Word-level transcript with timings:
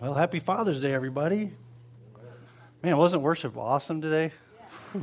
Well, 0.00 0.14
happy 0.14 0.38
Father's 0.38 0.80
Day, 0.80 0.94
everybody. 0.94 1.52
Man, 2.82 2.96
wasn't 2.96 3.22
worship 3.22 3.58
awesome 3.58 4.00
today? 4.00 4.32
Yeah. 4.94 5.00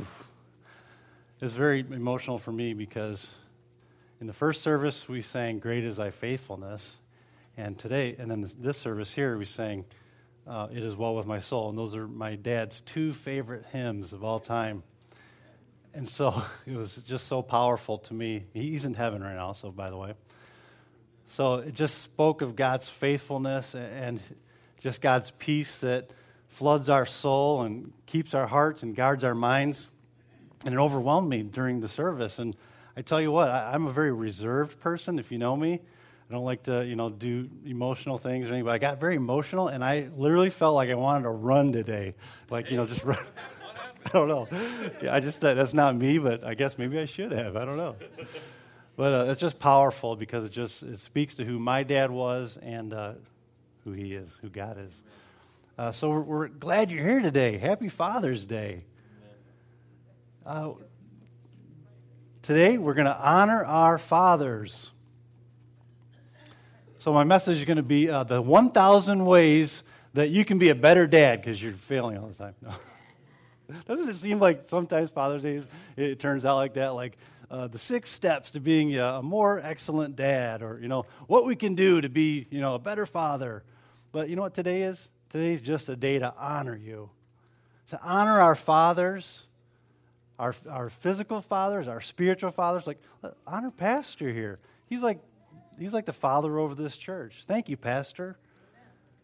It's 1.40 1.54
very 1.54 1.86
emotional 1.88 2.40
for 2.40 2.50
me 2.50 2.74
because 2.74 3.30
in 4.20 4.26
the 4.26 4.32
first 4.32 4.60
service 4.60 5.08
we 5.08 5.22
sang 5.22 5.60
"Great 5.60 5.84
is 5.84 5.98
Thy 5.98 6.10
faithfulness," 6.10 6.96
and 7.56 7.78
today, 7.78 8.16
and 8.18 8.28
then 8.28 8.50
this 8.58 8.76
service 8.76 9.14
here 9.14 9.38
we 9.38 9.44
sang 9.44 9.84
uh, 10.48 10.66
"It 10.72 10.82
Is 10.82 10.96
Well 10.96 11.14
with 11.14 11.26
My 11.26 11.38
Soul," 11.38 11.68
and 11.68 11.78
those 11.78 11.94
are 11.94 12.08
my 12.08 12.34
dad's 12.34 12.80
two 12.80 13.12
favorite 13.12 13.66
hymns 13.70 14.12
of 14.12 14.24
all 14.24 14.40
time. 14.40 14.82
And 15.94 16.08
so 16.08 16.42
it 16.66 16.76
was 16.76 16.96
just 17.06 17.28
so 17.28 17.40
powerful 17.40 17.98
to 17.98 18.14
me. 18.14 18.46
He's 18.52 18.84
in 18.84 18.94
heaven 18.94 19.22
right 19.22 19.36
now, 19.36 19.52
so 19.52 19.70
by 19.70 19.90
the 19.90 19.96
way. 19.96 20.14
So 21.28 21.58
it 21.58 21.74
just 21.74 22.02
spoke 22.02 22.42
of 22.42 22.56
God's 22.56 22.88
faithfulness 22.88 23.76
and 23.76 24.20
just 24.80 25.00
God's 25.00 25.30
peace 25.32 25.78
that 25.80 26.10
floods 26.48 26.88
our 26.88 27.06
soul 27.06 27.62
and 27.62 27.92
keeps 28.06 28.34
our 28.34 28.46
hearts 28.46 28.82
and 28.82 28.94
guards 28.94 29.24
our 29.24 29.34
minds. 29.34 29.88
And 30.64 30.74
it 30.74 30.78
overwhelmed 30.78 31.28
me 31.28 31.42
during 31.42 31.80
the 31.80 31.88
service. 31.88 32.38
And 32.38 32.56
I 32.96 33.02
tell 33.02 33.20
you 33.20 33.30
what, 33.30 33.50
I, 33.50 33.74
am 33.74 33.86
a 33.86 33.92
very 33.92 34.12
reserved 34.12 34.80
person, 34.80 35.18
if 35.18 35.30
you 35.30 35.38
know 35.38 35.56
me. 35.56 35.74
I 36.28 36.32
don't 36.32 36.44
like 36.44 36.64
to, 36.64 36.84
you 36.84 36.96
know, 36.96 37.08
do 37.08 37.48
emotional 37.64 38.18
things 38.18 38.48
or 38.48 38.50
anything, 38.50 38.64
but 38.64 38.72
I 38.72 38.78
got 38.78 39.00
very 39.00 39.16
emotional 39.16 39.68
and 39.68 39.82
I 39.82 40.08
literally 40.16 40.50
felt 40.50 40.74
like 40.74 40.90
I 40.90 40.94
wanted 40.94 41.22
to 41.22 41.30
run 41.30 41.72
today. 41.72 42.14
Like, 42.50 42.70
you 42.70 42.76
know, 42.76 42.86
just 42.86 43.04
run. 43.04 43.18
I 44.06 44.10
don't 44.10 44.28
know. 44.28 44.48
Yeah, 45.02 45.14
I 45.14 45.20
just, 45.20 45.40
that's 45.40 45.72
not 45.72 45.96
me, 45.96 46.18
but 46.18 46.44
I 46.44 46.54
guess 46.54 46.76
maybe 46.76 46.98
I 46.98 47.06
should 47.06 47.32
have. 47.32 47.56
I 47.56 47.64
don't 47.64 47.76
know. 47.76 47.96
But 48.98 49.12
uh, 49.12 49.30
it's 49.30 49.40
just 49.40 49.60
powerful 49.60 50.16
because 50.16 50.44
it 50.44 50.50
just 50.50 50.82
it 50.82 50.98
speaks 50.98 51.36
to 51.36 51.44
who 51.44 51.60
my 51.60 51.84
dad 51.84 52.10
was 52.10 52.58
and 52.60 52.92
uh, 52.92 53.12
who 53.88 53.94
He 53.94 54.12
is, 54.12 54.28
who 54.42 54.50
God 54.50 54.76
is. 54.78 54.92
Uh, 55.78 55.92
so 55.92 56.10
we're, 56.10 56.20
we're, 56.20 56.48
glad 56.48 56.90
you're 56.90 57.04
here 57.04 57.20
today. 57.20 57.56
Happy 57.56 57.88
Father's 57.88 58.44
Day. 58.44 58.84
Uh, 60.44 60.72
today 62.42 62.76
we're 62.76 62.92
going 62.92 63.06
to 63.06 63.18
honor 63.18 63.64
our 63.64 63.96
fathers. 63.96 64.90
So 66.98 67.14
my 67.14 67.24
message 67.24 67.58
is 67.58 67.64
going 67.64 67.78
to 67.78 67.82
be 67.82 68.10
uh, 68.10 68.24
the 68.24 68.42
1,000 68.42 69.24
ways 69.24 69.82
that 70.12 70.28
you 70.28 70.44
can 70.44 70.58
be 70.58 70.68
a 70.68 70.74
better 70.74 71.06
dad 71.06 71.40
because 71.40 71.62
you're 71.62 71.72
failing 71.72 72.18
all 72.18 72.26
the 72.26 72.34
time. 72.34 72.54
No. 72.60 72.72
Doesn't 73.86 74.08
it 74.08 74.16
seem 74.16 74.38
like 74.38 74.68
sometimes 74.68 75.10
Father's 75.10 75.42
Day 75.42 75.62
it 75.96 76.18
turns 76.18 76.44
out 76.44 76.56
like 76.56 76.74
that? 76.74 76.88
Like 76.88 77.16
uh, 77.50 77.68
the 77.68 77.78
six 77.78 78.10
steps 78.10 78.50
to 78.50 78.60
being 78.60 78.96
a, 78.96 79.04
a, 79.04 79.22
more 79.22 79.60
excellent 79.62 80.16
dad, 80.16 80.62
or 80.62 80.78
you 80.82 80.88
know 80.88 81.06
what 81.26 81.46
we 81.46 81.56
can 81.56 81.74
do 81.74 82.00
to 82.00 82.08
be 82.10 82.46
you 82.50 82.60
know 82.60 82.74
a 82.74 82.78
better 82.78 83.06
father. 83.06 83.62
But 84.12 84.28
you 84.28 84.36
know 84.36 84.42
what 84.42 84.54
today 84.54 84.82
is? 84.82 85.10
Today's 85.30 85.60
just 85.60 85.88
a 85.88 85.96
day 85.96 86.18
to 86.18 86.32
honor 86.38 86.76
you, 86.76 87.10
to 87.90 88.00
honor 88.02 88.40
our 88.40 88.54
fathers, 88.54 89.46
our, 90.38 90.54
our 90.70 90.88
physical 90.88 91.40
fathers, 91.40 91.88
our 91.88 92.00
spiritual 92.00 92.50
fathers. 92.50 92.86
Like, 92.86 92.98
uh, 93.22 93.30
honor 93.46 93.70
Pastor 93.70 94.32
here. 94.32 94.58
He's 94.86 95.02
like, 95.02 95.20
he's 95.78 95.92
like 95.92 96.06
the 96.06 96.12
father 96.12 96.58
over 96.58 96.74
this 96.74 96.96
church. 96.96 97.42
Thank 97.46 97.68
you, 97.68 97.76
Pastor. 97.76 98.38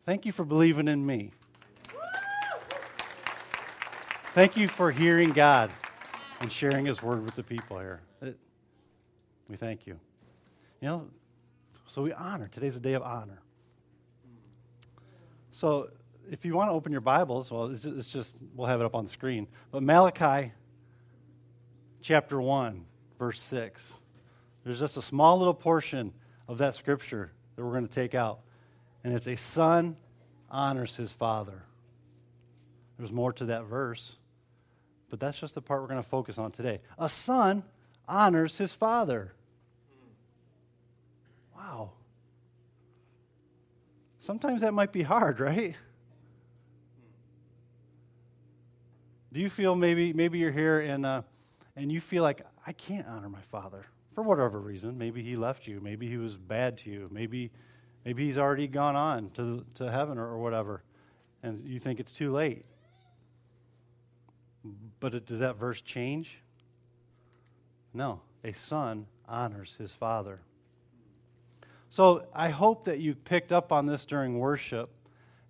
Thank 0.05 0.27
you 0.27 0.33
for 0.33 0.45
believing 0.45 0.89
in 0.89 1.05
me. 1.05 1.31
Thank 4.35 4.57
you 4.57 4.67
for 4.67 4.91
hearing 4.91 5.31
God 5.31 5.71
and 6.41 6.51
sharing 6.51 6.85
His 6.87 7.01
word 7.03 7.25
with 7.25 7.37
the 7.37 7.45
people 7.45 7.79
here. 7.79 8.01
It, 8.21 8.37
we 9.49 9.57
thank 9.57 9.87
you. 9.87 9.99
You 10.81 10.89
know, 10.89 11.07
so 11.87 12.03
we 12.03 12.13
honor. 12.13 12.49
Today's 12.53 12.77
a 12.77 12.81
day 12.81 12.95
of 12.95 13.03
honor. 13.03 13.39
So 15.55 15.91
if 16.33 16.45
you 16.45 16.57
want 16.57 16.69
to 16.69 16.73
open 16.73 16.91
your 16.91 17.01
Bibles, 17.01 17.49
well, 17.49 17.67
it's, 17.67 18.11
just, 18.11 18.37
we'll 18.57 18.67
have 18.67 18.81
it 18.81 18.85
up 18.85 18.97
on 18.97 19.05
the 19.05 19.11
screen. 19.11 19.47
But 19.71 19.85
Malachi 19.85 20.51
chapter 22.03 22.41
1, 22.41 22.85
verse 23.21 23.41
6. 23.41 23.81
There's 24.65 24.81
just 24.81 24.97
a 24.97 25.03
small 25.03 25.39
little 25.39 25.55
portion 25.55 26.13
of 26.49 26.59
that 26.59 26.75
scripture 26.75 27.31
that 27.55 27.65
we're 27.65 27.71
going 27.71 27.87
to 27.87 27.95
take 27.95 28.17
out. 28.17 28.41
And 29.05 29.15
it's 29.15 29.29
a 29.29 29.37
son 29.37 29.97
honors 30.51 30.97
his 30.97 31.13
father. 31.13 31.63
There's 32.99 33.13
more 33.13 33.33
to 33.35 33.45
that 33.47 33.67
verse, 33.67 34.17
but 35.09 35.21
that's 35.21 35.39
just 35.39 35.55
the 35.55 35.63
part 35.63 35.83
we're 35.83 35.89
going 35.89 36.03
to 36.03 36.09
focus 36.09 36.37
on 36.37 36.51
today. 36.51 36.81
A 36.99 37.09
son 37.09 37.63
honors 38.09 38.59
his 38.59 38.75
father. 38.75 39.33
Wow. 41.57 41.93
Sometimes 44.25 44.63
that 44.63 44.73
might 44.73 44.91
be 44.91 45.03
hard, 45.03 45.39
right? 45.39 45.77
Do 49.35 49.39
you 49.39 49.51
feel 49.51 49.75
maybe 49.75 50.15
maybe 50.15 50.39
you're 50.39 50.51
here 50.51 50.81
and 50.81 51.05
uh, 51.05 51.23
and 51.77 51.93
you 51.93 52.01
feel 52.01 52.23
like 52.23 52.41
I 52.67 52.73
can't 52.73 53.07
honor 53.07 53.29
my 53.29 53.43
father 53.43 53.85
for 54.15 54.23
whatever 54.23 54.61
reason? 54.61 54.97
Maybe 54.97 55.23
he 55.23 55.37
left 55.37 55.67
you. 55.67 55.79
Maybe 55.79 56.09
he 56.09 56.17
was 56.17 56.39
bad 56.39 56.79
to 56.79 56.91
you. 56.91 57.07
Maybe 57.13 57.51
maybe 58.07 58.25
he's 58.25 58.39
already 58.39 58.67
gone 58.67 58.97
on 58.97 59.29
to 59.33 59.63
to 59.75 59.93
heaven 59.93 60.17
or, 60.17 60.27
or 60.27 60.39
whatever, 60.39 60.83
and 61.43 61.63
you 61.63 61.79
think 61.79 62.01
it's 62.01 62.13
too 62.13 62.33
late. 62.33 62.65
But 65.01 65.13
it, 65.13 65.27
does 65.27 65.41
that 65.41 65.57
verse 65.57 65.83
change? 65.83 66.39
No. 67.93 68.23
A 68.43 68.55
son 68.55 69.05
honors 69.29 69.75
his 69.79 69.93
father. 69.93 70.41
So 71.95 72.27
I 72.35 72.49
hope 72.49 72.87
that 72.87 72.99
you 72.99 73.15
picked 73.15 73.53
up 73.53 73.71
on 73.71 73.87
this 73.87 74.05
during 74.05 74.41
worship 74.41 74.91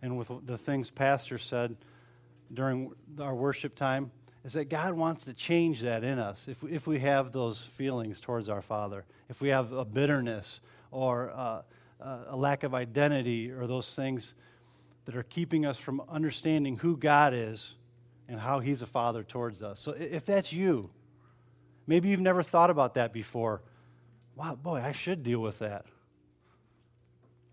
and 0.03 0.19
with 0.19 0.31
the 0.44 0.59
things 0.59 0.91
Pastor 0.91 1.38
said 1.38 1.75
during 2.53 2.93
our 3.19 3.34
worship 3.34 3.75
time 3.75 4.10
is 4.44 4.53
that 4.53 4.66
God 4.66 4.93
wants 4.93 5.25
to 5.25 5.33
change 5.33 5.81
that 5.81 6.04
in 6.04 6.19
us 6.19 6.44
if, 6.47 6.62
if 6.65 6.87
we 6.87 6.99
have 6.99 7.33
those 7.33 7.62
feelings 7.62 8.21
towards 8.21 8.50
our 8.50 8.60
Father, 8.60 9.06
if 9.31 9.41
we 9.41 9.49
have 9.49 9.72
a 9.72 9.87
bitterness 9.87 10.60
or 10.91 11.33
uh, 11.34 11.62
a 12.28 12.37
lack 12.37 12.62
of 12.62 12.75
identity 12.75 13.50
or 13.50 13.66
those 13.66 13.94
things 13.94 14.34
that 15.06 15.16
are 15.16 15.22
keeping 15.22 15.65
us 15.65 15.78
from 15.78 16.03
understanding 16.10 16.77
who 16.77 16.99
God 16.99 17.33
is 17.33 17.75
and 18.28 18.38
how 18.38 18.60
He's 18.60 18.83
a 18.83 18.87
Father 18.87 19.22
towards 19.22 19.62
us. 19.62 19.81
So 19.81 19.93
if 19.93 20.27
that's 20.27 20.53
you, 20.53 20.91
maybe 21.87 22.10
you've 22.10 22.21
never 22.21 22.43
thought 22.43 22.69
about 22.69 22.93
that 22.97 23.15
before. 23.15 23.62
Wow, 24.37 24.56
boy, 24.56 24.83
I 24.84 24.93
should 24.93 25.22
deal 25.22 25.41
with 25.41 25.60
that. 25.60 25.87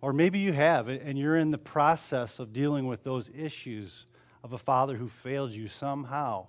Or 0.01 0.13
maybe 0.13 0.39
you 0.39 0.51
have, 0.51 0.87
and 0.87 1.17
you're 1.17 1.37
in 1.37 1.51
the 1.51 1.59
process 1.59 2.39
of 2.39 2.53
dealing 2.53 2.87
with 2.87 3.03
those 3.03 3.29
issues 3.29 4.05
of 4.43 4.53
a 4.53 4.57
father 4.57 4.97
who 4.97 5.07
failed 5.07 5.51
you 5.51 5.67
somehow. 5.67 6.47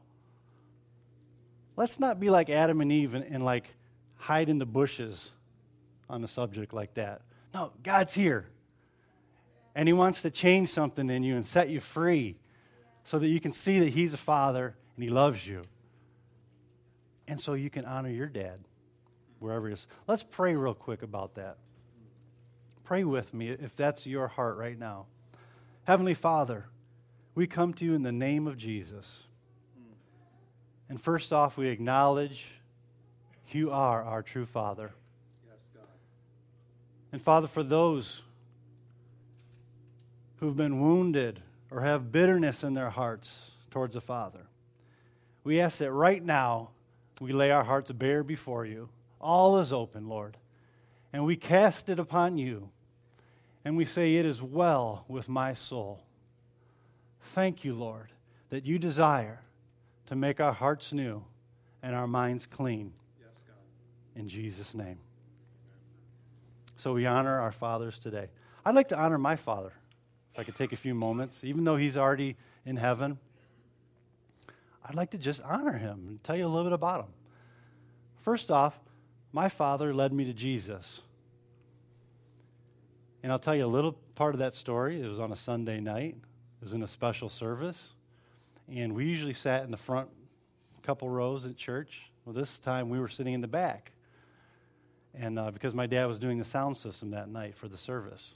Let's 1.76 2.00
not 2.00 2.18
be 2.18 2.30
like 2.30 2.48
Adam 2.48 2.80
and 2.80 2.90
Eve 2.90 3.14
and, 3.14 3.24
and 3.24 3.44
like 3.44 3.66
hide 4.16 4.48
in 4.48 4.58
the 4.58 4.66
bushes 4.66 5.30
on 6.08 6.24
a 6.24 6.28
subject 6.28 6.72
like 6.72 6.94
that. 6.94 7.22
No, 7.52 7.72
God's 7.82 8.14
here. 8.14 8.46
And 9.74 9.86
He 9.88 9.92
wants 9.92 10.22
to 10.22 10.30
change 10.30 10.70
something 10.70 11.10
in 11.10 11.22
you 11.22 11.36
and 11.36 11.46
set 11.46 11.69
you 11.69 11.80
free 11.80 12.36
so 13.04 13.19
that 13.19 13.28
you 13.28 13.40
can 13.40 13.52
see 13.52 13.80
that 13.80 13.90
He's 13.90 14.14
a 14.14 14.19
father 14.19 14.74
and 14.96 15.04
He 15.04 15.10
loves 15.10 15.46
you. 15.46 15.62
And 17.28 17.40
so 17.40 17.54
you 17.54 17.70
can 17.70 17.84
honor 17.84 18.10
your 18.10 18.26
dad 18.26 18.60
wherever 19.38 19.66
he 19.66 19.74
is. 19.74 19.86
Let's 20.06 20.22
pray 20.22 20.54
real 20.54 20.74
quick 20.74 21.02
about 21.02 21.34
that. 21.34 21.58
Pray 22.84 23.04
with 23.04 23.32
me 23.32 23.48
if 23.48 23.76
that's 23.76 24.06
your 24.06 24.28
heart 24.28 24.56
right 24.56 24.78
now. 24.78 25.06
Heavenly 25.84 26.15
Father, 26.15 26.66
we 27.34 27.47
come 27.47 27.72
to 27.75 27.84
you 27.84 27.94
in 27.94 28.03
the 28.03 28.12
name 28.12 28.47
of 28.47 28.56
Jesus. 28.56 29.25
And 30.88 31.00
first 31.00 31.32
off, 31.32 31.56
we 31.56 31.69
acknowledge 31.69 32.47
you 33.50 33.70
are 33.70 34.03
our 34.03 34.22
true 34.22 34.47
Father. 34.47 34.93
Yes, 35.47 35.59
God. 35.75 35.84
And 37.12 37.20
Father, 37.20 37.47
for 37.47 37.62
those 37.62 38.22
who've 40.37 40.56
been 40.56 40.81
wounded 40.81 41.40
or 41.70 41.82
have 41.82 42.12
bitterness 42.12 42.62
in 42.62 42.75
their 42.75 42.90
hearts 42.90 43.50
towards 43.70 43.96
a 43.96 44.00
Father, 44.00 44.46
we 45.44 45.61
ask 45.61 45.78
that 45.78 45.93
right 45.93 46.23
now 46.23 46.70
we 47.20 47.32
lay 47.32 47.50
our 47.50 47.64
hearts 47.64 47.90
bare 47.93 48.23
before 48.23 48.64
you. 48.64 48.88
All 49.20 49.58
is 49.58 49.73
open, 49.73 50.08
Lord. 50.08 50.37
And 51.12 51.25
we 51.25 51.37
cast 51.37 51.88
it 51.88 51.99
upon 51.99 52.38
you 52.38 52.70
and 53.64 53.76
we 53.76 53.85
say, 53.85 54.17
It 54.17 54.26
is 54.26 54.43
well 54.43 55.05
with 55.09 55.29
my 55.29 55.53
soul. 55.55 56.03
Thank 57.20 57.64
you, 57.64 57.75
Lord, 57.75 58.09
that 58.50 58.64
you 58.64 58.79
desire 58.79 59.41
to 60.06 60.17
make 60.17 60.41
our 60.41 60.53
hearts 60.53 60.93
new 60.93 61.25
and 61.82 61.94
our 61.94 62.06
minds 62.06 62.47
clean. 62.47 62.93
Yes, 63.20 63.29
In 64.17 64.29
Jesus' 64.29 64.75
name. 64.75 64.99
So 66.76 66.93
we 66.93 67.06
honor 67.06 67.41
our 67.41 67.53
fathers 67.53 67.99
today. 67.99 68.29
I'd 68.64 68.75
like 68.75 68.88
to 68.88 68.99
honor 68.99 69.19
my 69.19 69.37
father, 69.37 69.73
if 70.32 70.41
I 70.41 70.44
could 70.44 70.56
take 70.56 70.73
a 70.73 70.76
few 70.76 70.94
moments, 70.94 71.44
even 71.44 71.64
though 71.64 71.76
he's 71.76 71.97
already 71.97 72.37
in 72.64 72.76
heaven. 72.76 73.19
I'd 74.85 74.97
like 74.97 75.11
to 75.11 75.19
just 75.19 75.41
honor 75.43 75.79
him 75.79 76.06
and 76.09 76.25
tell 76.25 76.37
you 76.37 76.44
a 76.44 76.49
little 76.49 76.64
bit 76.64 76.73
about 76.73 77.05
him. 77.05 77.12
First 78.23 78.50
off, 78.50 78.79
my 79.32 79.49
father 79.49 79.94
led 79.94 80.12
me 80.12 80.25
to 80.26 80.32
Jesus. 80.32 81.00
And 83.23 83.32
I'll 83.32 83.38
tell 83.38 83.55
you 83.55 83.64
a 83.64 83.67
little 83.67 83.93
part 84.14 84.34
of 84.34 84.40
that 84.40 84.55
story. 84.55 85.00
It 85.00 85.08
was 85.08 85.19
on 85.19 85.32
a 85.32 85.37
Sunday 85.37 85.81
night, 85.81 86.17
it 86.61 86.64
was 86.64 86.73
in 86.73 86.82
a 86.82 86.88
special 86.88 87.29
service. 87.29 87.94
And 88.69 88.94
we 88.94 89.06
usually 89.06 89.32
sat 89.32 89.64
in 89.64 89.70
the 89.70 89.76
front 89.76 90.08
couple 90.82 91.08
rows 91.08 91.46
at 91.46 91.56
church. 91.56 92.02
Well, 92.25 92.32
this 92.32 92.58
time 92.58 92.88
we 92.88 92.99
were 92.99 93.08
sitting 93.08 93.34
in 93.34 93.40
the 93.40 93.49
back. 93.49 93.93
And 95.14 95.38
uh, 95.38 95.50
because 95.50 95.75
my 95.75 95.87
dad 95.87 96.06
was 96.06 96.19
doing 96.19 96.38
the 96.38 96.44
sound 96.44 96.76
system 96.76 97.11
that 97.11 97.28
night 97.28 97.55
for 97.55 97.69
the 97.69 97.76
service. 97.76 98.35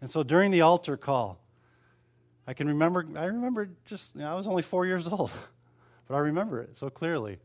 And 0.00 0.10
so 0.10 0.22
during 0.22 0.50
the 0.50 0.62
altar 0.62 0.96
call, 0.96 1.38
I 2.46 2.54
can 2.54 2.68
remember, 2.68 3.06
I 3.16 3.24
remember 3.24 3.68
just, 3.84 4.14
you 4.14 4.22
know, 4.22 4.30
I 4.30 4.34
was 4.34 4.46
only 4.46 4.62
four 4.62 4.86
years 4.86 5.06
old, 5.08 5.30
but 6.08 6.14
I 6.14 6.18
remember 6.18 6.60
it 6.60 6.76
so 6.76 6.90
clearly. 6.90 7.38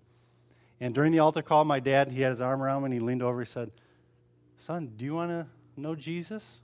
And 0.80 0.94
during 0.94 1.12
the 1.12 1.20
altar 1.20 1.42
call, 1.42 1.66
my 1.66 1.80
dad, 1.80 2.12
he 2.12 2.22
had 2.22 2.30
his 2.30 2.42
arm 2.42 2.62
around 2.62 2.84
me 2.84 2.86
and 2.86 2.94
he 2.94 3.00
leaned 3.00 3.24
over. 3.24 3.42
He 3.42 3.50
said, 3.50 3.72
Son, 4.58 4.94
do 4.96 5.06
you 5.06 5.16
want 5.16 5.32
to 5.32 5.48
know 5.76 5.96
Jesus? 5.96 6.60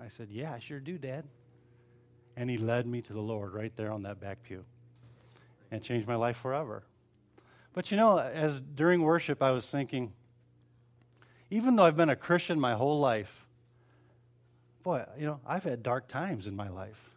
I 0.00 0.08
said, 0.08 0.28
Yeah, 0.30 0.52
I 0.52 0.58
sure 0.58 0.80
do, 0.80 0.98
Dad. 0.98 1.24
And 2.36 2.48
he 2.48 2.58
led 2.58 2.86
me 2.86 3.02
to 3.02 3.12
the 3.12 3.20
Lord 3.20 3.52
right 3.52 3.74
there 3.76 3.90
on 3.92 4.02
that 4.04 4.20
back 4.20 4.42
pew 4.42 4.64
and 5.70 5.82
changed 5.82 6.08
my 6.08 6.16
life 6.16 6.36
forever. 6.36 6.84
But 7.72 7.90
you 7.90 7.96
know, 7.96 8.18
as 8.18 8.60
during 8.60 9.02
worship, 9.02 9.42
I 9.42 9.52
was 9.52 9.68
thinking, 9.68 10.12
even 11.50 11.76
though 11.76 11.84
I've 11.84 11.96
been 11.96 12.10
a 12.10 12.16
Christian 12.16 12.58
my 12.58 12.74
whole 12.74 12.98
life, 12.98 13.46
boy, 14.82 15.04
you 15.18 15.26
know, 15.26 15.40
I've 15.46 15.64
had 15.64 15.82
dark 15.82 16.08
times 16.08 16.46
in 16.46 16.56
my 16.56 16.68
life. 16.68 17.10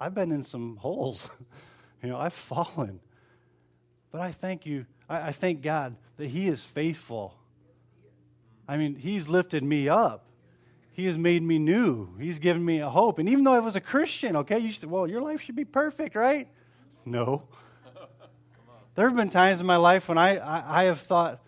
I've 0.00 0.14
been 0.14 0.32
in 0.32 0.42
some 0.42 0.76
holes. 0.80 1.28
you 2.02 2.08
know, 2.08 2.16
I've 2.16 2.32
fallen. 2.32 3.00
But 4.10 4.20
I 4.20 4.30
thank 4.30 4.66
you, 4.66 4.86
I, 5.12 5.28
I 5.28 5.32
thank 5.32 5.62
God 5.62 5.96
that 6.16 6.28
He 6.28 6.48
is 6.48 6.64
faithful. 6.64 7.34
I 8.66 8.76
mean, 8.76 8.96
He's 8.96 9.28
lifted 9.28 9.62
me 9.62 9.88
up. 9.88 10.26
He 10.94 11.06
has 11.06 11.16
made 11.16 11.42
me 11.42 11.58
new. 11.58 12.16
He's 12.18 12.38
given 12.38 12.64
me 12.64 12.80
a 12.80 12.90
hope. 12.90 13.18
And 13.18 13.28
even 13.28 13.44
though 13.44 13.52
I 13.52 13.60
was 13.60 13.76
a 13.76 13.80
Christian, 13.80 14.36
okay, 14.36 14.58
you 14.58 14.72
said, 14.72 14.90
well, 14.90 15.06
your 15.06 15.20
life 15.20 15.40
should 15.40 15.56
be 15.56 15.64
perfect, 15.64 16.14
right? 16.14 16.48
No. 17.04 17.44
There 18.94 19.08
have 19.08 19.16
been 19.16 19.30
times 19.30 19.58
in 19.58 19.66
my 19.66 19.76
life 19.76 20.08
when 20.08 20.18
I, 20.18 20.36
I, 20.36 20.82
I 20.82 20.84
have 20.84 21.00
thought, 21.00 21.42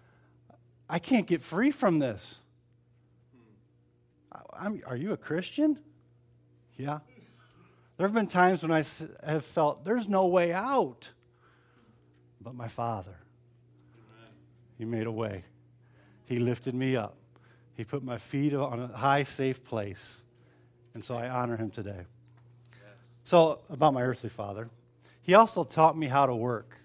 I 0.89 0.99
can't 0.99 1.27
get 1.27 1.43
free 1.43 1.71
from 1.71 1.99
this. 1.99 2.39
I'm, 4.57 4.83
are 4.87 4.97
you 4.97 5.13
a 5.13 5.17
Christian? 5.17 5.79
Yeah. 6.79 7.01
There 7.97 8.07
have 8.07 8.15
been 8.15 8.27
times 8.27 8.63
when 8.63 8.73
I 8.73 8.83
have 9.27 9.45
felt 9.45 9.85
there's 9.85 10.09
no 10.09 10.27
way 10.27 10.53
out. 10.53 11.11
But 12.41 12.55
my 12.55 12.69
Father, 12.69 13.17
He 14.79 14.85
made 14.85 15.07
a 15.07 15.13
way. 15.13 15.45
He 16.27 16.39
lifted 16.39 16.75
me 16.75 16.97
up. 16.97 17.17
He 17.77 17.85
put 17.85 18.03
my 18.03 18.19
feet 18.19 18.55
on 18.55 18.81
a 18.81 18.97
high, 18.97 19.23
safe 19.23 19.65
place. 19.65 20.19
And 20.95 21.05
so 21.05 21.17
I 21.17 21.29
honor 21.29 21.57
Him 21.57 21.71
today. 21.71 22.07
So, 23.27 23.61
about 23.71 23.95
my 23.95 24.03
earthly 24.03 24.29
father, 24.29 24.69
he 25.23 25.33
also 25.33 25.65
taught 25.65 25.97
me 25.97 26.09
how 26.09 26.27
to 26.27 26.35
work. 26.35 26.77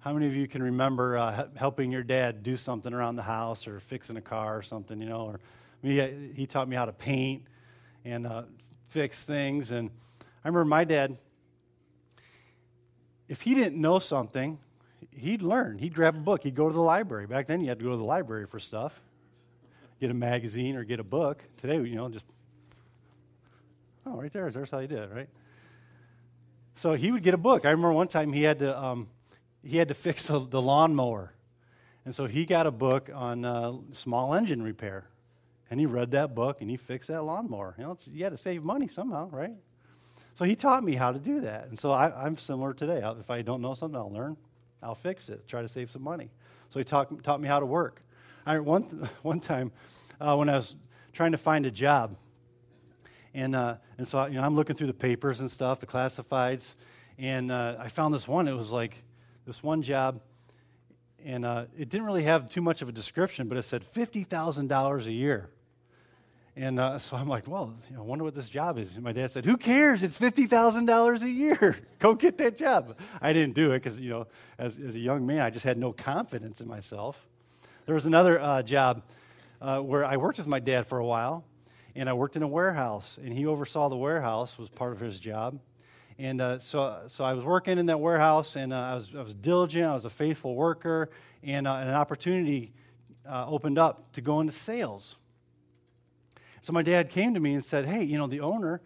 How 0.00 0.12
many 0.12 0.26
of 0.26 0.34
you 0.34 0.48
can 0.48 0.62
remember 0.64 1.16
uh, 1.16 1.46
helping 1.54 1.92
your 1.92 2.02
dad 2.02 2.42
do 2.42 2.56
something 2.56 2.92
around 2.92 3.14
the 3.14 3.22
house 3.22 3.68
or 3.68 3.78
fixing 3.78 4.16
a 4.16 4.20
car 4.20 4.58
or 4.58 4.62
something, 4.62 5.00
you 5.00 5.08
know? 5.08 5.26
Or 5.26 5.40
me, 5.82 6.32
he 6.34 6.46
taught 6.46 6.68
me 6.68 6.74
how 6.74 6.86
to 6.86 6.92
paint 6.92 7.44
and 8.04 8.26
uh, 8.26 8.42
fix 8.88 9.22
things. 9.22 9.70
And 9.70 9.90
I 10.44 10.48
remember 10.48 10.64
my 10.64 10.82
dad, 10.82 11.16
if 13.28 13.42
he 13.42 13.54
didn't 13.54 13.80
know 13.80 14.00
something, 14.00 14.58
he'd 15.10 15.42
learn. 15.42 15.78
He'd 15.78 15.94
grab 15.94 16.16
a 16.16 16.20
book. 16.20 16.42
He'd 16.42 16.54
go 16.54 16.68
to 16.68 16.74
the 16.74 16.80
library. 16.80 17.26
Back 17.26 17.46
then, 17.46 17.60
you 17.60 17.68
had 17.68 17.78
to 17.78 17.84
go 17.84 17.90
to 17.90 17.96
the 17.96 18.04
library 18.04 18.46
for 18.46 18.58
stuff, 18.58 18.98
get 20.00 20.10
a 20.10 20.14
magazine 20.14 20.76
or 20.76 20.84
get 20.84 21.00
a 21.00 21.04
book. 21.04 21.42
Today, 21.60 21.76
you 21.76 21.94
know, 21.94 22.08
just, 22.08 22.24
oh, 24.06 24.16
right 24.16 24.32
there. 24.32 24.50
There's 24.50 24.70
how 24.70 24.78
you 24.78 24.88
did 24.88 24.98
it, 24.98 25.10
right? 25.12 25.28
So 26.74 26.94
he 26.94 27.12
would 27.12 27.22
get 27.22 27.34
a 27.34 27.38
book. 27.38 27.64
I 27.64 27.70
remember 27.70 27.92
one 27.92 28.08
time 28.08 28.32
he 28.32 28.42
had 28.42 28.60
to, 28.60 28.78
um, 28.82 29.08
he 29.62 29.76
had 29.76 29.88
to 29.88 29.94
fix 29.94 30.28
the, 30.28 30.38
the 30.38 30.62
lawnmower. 30.62 31.32
And 32.04 32.14
so 32.14 32.26
he 32.26 32.46
got 32.46 32.66
a 32.66 32.70
book 32.70 33.10
on 33.12 33.44
uh, 33.44 33.72
small 33.92 34.34
engine 34.34 34.62
repair. 34.62 35.04
And 35.70 35.78
he 35.78 35.86
read 35.86 36.12
that 36.12 36.34
book 36.34 36.60
and 36.60 36.68
he 36.68 36.76
fixed 36.76 37.08
that 37.08 37.22
lawnmower. 37.22 37.74
You 37.78 37.84
know, 37.84 37.98
you 38.12 38.24
had 38.24 38.30
to 38.30 38.38
save 38.38 38.64
money 38.64 38.88
somehow, 38.88 39.28
right? 39.28 39.54
So 40.34 40.44
he 40.44 40.56
taught 40.56 40.82
me 40.82 40.94
how 40.94 41.12
to 41.12 41.18
do 41.18 41.42
that. 41.42 41.68
And 41.68 41.78
so 41.78 41.90
I, 41.90 42.26
am 42.26 42.38
similar 42.38 42.72
today. 42.72 43.02
If 43.20 43.30
I 43.30 43.42
don't 43.42 43.60
know 43.60 43.74
something, 43.74 43.96
I'll 43.96 44.10
learn. 44.10 44.36
I'll 44.82 44.94
fix 44.94 45.28
it. 45.28 45.46
Try 45.46 45.62
to 45.62 45.68
save 45.68 45.90
some 45.90 46.02
money. 46.02 46.30
So 46.68 46.78
he 46.78 46.84
taught, 46.84 47.22
taught 47.22 47.40
me 47.40 47.48
how 47.48 47.60
to 47.60 47.66
work. 47.66 48.02
I, 48.46 48.58
one, 48.58 48.82
one 49.22 49.40
time 49.40 49.72
uh, 50.20 50.36
when 50.36 50.48
I 50.48 50.56
was 50.56 50.76
trying 51.12 51.32
to 51.32 51.38
find 51.38 51.66
a 51.66 51.70
job, 51.70 52.16
and, 53.34 53.54
uh, 53.54 53.76
and 53.98 54.08
so 54.08 54.26
you 54.26 54.34
know, 54.34 54.42
I'm 54.42 54.56
looking 54.56 54.76
through 54.76 54.88
the 54.88 54.94
papers 54.94 55.40
and 55.40 55.50
stuff, 55.50 55.80
the 55.80 55.86
classifieds, 55.86 56.74
and 57.18 57.52
uh, 57.52 57.76
I 57.78 57.88
found 57.88 58.14
this 58.14 58.26
one. 58.26 58.48
It 58.48 58.52
was 58.52 58.72
like 58.72 58.96
this 59.46 59.62
one 59.62 59.82
job, 59.82 60.20
and 61.24 61.44
uh, 61.44 61.66
it 61.76 61.88
didn't 61.88 62.06
really 62.06 62.24
have 62.24 62.48
too 62.48 62.62
much 62.62 62.82
of 62.82 62.88
a 62.88 62.92
description, 62.92 63.48
but 63.48 63.58
it 63.58 63.62
said 63.62 63.84
$50,000 63.84 65.06
a 65.06 65.12
year. 65.12 65.50
And 66.60 66.78
uh, 66.78 66.98
so 66.98 67.16
I'm 67.16 67.26
like, 67.26 67.48
well, 67.48 67.74
you 67.88 67.96
know, 67.96 68.02
I 68.02 68.04
wonder 68.04 68.22
what 68.22 68.34
this 68.34 68.50
job 68.50 68.76
is. 68.76 68.94
And 68.94 69.02
my 69.02 69.12
dad 69.12 69.30
said, 69.30 69.46
who 69.46 69.56
cares? 69.56 70.02
It's 70.02 70.18
$50,000 70.18 71.22
a 71.22 71.30
year. 71.30 71.78
Go 71.98 72.14
get 72.14 72.36
that 72.36 72.58
job. 72.58 72.98
I 73.22 73.32
didn't 73.32 73.54
do 73.54 73.72
it 73.72 73.82
because, 73.82 73.98
you 73.98 74.10
know, 74.10 74.26
as, 74.58 74.78
as 74.78 74.94
a 74.94 74.98
young 74.98 75.24
man, 75.24 75.40
I 75.40 75.48
just 75.48 75.64
had 75.64 75.78
no 75.78 75.94
confidence 75.94 76.60
in 76.60 76.68
myself. 76.68 77.26
There 77.86 77.94
was 77.94 78.04
another 78.04 78.38
uh, 78.38 78.62
job 78.62 79.04
uh, 79.62 79.80
where 79.80 80.04
I 80.04 80.18
worked 80.18 80.36
with 80.36 80.46
my 80.46 80.60
dad 80.60 80.86
for 80.86 80.98
a 80.98 81.06
while, 81.06 81.46
and 81.96 82.10
I 82.10 82.12
worked 82.12 82.36
in 82.36 82.42
a 82.42 82.48
warehouse, 82.48 83.18
and 83.24 83.32
he 83.32 83.46
oversaw 83.46 83.88
the 83.88 83.96
warehouse, 83.96 84.58
was 84.58 84.68
part 84.68 84.92
of 84.92 85.00
his 85.00 85.18
job. 85.18 85.58
And 86.18 86.42
uh, 86.42 86.58
so, 86.58 87.04
so 87.06 87.24
I 87.24 87.32
was 87.32 87.42
working 87.42 87.78
in 87.78 87.86
that 87.86 88.00
warehouse, 88.00 88.56
and 88.56 88.74
uh, 88.74 88.76
I, 88.76 88.94
was, 88.96 89.08
I 89.16 89.22
was 89.22 89.34
diligent, 89.34 89.86
I 89.86 89.94
was 89.94 90.04
a 90.04 90.10
faithful 90.10 90.54
worker, 90.54 91.08
and, 91.42 91.66
uh, 91.66 91.72
an 91.76 91.88
opportunity 91.88 92.74
opened 93.26 93.78
up 93.78 94.12
to 94.12 94.20
go 94.20 94.40
into 94.40 94.52
sales. 94.52 95.16
So 96.62 96.72
my 96.72 96.82
dad 96.82 97.10
came 97.10 97.34
to 97.34 97.40
me 97.40 97.54
and 97.54 97.64
said, 97.64 97.86
Hey, 97.86 98.02
you 98.02 98.18
know, 98.18 98.26
the 98.26 98.40
owner, 98.40 98.80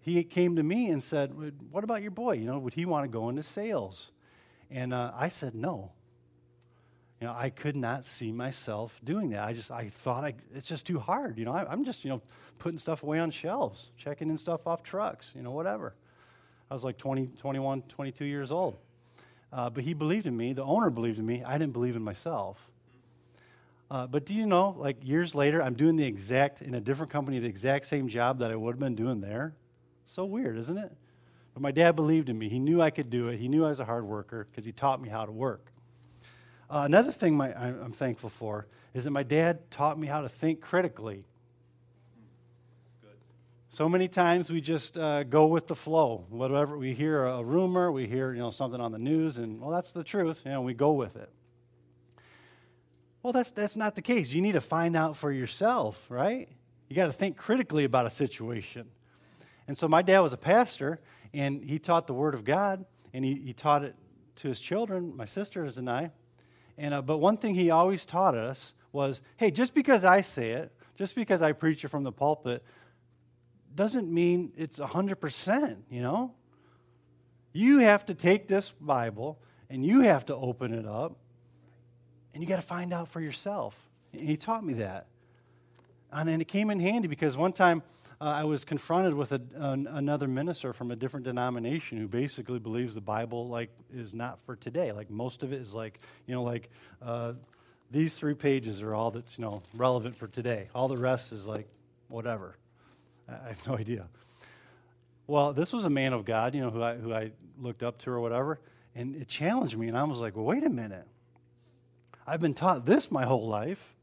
he 0.00 0.22
came 0.24 0.56
to 0.56 0.62
me 0.62 0.90
and 0.90 1.02
said, 1.02 1.32
What 1.70 1.84
about 1.84 2.02
your 2.02 2.10
boy? 2.10 2.32
You 2.32 2.46
know, 2.46 2.58
would 2.58 2.74
he 2.74 2.84
want 2.84 3.04
to 3.04 3.08
go 3.08 3.28
into 3.28 3.42
sales? 3.42 4.10
And 4.70 4.92
uh, 4.92 5.12
I 5.14 5.28
said, 5.28 5.54
No. 5.54 5.92
You 7.20 7.28
know, 7.28 7.34
I 7.34 7.48
could 7.48 7.76
not 7.76 8.04
see 8.04 8.30
myself 8.30 9.00
doing 9.02 9.30
that. 9.30 9.42
I 9.42 9.54
just, 9.54 9.70
I 9.70 9.88
thought 9.88 10.22
I, 10.24 10.34
it's 10.54 10.68
just 10.68 10.86
too 10.86 10.98
hard. 10.98 11.38
You 11.38 11.46
know, 11.46 11.52
I, 11.52 11.70
I'm 11.70 11.82
just, 11.82 12.04
you 12.04 12.10
know, 12.10 12.20
putting 12.58 12.78
stuff 12.78 13.02
away 13.02 13.18
on 13.18 13.30
shelves, 13.30 13.88
checking 13.96 14.28
in 14.28 14.36
stuff 14.36 14.66
off 14.66 14.82
trucks, 14.82 15.32
you 15.34 15.42
know, 15.42 15.50
whatever. 15.50 15.94
I 16.70 16.74
was 16.74 16.84
like 16.84 16.98
20, 16.98 17.28
21, 17.38 17.82
22 17.82 18.24
years 18.26 18.52
old. 18.52 18.76
Uh, 19.50 19.70
but 19.70 19.84
he 19.84 19.94
believed 19.94 20.26
in 20.26 20.36
me. 20.36 20.52
The 20.52 20.64
owner 20.64 20.90
believed 20.90 21.18
in 21.18 21.24
me. 21.24 21.42
I 21.42 21.56
didn't 21.56 21.72
believe 21.72 21.96
in 21.96 22.02
myself. 22.02 22.58
Uh, 23.90 24.06
but 24.06 24.26
do 24.26 24.34
you 24.34 24.46
know, 24.46 24.74
like 24.78 24.96
years 25.02 25.34
later, 25.34 25.62
I'm 25.62 25.74
doing 25.74 25.96
the 25.96 26.04
exact, 26.04 26.60
in 26.60 26.74
a 26.74 26.80
different 26.80 27.12
company, 27.12 27.38
the 27.38 27.48
exact 27.48 27.86
same 27.86 28.08
job 28.08 28.40
that 28.40 28.50
I 28.50 28.56
would 28.56 28.72
have 28.72 28.80
been 28.80 28.96
doing 28.96 29.20
there? 29.20 29.54
So 30.06 30.24
weird, 30.24 30.58
isn't 30.58 30.76
it? 30.76 30.92
But 31.54 31.62
my 31.62 31.70
dad 31.70 31.96
believed 31.96 32.28
in 32.28 32.38
me. 32.38 32.48
He 32.48 32.58
knew 32.58 32.82
I 32.82 32.90
could 32.90 33.10
do 33.10 33.28
it. 33.28 33.38
He 33.38 33.48
knew 33.48 33.64
I 33.64 33.68
was 33.68 33.80
a 33.80 33.84
hard 33.84 34.04
worker 34.04 34.46
because 34.50 34.64
he 34.64 34.72
taught 34.72 35.00
me 35.00 35.08
how 35.08 35.24
to 35.24 35.32
work. 35.32 35.72
Uh, 36.68 36.82
another 36.84 37.12
thing 37.12 37.36
my, 37.36 37.54
I'm 37.54 37.92
thankful 37.92 38.28
for 38.28 38.66
is 38.92 39.04
that 39.04 39.10
my 39.10 39.22
dad 39.22 39.70
taught 39.70 39.98
me 39.98 40.06
how 40.06 40.20
to 40.22 40.28
think 40.28 40.60
critically. 40.60 41.24
So 43.68 43.88
many 43.88 44.08
times 44.08 44.50
we 44.50 44.62
just 44.62 44.96
uh, 44.96 45.22
go 45.24 45.46
with 45.46 45.66
the 45.66 45.76
flow. 45.76 46.24
Whatever 46.30 46.78
we 46.78 46.94
hear 46.94 47.26
a 47.26 47.44
rumor, 47.44 47.92
we 47.92 48.06
hear 48.06 48.32
you 48.32 48.40
know 48.40 48.50
something 48.50 48.80
on 48.80 48.90
the 48.90 48.98
news, 48.98 49.36
and 49.36 49.60
well, 49.60 49.70
that's 49.70 49.92
the 49.92 50.02
truth. 50.02 50.40
You 50.46 50.52
know, 50.52 50.62
we 50.62 50.72
go 50.72 50.92
with 50.92 51.14
it. 51.16 51.28
Well, 53.26 53.32
that's 53.32 53.50
that's 53.50 53.74
not 53.74 53.96
the 53.96 54.02
case. 54.02 54.30
You 54.30 54.40
need 54.40 54.52
to 54.52 54.60
find 54.60 54.96
out 54.96 55.16
for 55.16 55.32
yourself, 55.32 56.00
right? 56.08 56.48
You 56.88 56.94
got 56.94 57.06
to 57.06 57.12
think 57.12 57.36
critically 57.36 57.82
about 57.82 58.06
a 58.06 58.10
situation. 58.10 58.86
And 59.66 59.76
so 59.76 59.88
my 59.88 60.00
dad 60.00 60.20
was 60.20 60.32
a 60.32 60.36
pastor, 60.36 61.00
and 61.34 61.60
he 61.60 61.80
taught 61.80 62.06
the 62.06 62.14
Word 62.14 62.34
of 62.34 62.44
God, 62.44 62.84
and 63.12 63.24
he, 63.24 63.34
he 63.34 63.52
taught 63.52 63.82
it 63.82 63.96
to 64.36 64.48
his 64.48 64.60
children, 64.60 65.16
my 65.16 65.24
sisters 65.24 65.76
and 65.76 65.90
I. 65.90 66.12
And 66.78 66.94
uh, 66.94 67.02
but 67.02 67.18
one 67.18 67.36
thing 67.36 67.56
he 67.56 67.72
always 67.72 68.06
taught 68.06 68.36
us 68.36 68.74
was, 68.92 69.20
hey, 69.38 69.50
just 69.50 69.74
because 69.74 70.04
I 70.04 70.20
say 70.20 70.52
it, 70.52 70.70
just 70.94 71.16
because 71.16 71.42
I 71.42 71.50
preach 71.50 71.84
it 71.84 71.88
from 71.88 72.04
the 72.04 72.12
pulpit, 72.12 72.62
doesn't 73.74 74.08
mean 74.08 74.52
it's 74.56 74.78
100%, 74.78 75.78
you 75.90 76.00
know? 76.00 76.32
You 77.52 77.78
have 77.78 78.06
to 78.06 78.14
take 78.14 78.46
this 78.46 78.72
Bible 78.80 79.40
and 79.68 79.84
you 79.84 80.02
have 80.02 80.26
to 80.26 80.36
open 80.36 80.72
it 80.72 80.86
up 80.86 81.18
and 82.36 82.42
you 82.42 82.48
got 82.50 82.56
to 82.56 82.66
find 82.66 82.92
out 82.92 83.08
for 83.08 83.22
yourself. 83.22 83.74
And 84.12 84.28
he 84.28 84.36
taught 84.36 84.62
me 84.62 84.74
that. 84.74 85.06
And, 86.12 86.28
and 86.28 86.42
it 86.42 86.44
came 86.48 86.68
in 86.68 86.78
handy 86.78 87.08
because 87.08 87.34
one 87.34 87.54
time 87.54 87.82
uh, 88.20 88.24
I 88.24 88.44
was 88.44 88.62
confronted 88.62 89.14
with 89.14 89.32
a, 89.32 89.40
an, 89.54 89.86
another 89.86 90.28
minister 90.28 90.74
from 90.74 90.90
a 90.90 90.96
different 90.96 91.24
denomination 91.24 91.96
who 91.96 92.06
basically 92.06 92.58
believes 92.58 92.94
the 92.94 93.00
Bible 93.00 93.48
like 93.48 93.70
is 93.90 94.12
not 94.12 94.38
for 94.40 94.54
today. 94.54 94.92
Like 94.92 95.08
most 95.08 95.42
of 95.42 95.54
it 95.54 95.62
is 95.62 95.72
like, 95.72 95.98
you 96.26 96.34
know, 96.34 96.42
like 96.42 96.68
uh, 97.00 97.32
these 97.90 98.12
three 98.12 98.34
pages 98.34 98.82
are 98.82 98.94
all 98.94 99.10
that's, 99.12 99.38
you 99.38 99.42
know, 99.42 99.62
relevant 99.74 100.14
for 100.14 100.26
today. 100.26 100.68
All 100.74 100.88
the 100.88 100.98
rest 100.98 101.32
is 101.32 101.46
like 101.46 101.66
whatever. 102.08 102.58
I 103.30 103.48
have 103.48 103.66
no 103.66 103.76
idea. 103.78 104.08
Well, 105.26 105.54
this 105.54 105.72
was 105.72 105.86
a 105.86 105.90
man 105.90 106.12
of 106.12 106.26
God, 106.26 106.54
you 106.54 106.60
know, 106.60 106.68
who 106.68 106.82
I, 106.82 106.96
who 106.96 107.14
I 107.14 107.30
looked 107.58 107.82
up 107.82 107.96
to 108.00 108.10
or 108.10 108.20
whatever, 108.20 108.60
and 108.94 109.16
it 109.16 109.26
challenged 109.26 109.78
me. 109.78 109.88
And 109.88 109.96
I 109.96 110.04
was 110.04 110.18
like, 110.18 110.36
well, 110.36 110.44
wait 110.44 110.62
a 110.64 110.68
minute. 110.68 111.06
I've 112.26 112.40
been 112.40 112.54
taught 112.54 112.84
this 112.86 113.10
my 113.10 113.24
whole 113.24 113.46
life, 113.46 113.94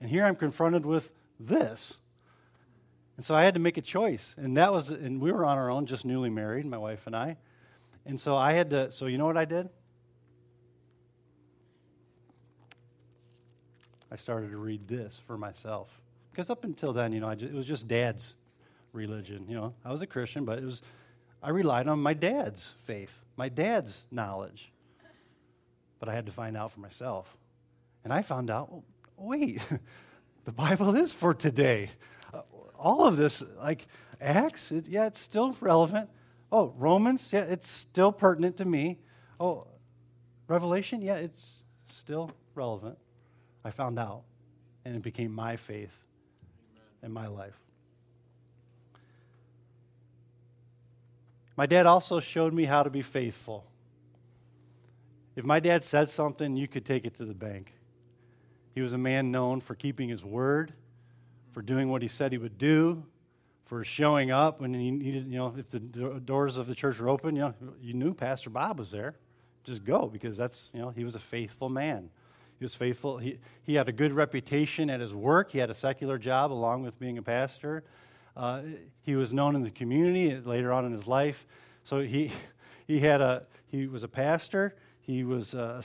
and 0.00 0.08
here 0.08 0.24
I'm 0.24 0.36
confronted 0.36 0.86
with 0.86 1.10
this. 1.40 1.98
And 3.16 3.24
so 3.24 3.34
I 3.34 3.44
had 3.44 3.54
to 3.54 3.60
make 3.60 3.76
a 3.76 3.82
choice. 3.82 4.34
And 4.36 4.56
that 4.56 4.72
was, 4.72 4.90
and 4.90 5.20
we 5.20 5.32
were 5.32 5.44
on 5.44 5.56
our 5.58 5.70
own, 5.70 5.86
just 5.86 6.04
newly 6.04 6.30
married, 6.30 6.66
my 6.66 6.78
wife 6.78 7.06
and 7.06 7.16
I. 7.16 7.38
And 8.04 8.20
so 8.20 8.36
I 8.36 8.52
had 8.52 8.70
to, 8.70 8.92
so 8.92 9.06
you 9.06 9.18
know 9.18 9.26
what 9.26 9.36
I 9.36 9.46
did? 9.46 9.68
I 14.12 14.16
started 14.16 14.50
to 14.50 14.56
read 14.58 14.86
this 14.86 15.20
for 15.26 15.36
myself. 15.36 15.88
Because 16.30 16.50
up 16.50 16.64
until 16.64 16.92
then, 16.92 17.12
you 17.12 17.20
know, 17.20 17.34
just, 17.34 17.52
it 17.52 17.56
was 17.56 17.66
just 17.66 17.88
dad's 17.88 18.34
religion. 18.92 19.46
You 19.48 19.54
know, 19.54 19.74
I 19.84 19.90
was 19.90 20.02
a 20.02 20.06
Christian, 20.06 20.44
but 20.44 20.58
it 20.58 20.64
was, 20.64 20.82
I 21.42 21.50
relied 21.50 21.88
on 21.88 22.00
my 22.00 22.14
dad's 22.14 22.74
faith, 22.84 23.18
my 23.36 23.48
dad's 23.48 24.04
knowledge. 24.10 24.70
But 25.98 26.10
I 26.10 26.14
had 26.14 26.26
to 26.26 26.32
find 26.32 26.56
out 26.56 26.72
for 26.72 26.80
myself. 26.80 27.34
And 28.06 28.12
I 28.12 28.22
found 28.22 28.50
out, 28.52 28.68
oh, 28.72 28.84
wait, 29.16 29.60
the 30.44 30.52
Bible 30.52 30.94
is 30.94 31.12
for 31.12 31.34
today. 31.34 31.90
Uh, 32.32 32.42
all 32.78 33.04
of 33.04 33.16
this, 33.16 33.42
like 33.58 33.84
Acts, 34.20 34.70
it, 34.70 34.86
yeah, 34.86 35.06
it's 35.06 35.18
still 35.18 35.56
relevant. 35.60 36.08
Oh, 36.52 36.72
Romans, 36.78 37.30
yeah, 37.32 37.40
it's 37.40 37.68
still 37.68 38.12
pertinent 38.12 38.58
to 38.58 38.64
me. 38.64 39.00
Oh, 39.40 39.66
Revelation, 40.46 41.02
yeah, 41.02 41.16
it's 41.16 41.64
still 41.88 42.30
relevant. 42.54 42.96
I 43.64 43.72
found 43.72 43.98
out, 43.98 44.22
and 44.84 44.94
it 44.94 45.02
became 45.02 45.32
my 45.32 45.56
faith 45.56 46.04
in 47.02 47.10
my 47.10 47.26
life. 47.26 47.58
My 51.56 51.66
dad 51.66 51.86
also 51.86 52.20
showed 52.20 52.54
me 52.54 52.66
how 52.66 52.84
to 52.84 52.90
be 52.90 53.02
faithful. 53.02 53.66
If 55.34 55.44
my 55.44 55.58
dad 55.58 55.82
said 55.82 56.08
something, 56.08 56.56
you 56.56 56.68
could 56.68 56.84
take 56.84 57.04
it 57.04 57.16
to 57.16 57.24
the 57.24 57.34
bank. 57.34 57.72
He 58.76 58.82
was 58.82 58.92
a 58.92 58.98
man 58.98 59.30
known 59.30 59.62
for 59.62 59.74
keeping 59.74 60.10
his 60.10 60.22
word, 60.22 60.74
for 61.52 61.62
doing 61.62 61.88
what 61.88 62.02
he 62.02 62.08
said 62.08 62.30
he 62.30 62.36
would 62.36 62.58
do, 62.58 63.02
for 63.64 63.82
showing 63.82 64.30
up 64.30 64.60
when 64.60 64.74
he 64.74 64.90
needed, 64.90 65.26
you 65.28 65.38
know, 65.38 65.54
if 65.56 65.70
the 65.70 65.80
doors 65.80 66.58
of 66.58 66.66
the 66.66 66.74
church 66.74 67.00
were 67.00 67.08
open, 67.08 67.34
you 67.34 67.40
know, 67.40 67.54
you 67.80 67.94
knew 67.94 68.12
Pastor 68.12 68.50
Bob 68.50 68.78
was 68.78 68.90
there. 68.90 69.16
Just 69.64 69.82
go 69.82 70.08
because 70.08 70.36
that's, 70.36 70.68
you 70.74 70.80
know, 70.80 70.90
he 70.90 71.04
was 71.04 71.14
a 71.14 71.18
faithful 71.18 71.70
man. 71.70 72.10
He 72.58 72.66
was 72.66 72.74
faithful. 72.74 73.16
He, 73.16 73.38
he 73.62 73.76
had 73.76 73.88
a 73.88 73.92
good 73.92 74.12
reputation 74.12 74.90
at 74.90 75.00
his 75.00 75.14
work. 75.14 75.52
He 75.52 75.58
had 75.58 75.70
a 75.70 75.74
secular 75.74 76.18
job 76.18 76.52
along 76.52 76.82
with 76.82 76.98
being 77.00 77.16
a 77.16 77.22
pastor. 77.22 77.82
Uh, 78.36 78.60
he 79.00 79.16
was 79.16 79.32
known 79.32 79.56
in 79.56 79.62
the 79.62 79.70
community 79.70 80.36
later 80.36 80.70
on 80.70 80.84
in 80.84 80.92
his 80.92 81.06
life. 81.06 81.46
So 81.84 82.00
he, 82.00 82.30
he, 82.86 83.00
had 83.00 83.22
a, 83.22 83.46
he 83.68 83.86
was 83.86 84.02
a 84.02 84.08
pastor. 84.08 84.76
He 85.06 85.22
was, 85.22 85.54
uh, 85.54 85.82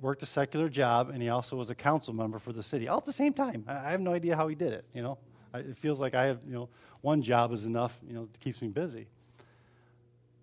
worked 0.00 0.22
a 0.22 0.26
secular 0.26 0.70
job, 0.70 1.10
and 1.10 1.22
he 1.22 1.28
also 1.28 1.56
was 1.56 1.68
a 1.68 1.74
council 1.74 2.14
member 2.14 2.38
for 2.38 2.54
the 2.54 2.62
city, 2.62 2.88
all 2.88 2.96
at 2.96 3.04
the 3.04 3.12
same 3.12 3.34
time. 3.34 3.64
I, 3.68 3.90
have 3.90 4.00
no 4.00 4.14
idea 4.14 4.34
how 4.34 4.48
he 4.48 4.54
did 4.54 4.72
it. 4.72 4.86
You 4.94 5.02
know, 5.02 5.18
it 5.52 5.76
feels 5.76 6.00
like 6.00 6.14
I 6.14 6.24
have, 6.24 6.42
you 6.46 6.54
know, 6.54 6.70
one 7.02 7.20
job 7.20 7.52
is 7.52 7.66
enough, 7.66 7.96
you 8.06 8.14
know, 8.14 8.28
keeps 8.40 8.62
me 8.62 8.68
busy. 8.68 9.08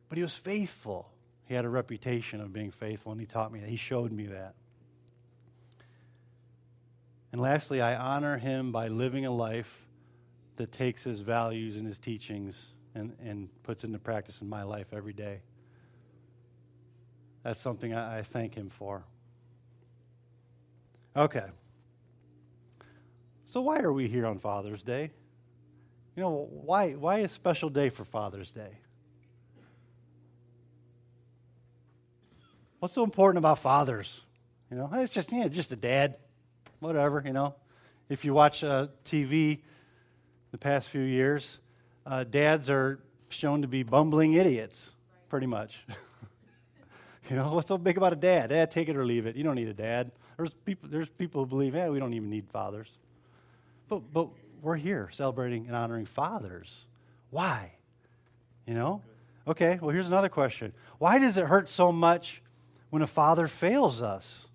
But 0.10 0.18
he 0.18 0.22
was 0.22 0.36
faithful. 0.36 1.12
He 1.46 1.56
had 1.56 1.66
a 1.66 1.70
reputation 1.70 2.40
of 2.40 2.54
being 2.54 2.70
faithful, 2.70 3.12
and 3.12 3.20
he 3.20 3.26
taught 3.26 3.52
me 3.52 3.62
that. 3.62 3.70
He 3.70 3.78
showed 3.78 4.12
me 4.12 4.28
that. 4.28 4.54
And 7.32 7.42
lastly, 7.42 7.82
I 7.82 7.96
honor 7.96 8.38
him 8.38 8.72
by 8.72 8.90
living 8.90 9.26
a 9.26 9.32
life 9.32 9.88
that 10.58 10.72
takes 10.72 11.04
his 11.04 11.22
values 11.22 11.78
and 11.78 11.88
his 11.88 11.98
teachings 11.98 12.68
and, 12.94 13.16
and 13.24 13.50
puts 13.64 13.84
into 13.84 13.98
practice 13.98 14.42
in 14.42 14.50
my 14.50 14.62
life 14.62 14.88
every 14.94 15.14
day. 15.14 15.42
That's 17.50 17.62
something 17.62 17.96
I, 17.96 18.20
I 18.20 18.22
thank 18.22 18.54
him 18.54 18.70
for. 18.70 19.04
Okay. 21.16 21.46
So, 23.48 23.62
why 23.62 23.80
are 23.80 23.92
we 23.92 24.08
here 24.08 24.28
on 24.28 24.38
Father's 24.38 24.84
Day? 24.84 25.10
You 26.16 26.22
know, 26.22 26.48
why, 26.52 26.92
why 26.92 27.18
a 27.18 27.28
special 27.28 27.72
day 27.72 27.90
for 27.90 28.06
Father's 28.06 28.52
Day? 28.52 28.78
What's 32.78 32.94
so 32.94 33.04
important 33.04 33.40
about 33.40 33.58
fathers? 33.58 34.22
You 34.70 34.78
know, 34.78 34.88
it's 34.94 35.12
just, 35.12 35.32
yeah, 35.32 35.48
just 35.48 35.72
a 35.72 35.76
dad 35.76 36.18
whatever, 36.82 37.24
you 37.26 37.34
know. 37.34 37.56
If 38.10 38.26
you 38.26 38.36
watch 38.36 38.64
uh, 38.64 38.90
TV 39.04 39.62
the 40.52 40.60
past 40.60 40.88
few 40.88 41.02
years, 41.02 41.58
uh, 42.06 42.26
dads 42.26 42.70
are 42.70 43.00
shown 43.30 43.64
to 43.64 43.68
be 43.68 43.82
bumbling 43.82 44.34
idiots, 44.34 44.92
pretty 45.30 45.48
much. 45.48 45.80
you 47.30 47.36
know, 47.36 47.50
what's 47.54 47.68
so 47.68 47.78
big 47.78 47.98
about 47.98 48.14
a 48.14 48.18
dad? 48.18 48.50
Dad, 48.50 48.72
take 48.72 48.90
it 48.90 48.98
or 48.98 49.06
leave 49.06 49.26
it. 49.26 49.36
You 49.36 49.44
don't 49.44 49.56
need 49.56 49.68
a 49.68 49.74
dad. 49.74 50.12
There's 50.38 50.54
people, 50.54 50.90
there's 50.90 51.10
people 51.10 51.44
who 51.44 51.48
believe, 51.48 51.76
yeah, 51.76 51.90
we 51.90 52.00
don't 52.00 52.14
even 52.14 52.30
need 52.30 52.48
fathers. 52.50 52.90
But, 53.88 54.12
but 54.14 54.30
we're 54.62 54.76
here 54.76 55.10
celebrating 55.12 55.68
and 55.68 55.76
honoring 55.76 56.06
fathers. 56.06 56.86
Why? 57.30 57.74
You 58.66 58.74
know? 58.74 59.02
Okay, 59.48 59.80
well, 59.82 59.90
here's 59.90 60.08
another 60.08 60.30
question. 60.30 60.74
Why 60.98 61.18
does 61.18 61.38
it 61.38 61.46
hurt 61.46 61.70
so 61.70 61.92
much 61.92 62.42
when 62.90 63.02
a 63.02 63.08
father 63.08 63.48
fails 63.48 64.02
us? 64.02 64.48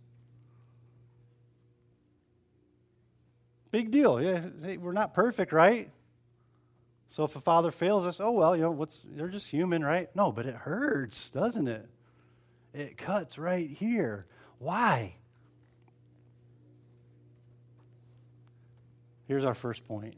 Big 3.70 3.90
deal. 3.90 4.22
Yeah, 4.22 4.42
we're 4.76 4.92
not 4.92 5.14
perfect, 5.14 5.52
right? 5.52 5.90
So 7.10 7.24
if 7.24 7.34
a 7.34 7.40
father 7.40 7.72
fails 7.72 8.06
us, 8.06 8.20
oh 8.20 8.30
well, 8.30 8.54
you 8.54 8.62
know, 8.62 8.70
what's 8.70 9.04
they're 9.04 9.28
just 9.28 9.48
human, 9.48 9.84
right? 9.84 10.08
No, 10.14 10.30
but 10.30 10.46
it 10.46 10.54
hurts, 10.54 11.30
doesn't 11.30 11.66
it? 11.66 11.88
It 12.74 12.98
cuts 12.98 13.38
right 13.38 13.70
here. 13.70 14.26
Why? 14.58 15.14
Here's 19.26 19.44
our 19.44 19.54
first 19.54 19.86
point. 19.86 20.16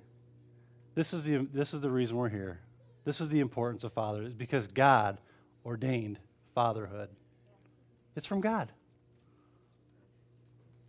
This 0.94 1.12
is 1.12 1.22
the 1.22 1.46
this 1.52 1.74
is 1.74 1.80
the 1.82 1.90
reason 1.90 2.16
we're 2.16 2.30
here. 2.30 2.60
This 3.04 3.20
is 3.20 3.28
the 3.28 3.40
importance 3.40 3.84
of 3.84 3.92
fatherhood. 3.92 4.26
It's 4.26 4.34
because 4.34 4.66
God 4.66 5.18
ordained 5.64 6.18
fatherhood. 6.54 7.10
It's 8.16 8.26
from 8.26 8.40
God. 8.40 8.72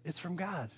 It's 0.06 0.18
from 0.18 0.38
God. 0.38 0.72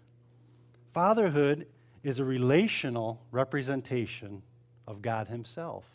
Fatherhood 0.92 1.68
is 2.02 2.20
a 2.20 2.26
relational 2.26 3.22
representation 3.32 4.42
of 4.88 5.04
God 5.04 5.28
Himself 5.28 5.86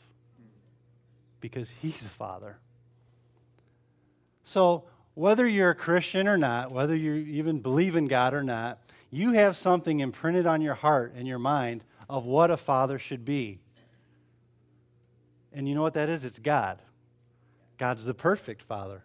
because 1.40 1.70
He's 1.70 2.02
a 2.02 2.08
Father. 2.08 2.58
So, 4.44 4.84
whether 5.14 5.48
you're 5.48 5.70
a 5.70 5.74
Christian 5.74 6.28
or 6.28 6.36
not, 6.36 6.70
whether 6.70 6.94
you 6.94 7.14
even 7.14 7.60
believe 7.60 7.96
in 7.96 8.08
God 8.08 8.34
or 8.34 8.42
not, 8.42 8.78
you 9.10 9.32
have 9.32 9.56
something 9.56 10.00
imprinted 10.00 10.46
on 10.46 10.60
your 10.60 10.74
heart 10.74 11.14
and 11.16 11.26
your 11.26 11.38
mind 11.38 11.82
of 12.08 12.24
what 12.24 12.50
a 12.50 12.56
father 12.56 12.98
should 12.98 13.24
be. 13.24 13.60
And 15.52 15.68
you 15.68 15.74
know 15.74 15.82
what 15.82 15.94
that 15.94 16.08
is? 16.08 16.24
It's 16.24 16.38
God. 16.38 16.82
God's 17.78 18.04
the 18.04 18.14
perfect 18.14 18.62
father. 18.62 19.02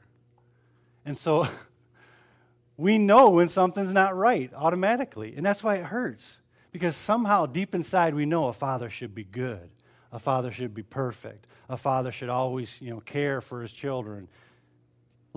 And 1.05 1.17
so 1.17 1.48
we 2.77 2.98
know 2.98 3.29
when 3.29 3.50
something's 3.50 3.93
not 3.93 4.15
right 4.15 4.51
automatically. 4.55 5.36
And 5.38 5.46
that's 5.46 5.63
why 5.63 5.75
it 5.75 5.86
hurts. 5.86 6.41
Because 6.72 6.96
somehow 6.96 7.46
deep 7.46 7.74
inside 7.74 8.13
we 8.13 8.25
know 8.25 8.48
a 8.48 8.53
father 8.53 8.89
should 8.89 9.15
be 9.15 9.24
good. 9.24 9.69
A 10.12 10.19
father 10.19 10.51
should 10.51 10.74
be 10.74 10.84
perfect. 10.84 11.46
A 11.69 11.77
father 11.77 12.12
should 12.12 12.29
always, 12.29 12.81
you 12.81 12.89
know, 12.89 13.00
care 13.00 13.41
for 13.41 13.62
his 13.62 13.72
children, 13.72 14.27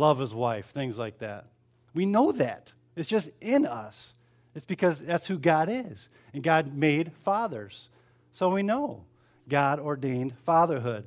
love 0.03 0.19
his 0.19 0.35
wife, 0.35 0.67
things 0.67 0.99
like 0.99 1.19
that. 1.19 1.47
We 1.95 2.07
know 2.07 2.33
that. 2.33 2.73
It's 2.97 3.07
just 3.07 3.31
in 3.41 3.65
us. 3.65 4.15
It's 4.53 4.65
because 4.65 4.99
that's 4.99 5.29
who 5.29 5.39
God 5.39 5.69
is. 5.71 6.09
And 6.35 6.43
God 6.43 6.75
made 6.75 7.13
fathers. 7.25 7.89
So 8.33 8.49
we 8.49 8.65
know 8.65 9.05
God 9.49 9.79
ordained 9.79 10.37
fatherhood. 10.39 11.05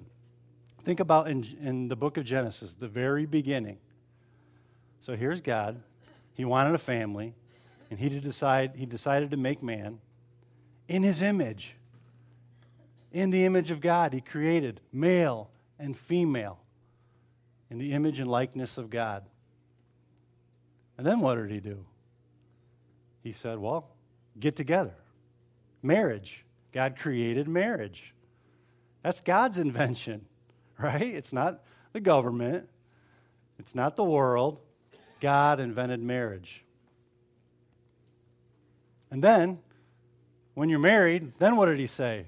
Think 0.85 1.01
about 1.01 1.27
in, 1.27 1.45
in 1.61 1.89
the 1.89 1.97
book 1.97 2.15
of 2.15 2.23
Genesis, 2.23 2.73
the 2.73 2.87
very 2.87 3.25
beginning. 3.25 3.79
So 5.01 5.17
here's 5.17 5.41
God. 5.41 5.81
He 6.33 6.45
wanted 6.45 6.73
a 6.73 6.79
family, 6.79 7.33
and 7.89 7.99
he, 7.99 8.07
decide, 8.07 8.71
he 8.75 8.85
decided 8.85 9.29
to 9.31 9.37
make 9.37 9.61
man 9.61 9.99
in 10.87 11.03
his 11.03 11.21
image. 11.21 11.75
In 13.11 13.29
the 13.29 13.43
image 13.43 13.71
of 13.71 13.81
God, 13.81 14.13
he 14.13 14.21
created 14.21 14.79
male 14.93 15.49
and 15.77 15.97
female 15.97 16.59
in 17.75 17.79
the 17.79 17.91
image 17.91 18.21
and 18.21 18.31
likeness 18.31 18.77
of 18.77 18.89
God. 18.89 19.25
And 20.97 21.05
then 21.05 21.19
what 21.19 21.35
did 21.35 21.51
he 21.51 21.59
do? 21.59 21.85
He 23.21 23.33
said, 23.33 23.59
Well, 23.59 23.89
get 24.39 24.55
together. 24.55 24.95
Marriage. 25.83 26.45
God 26.71 26.97
created 26.97 27.49
marriage. 27.49 28.13
That's 29.03 29.19
God's 29.19 29.57
invention, 29.57 30.25
right? 30.79 31.01
It's 31.01 31.33
not 31.33 31.63
the 31.91 31.99
government, 31.99 32.69
it's 33.59 33.75
not 33.75 33.97
the 33.97 34.05
world. 34.05 34.59
God 35.19 35.59
invented 35.59 35.99
marriage. 35.99 36.63
And 39.11 39.21
then 39.21 39.59
when 40.53 40.69
you're 40.69 40.79
married, 40.79 41.33
then 41.39 41.57
what 41.57 41.65
did 41.65 41.79
he 41.79 41.87
say? 41.87 42.27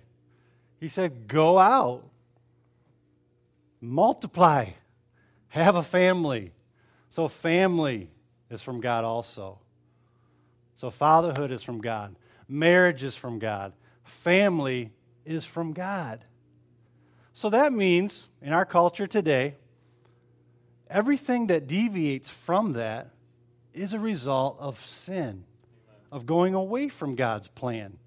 He 0.82 0.89
said, 0.89 1.30
Go 1.30 1.58
out, 1.58 2.04
multiply, 3.80 4.72
have 5.50 5.75
a 5.75 5.84
family. 5.84 6.51
So, 7.10 7.27
family 7.27 8.10
is 8.50 8.62
from 8.62 8.82
God 8.82 9.04
also. 9.04 9.60
So, 10.75 10.89
fatherhood 10.89 11.51
is 11.51 11.63
from 11.63 11.82
God, 11.82 12.16
marriage 12.48 13.04
is 13.04 13.16
from 13.16 13.39
God, 13.39 13.74
family 14.04 14.92
is 15.25 15.46
from 15.46 15.74
God. 15.74 16.24
So, 17.34 17.50
that 17.50 17.74
means 17.74 18.27
in 18.42 18.54
our 18.54 18.66
culture 18.66 19.08
today, 19.08 19.56
everything 20.89 21.48
that 21.48 21.68
deviates 21.68 22.30
from 22.30 22.74
that 22.74 23.10
is 23.74 23.94
a 23.94 24.00
result 24.00 24.58
of 24.60 24.84
sin, 24.86 25.44
of 26.12 26.25
going 26.25 26.54
away 26.54 26.89
from 26.89 27.16
God's 27.16 27.48
plan. 27.48 27.98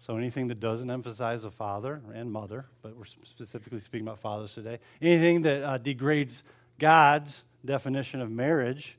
So 0.00 0.16
anything 0.16 0.48
that 0.48 0.60
doesn't 0.60 0.90
emphasize 0.90 1.44
a 1.44 1.50
father 1.50 2.00
and 2.14 2.32
mother, 2.32 2.64
but 2.80 2.96
we're 2.96 3.04
specifically 3.04 3.80
speaking 3.80 4.06
about 4.06 4.18
fathers 4.18 4.54
today, 4.54 4.78
anything 5.02 5.42
that 5.42 5.62
uh, 5.62 5.76
degrades 5.76 6.42
God's 6.78 7.44
definition 7.62 8.22
of 8.22 8.30
marriage 8.30 8.96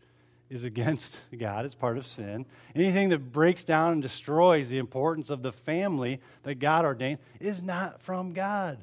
is 0.51 0.63
against 0.63 1.19
God, 1.35 1.65
it's 1.65 1.73
part 1.73 1.97
of 1.97 2.05
sin. 2.05 2.45
Anything 2.75 3.09
that 3.09 3.31
breaks 3.31 3.63
down 3.63 3.93
and 3.93 4.01
destroys 4.01 4.69
the 4.69 4.77
importance 4.77 5.31
of 5.31 5.41
the 5.41 5.51
family 5.51 6.21
that 6.43 6.55
God 6.59 6.85
ordained 6.85 7.17
is 7.39 7.63
not 7.63 7.99
from 8.03 8.33
God. 8.33 8.77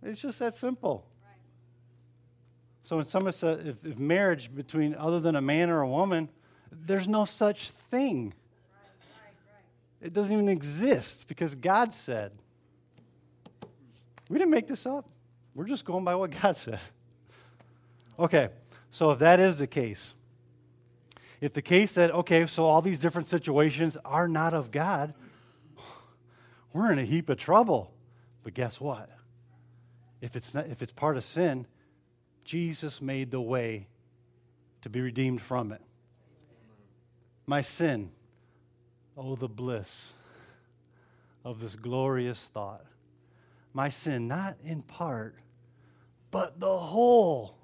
It's 0.00 0.20
just 0.20 0.38
that 0.38 0.54
simple. 0.54 1.04
So 2.84 2.98
when 2.98 3.04
someone 3.04 3.32
says 3.32 3.66
if, 3.66 3.84
if 3.84 3.98
marriage 3.98 4.54
between 4.54 4.94
other 4.94 5.18
than 5.18 5.34
a 5.34 5.40
man 5.40 5.70
or 5.70 5.80
a 5.80 5.88
woman, 5.88 6.28
there's 6.70 7.08
no 7.08 7.24
such 7.24 7.70
thing. 7.70 8.32
It 10.06 10.12
doesn't 10.12 10.32
even 10.32 10.48
exist 10.48 11.26
because 11.26 11.56
God 11.56 11.92
said. 11.92 12.30
We 14.28 14.38
didn't 14.38 14.52
make 14.52 14.68
this 14.68 14.86
up. 14.86 15.08
We're 15.52 15.66
just 15.66 15.84
going 15.84 16.04
by 16.04 16.14
what 16.14 16.30
God 16.42 16.56
said. 16.56 16.78
Okay, 18.16 18.50
so 18.88 19.10
if 19.10 19.18
that 19.18 19.40
is 19.40 19.58
the 19.58 19.66
case, 19.66 20.14
if 21.40 21.52
the 21.52 21.60
case 21.60 21.94
that, 21.94 22.12
okay, 22.12 22.46
so 22.46 22.64
all 22.64 22.80
these 22.80 23.00
different 23.00 23.26
situations 23.26 23.96
are 24.04 24.28
not 24.28 24.54
of 24.54 24.70
God, 24.70 25.12
we're 26.72 26.92
in 26.92 27.00
a 27.00 27.04
heap 27.04 27.28
of 27.28 27.36
trouble. 27.36 27.92
But 28.44 28.54
guess 28.54 28.80
what? 28.80 29.10
If 30.20 30.36
it's, 30.36 30.54
not, 30.54 30.68
if 30.68 30.82
it's 30.82 30.92
part 30.92 31.16
of 31.16 31.24
sin, 31.24 31.66
Jesus 32.44 33.02
made 33.02 33.32
the 33.32 33.40
way 33.40 33.88
to 34.82 34.88
be 34.88 35.00
redeemed 35.00 35.42
from 35.42 35.72
it. 35.72 35.82
My 37.44 37.60
sin, 37.60 38.12
oh, 39.16 39.36
the 39.36 39.48
bliss 39.48 40.12
of 41.44 41.60
this 41.60 41.74
glorious 41.74 42.38
thought. 42.38 42.84
My 43.72 43.88
sin, 43.88 44.28
not 44.28 44.56
in 44.64 44.82
part, 44.82 45.36
but 46.30 46.58
the 46.60 46.76
whole. 46.76 47.56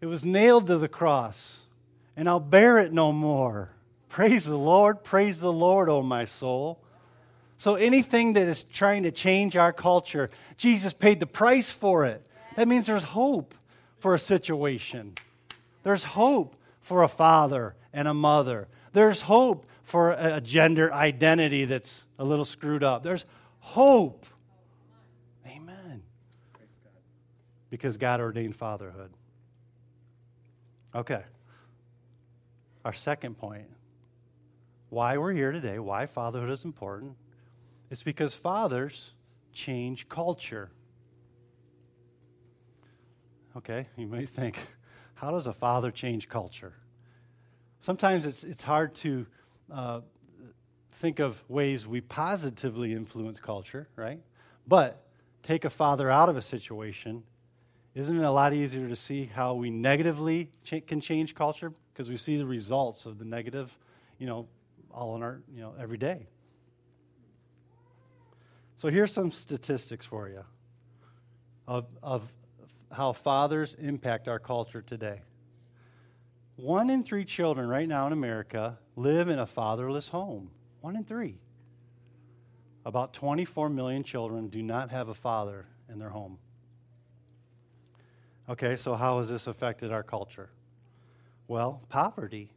It 0.00 0.06
was 0.06 0.24
nailed 0.24 0.66
to 0.68 0.78
the 0.78 0.88
cross, 0.88 1.60
and 2.16 2.28
I'll 2.28 2.40
bear 2.40 2.78
it 2.78 2.92
no 2.92 3.12
more. 3.12 3.70
Praise 4.08 4.44
the 4.44 4.56
Lord, 4.56 5.02
praise 5.02 5.40
the 5.40 5.52
Lord, 5.52 5.88
O 5.88 5.96
oh 5.96 6.02
my 6.02 6.24
soul. 6.24 6.80
So 7.58 7.74
anything 7.74 8.34
that 8.34 8.46
is 8.46 8.62
trying 8.62 9.02
to 9.02 9.10
change 9.10 9.56
our 9.56 9.72
culture, 9.72 10.30
Jesus 10.56 10.94
paid 10.94 11.18
the 11.18 11.26
price 11.26 11.70
for 11.70 12.06
it. 12.06 12.24
That 12.54 12.68
means 12.68 12.86
there's 12.86 13.02
hope 13.02 13.54
for 13.98 14.14
a 14.14 14.18
situation. 14.18 15.14
There's 15.82 16.04
hope 16.04 16.54
for 16.80 17.02
a 17.02 17.08
father 17.08 17.74
and 17.92 18.06
a 18.06 18.14
mother. 18.14 18.68
There's 18.98 19.20
hope 19.20 19.64
for 19.84 20.10
a 20.10 20.40
gender 20.40 20.92
identity 20.92 21.66
that's 21.66 22.04
a 22.18 22.24
little 22.24 22.44
screwed 22.44 22.82
up. 22.82 23.04
There's 23.04 23.24
hope. 23.60 24.26
Amen. 25.46 26.02
Because 27.70 27.96
God 27.96 28.18
ordained 28.18 28.56
fatherhood. 28.56 29.12
Okay. 30.96 31.22
Our 32.84 32.92
second 32.92 33.38
point 33.38 33.68
why 34.88 35.16
we're 35.16 35.32
here 35.32 35.52
today, 35.52 35.78
why 35.78 36.06
fatherhood 36.06 36.50
is 36.50 36.64
important, 36.64 37.14
it's 37.92 38.02
because 38.02 38.34
fathers 38.34 39.12
change 39.52 40.08
culture. 40.08 40.72
Okay, 43.56 43.86
you 43.96 44.08
may 44.08 44.26
think, 44.26 44.58
how 45.14 45.30
does 45.30 45.46
a 45.46 45.52
father 45.52 45.92
change 45.92 46.28
culture? 46.28 46.72
Sometimes 47.88 48.26
it's, 48.26 48.44
it's 48.44 48.62
hard 48.62 48.94
to 48.96 49.26
uh, 49.72 50.00
think 50.92 51.20
of 51.20 51.42
ways 51.48 51.86
we 51.86 52.02
positively 52.02 52.92
influence 52.92 53.40
culture, 53.40 53.88
right? 53.96 54.20
But 54.66 55.06
take 55.42 55.64
a 55.64 55.70
father 55.70 56.10
out 56.10 56.28
of 56.28 56.36
a 56.36 56.42
situation, 56.42 57.22
isn't 57.94 58.14
it 58.14 58.22
a 58.22 58.30
lot 58.30 58.52
easier 58.52 58.90
to 58.90 58.94
see 58.94 59.24
how 59.24 59.54
we 59.54 59.70
negatively 59.70 60.50
can 60.86 61.00
change 61.00 61.34
culture? 61.34 61.72
Because 61.94 62.10
we 62.10 62.18
see 62.18 62.36
the 62.36 62.44
results 62.44 63.06
of 63.06 63.18
the 63.18 63.24
negative, 63.24 63.74
you 64.18 64.26
know, 64.26 64.48
all 64.92 65.16
in 65.16 65.22
our, 65.22 65.40
you 65.50 65.62
know, 65.62 65.72
every 65.80 65.96
day. 65.96 66.26
So 68.76 68.90
here's 68.90 69.14
some 69.14 69.32
statistics 69.32 70.04
for 70.04 70.28
you 70.28 70.44
of, 71.66 71.86
of 72.02 72.30
how 72.92 73.14
fathers 73.14 73.76
impact 73.80 74.28
our 74.28 74.38
culture 74.38 74.82
today. 74.82 75.22
One 76.58 76.90
in 76.90 77.04
three 77.04 77.24
children 77.24 77.68
right 77.68 77.86
now 77.86 78.08
in 78.08 78.12
America 78.12 78.80
live 78.96 79.28
in 79.28 79.38
a 79.38 79.46
fatherless 79.46 80.08
home. 80.08 80.50
One 80.80 80.96
in 80.96 81.04
three. 81.04 81.36
About 82.84 83.12
24 83.12 83.68
million 83.68 84.02
children 84.02 84.48
do 84.48 84.60
not 84.60 84.90
have 84.90 85.08
a 85.08 85.14
father 85.14 85.66
in 85.88 86.00
their 86.00 86.08
home. 86.08 86.38
Okay, 88.48 88.74
so 88.74 88.96
how 88.96 89.18
has 89.18 89.28
this 89.28 89.46
affected 89.46 89.92
our 89.92 90.02
culture? 90.02 90.50
Well, 91.46 91.80
poverty. 91.88 92.50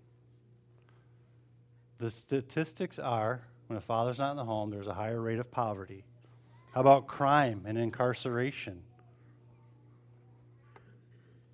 The 1.99 2.09
statistics 2.09 2.97
are 2.97 3.43
when 3.67 3.77
a 3.77 3.81
father's 3.81 4.17
not 4.17 4.31
in 4.31 4.37
the 4.37 4.45
home, 4.45 4.71
there's 4.71 4.87
a 4.87 4.95
higher 4.95 5.21
rate 5.21 5.37
of 5.37 5.51
poverty. 5.51 6.05
How 6.73 6.81
about 6.81 7.05
crime 7.05 7.65
and 7.67 7.77
incarceration? 7.77 8.81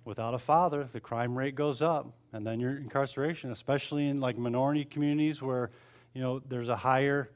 without 0.08 0.32
a 0.32 0.38
father, 0.38 0.88
the 0.90 1.00
crime 1.00 1.36
rate 1.36 1.54
goes 1.54 1.82
up, 1.82 2.10
and 2.32 2.46
then 2.46 2.60
your 2.60 2.76
incarceration, 2.76 3.50
especially 3.50 4.08
in 4.08 4.18
like 4.18 4.36
minority 4.36 4.84
communities 4.84 5.40
where 5.40 5.70
you 6.14 6.20
know 6.20 6.40
there's 6.48 6.68
a 6.68 6.76
higher 6.76 7.30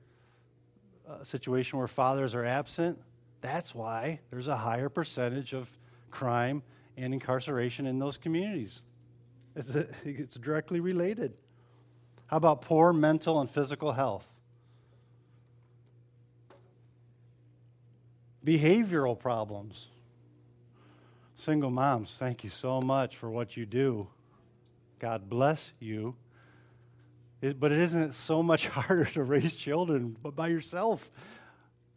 uh, 1.09 1.24
situation 1.24 1.78
where 1.78 1.88
fathers 1.88 2.35
are 2.35 2.44
absent. 2.44 2.98
That's 3.40 3.74
why 3.74 4.20
there's 4.31 4.48
a 4.48 4.57
higher 4.57 4.88
percentage 4.88 5.52
of 5.52 5.68
crime 6.11 6.62
and 6.96 7.12
incarceration 7.12 7.87
in 7.87 7.98
those 7.98 8.16
communities. 8.16 8.83
It's, 9.57 9.74
a, 9.74 9.87
it's 10.05 10.37
directly 10.37 10.81
related. 10.81 11.35
How 12.26 12.37
about 12.37 12.62
poor 12.62 12.92
mental 12.92 13.40
and 13.40 13.50
physical 13.50 13.92
health? 13.92 14.26
Behavioral 18.44 19.18
problems. 19.18 19.88
Single 21.37 21.70
moms, 21.70 22.16
thank 22.18 22.44
you 22.44 22.50
so 22.50 22.81
much 22.81 23.16
for 23.16 23.28
what 23.28 23.57
you 23.57 23.66
do. 23.66 24.09
God 25.02 25.28
bless 25.28 25.72
you. 25.80 26.14
It, 27.40 27.58
but 27.58 27.72
it 27.72 27.78
isn't 27.78 28.14
so 28.14 28.40
much 28.40 28.68
harder 28.68 29.04
to 29.06 29.24
raise 29.24 29.52
children 29.52 30.16
but 30.22 30.36
by 30.36 30.46
yourself. 30.46 31.10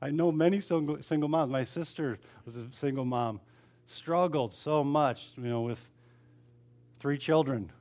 I 0.01 0.09
know 0.09 0.31
many 0.31 0.59
single, 0.59 1.01
single 1.01 1.29
moms. 1.29 1.51
My 1.51 1.63
sister 1.63 2.17
was 2.45 2.55
a 2.55 2.65
single 2.73 3.05
mom, 3.05 3.39
struggled 3.85 4.53
so 4.53 4.83
much, 4.83 5.29
you 5.37 5.43
know, 5.43 5.61
with 5.61 5.87
three 6.99 7.17
children 7.17 7.71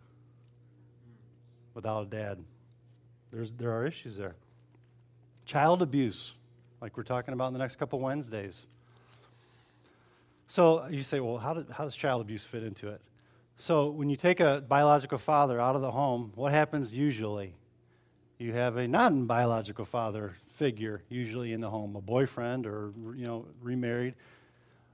without 1.72 2.02
a 2.02 2.06
dad. 2.06 2.44
There's, 3.32 3.50
there 3.50 3.72
are 3.72 3.86
issues 3.86 4.16
there. 4.16 4.36
Child 5.46 5.80
abuse, 5.80 6.32
like 6.82 6.96
we're 6.96 7.02
talking 7.02 7.32
about 7.32 7.48
in 7.48 7.54
the 7.54 7.58
next 7.58 7.76
couple 7.76 7.98
Wednesdays. 7.98 8.58
So 10.48 10.86
you 10.88 11.02
say, 11.02 11.20
well, 11.20 11.38
how, 11.38 11.54
did, 11.54 11.70
how 11.70 11.84
does 11.84 11.96
child 11.96 12.20
abuse 12.20 12.44
fit 12.44 12.62
into 12.62 12.88
it? 12.88 13.00
So 13.56 13.88
when 13.90 14.10
you 14.10 14.16
take 14.16 14.40
a 14.40 14.62
biological 14.66 15.18
father 15.18 15.60
out 15.60 15.76
of 15.76 15.82
the 15.82 15.90
home, 15.90 16.32
what 16.34 16.52
happens 16.52 16.92
usually? 16.92 17.54
You 18.38 18.52
have 18.52 18.76
a 18.76 18.88
non-biological 18.88 19.84
father 19.84 20.34
figure 20.54 21.02
usually 21.08 21.52
in 21.52 21.60
the 21.60 21.70
home, 21.70 21.96
a 21.96 22.00
boyfriend 22.00 22.66
or 22.66 22.92
you 23.14 23.24
know 23.24 23.46
remarried. 23.60 24.14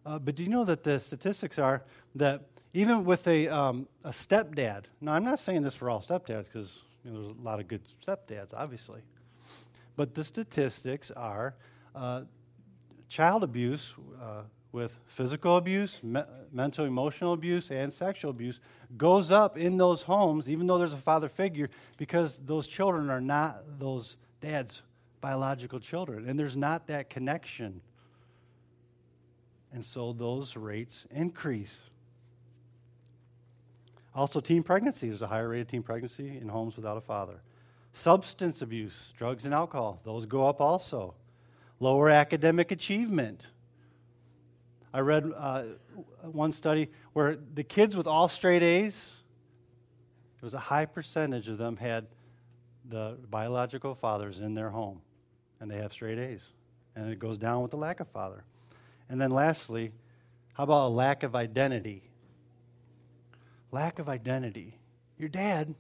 Uh, 0.05 0.19
but 0.19 0.35
do 0.35 0.43
you 0.43 0.49
know 0.49 0.65
that 0.65 0.83
the 0.83 1.01
statistics 1.01 1.59
are 1.59 1.83
that 2.15 2.43
even 2.73 3.05
with 3.05 3.27
a, 3.27 3.49
um, 3.49 3.89
a 4.05 4.11
stepdad, 4.11 4.85
now 5.01 5.13
I'm 5.13 5.25
not 5.25 5.39
saying 5.41 5.63
this 5.63 5.75
for 5.75 5.91
all 5.91 6.01
stepdads 6.01 6.45
because 6.45 6.83
you 7.05 7.11
know, 7.11 7.23
there's 7.23 7.37
a 7.37 7.43
lot 7.43 7.61
of 7.61 7.69
good 7.69 7.83
stepdads, 8.07 8.55
obviously, 8.55 9.01
but 9.97 10.15
the 10.15 10.25
statistics 10.25 11.11
are 11.11 11.55
uh, 11.95 12.23
child 13.09 13.43
abuse 13.43 13.95
uh, 14.23 14.43
with 14.73 14.99
physical 15.07 15.57
abuse, 15.57 16.01
me- 16.03 16.23
mental 16.53 16.85
emotional 16.85 17.33
abuse, 17.33 17.71
and 17.71 17.93
sexual 17.93 18.31
abuse 18.31 18.61
goes 18.97 19.31
up 19.31 19.59
in 19.59 19.77
those 19.77 20.03
homes, 20.03 20.49
even 20.49 20.67
though 20.67 20.79
there's 20.79 20.93
a 20.93 20.99
father 20.99 21.29
figure, 21.29 21.69
because 21.97 22.41
those 22.41 22.67
children 22.67 23.11
are 23.11 23.21
not 23.21 23.63
those 23.79 24.17
dad's 24.41 24.83
biological 25.21 25.81
children. 25.81 26.29
And 26.29 26.39
there's 26.39 26.57
not 26.57 26.87
that 26.87 27.11
connection. 27.11 27.81
And 29.73 29.85
so 29.85 30.13
those 30.13 30.57
rates 30.57 31.07
increase. 31.11 31.81
Also, 34.15 34.41
teen 34.41 34.63
pregnancy. 34.63 35.09
There's 35.09 35.23
a 35.23 35.29
higher 35.29 35.49
rate 35.49 35.61
of 35.61 35.69
teen 35.69 35.83
pregnancy 35.83 36.39
in 36.39 36.49
homes 36.49 36.77
without 36.77 36.97
a 36.97 37.01
father. 37.01 37.43
Substance 37.93 38.63
abuse, 38.63 39.13
drugs 39.17 39.45
and 39.45 39.55
alcohol, 39.55 40.01
those 40.05 40.27
go 40.27 40.47
up 40.47 40.61
also. 40.61 41.15
Lower 41.81 42.11
academic 42.11 42.71
achievement. 42.71 43.47
I 44.93 45.01
read 45.01 45.31
uh, 45.37 45.63
one 46.23 46.53
study 46.53 46.91
where 47.13 47.37
the 47.55 47.63
kids 47.63 47.97
with 47.97 48.07
all 48.07 48.29
straight 48.29 48.63
A's, 48.63 49.11
it 50.37 50.43
was 50.43 50.55
a 50.55 50.59
high 50.59 50.87
percentage 50.87 51.49
of 51.49 51.59
them 51.59 51.77
had 51.77 52.07
the 52.89 53.17
biological 53.31 53.95
fathers 53.95 54.41
in 54.41 54.55
their 54.55 54.71
home, 54.71 55.01
and 55.61 55.71
they 55.71 55.77
have 55.77 55.93
straight 55.93 56.19
A's. 56.19 56.43
And 56.97 57.11
it 57.11 57.19
goes 57.19 57.39
down 57.39 57.63
with 57.63 57.71
the 57.71 57.77
lack 57.77 58.01
of 58.01 58.09
father. 58.09 58.45
And 59.09 59.21
then 59.21 59.31
lastly, 59.31 59.93
how 60.55 60.65
about 60.65 60.87
a 60.87 60.89
lack 60.89 61.23
of 61.23 61.37
identity? 61.37 62.03
Lack 63.71 63.99
of 64.01 64.09
identity. 64.09 64.79
Your 65.19 65.29
dad 65.29 65.75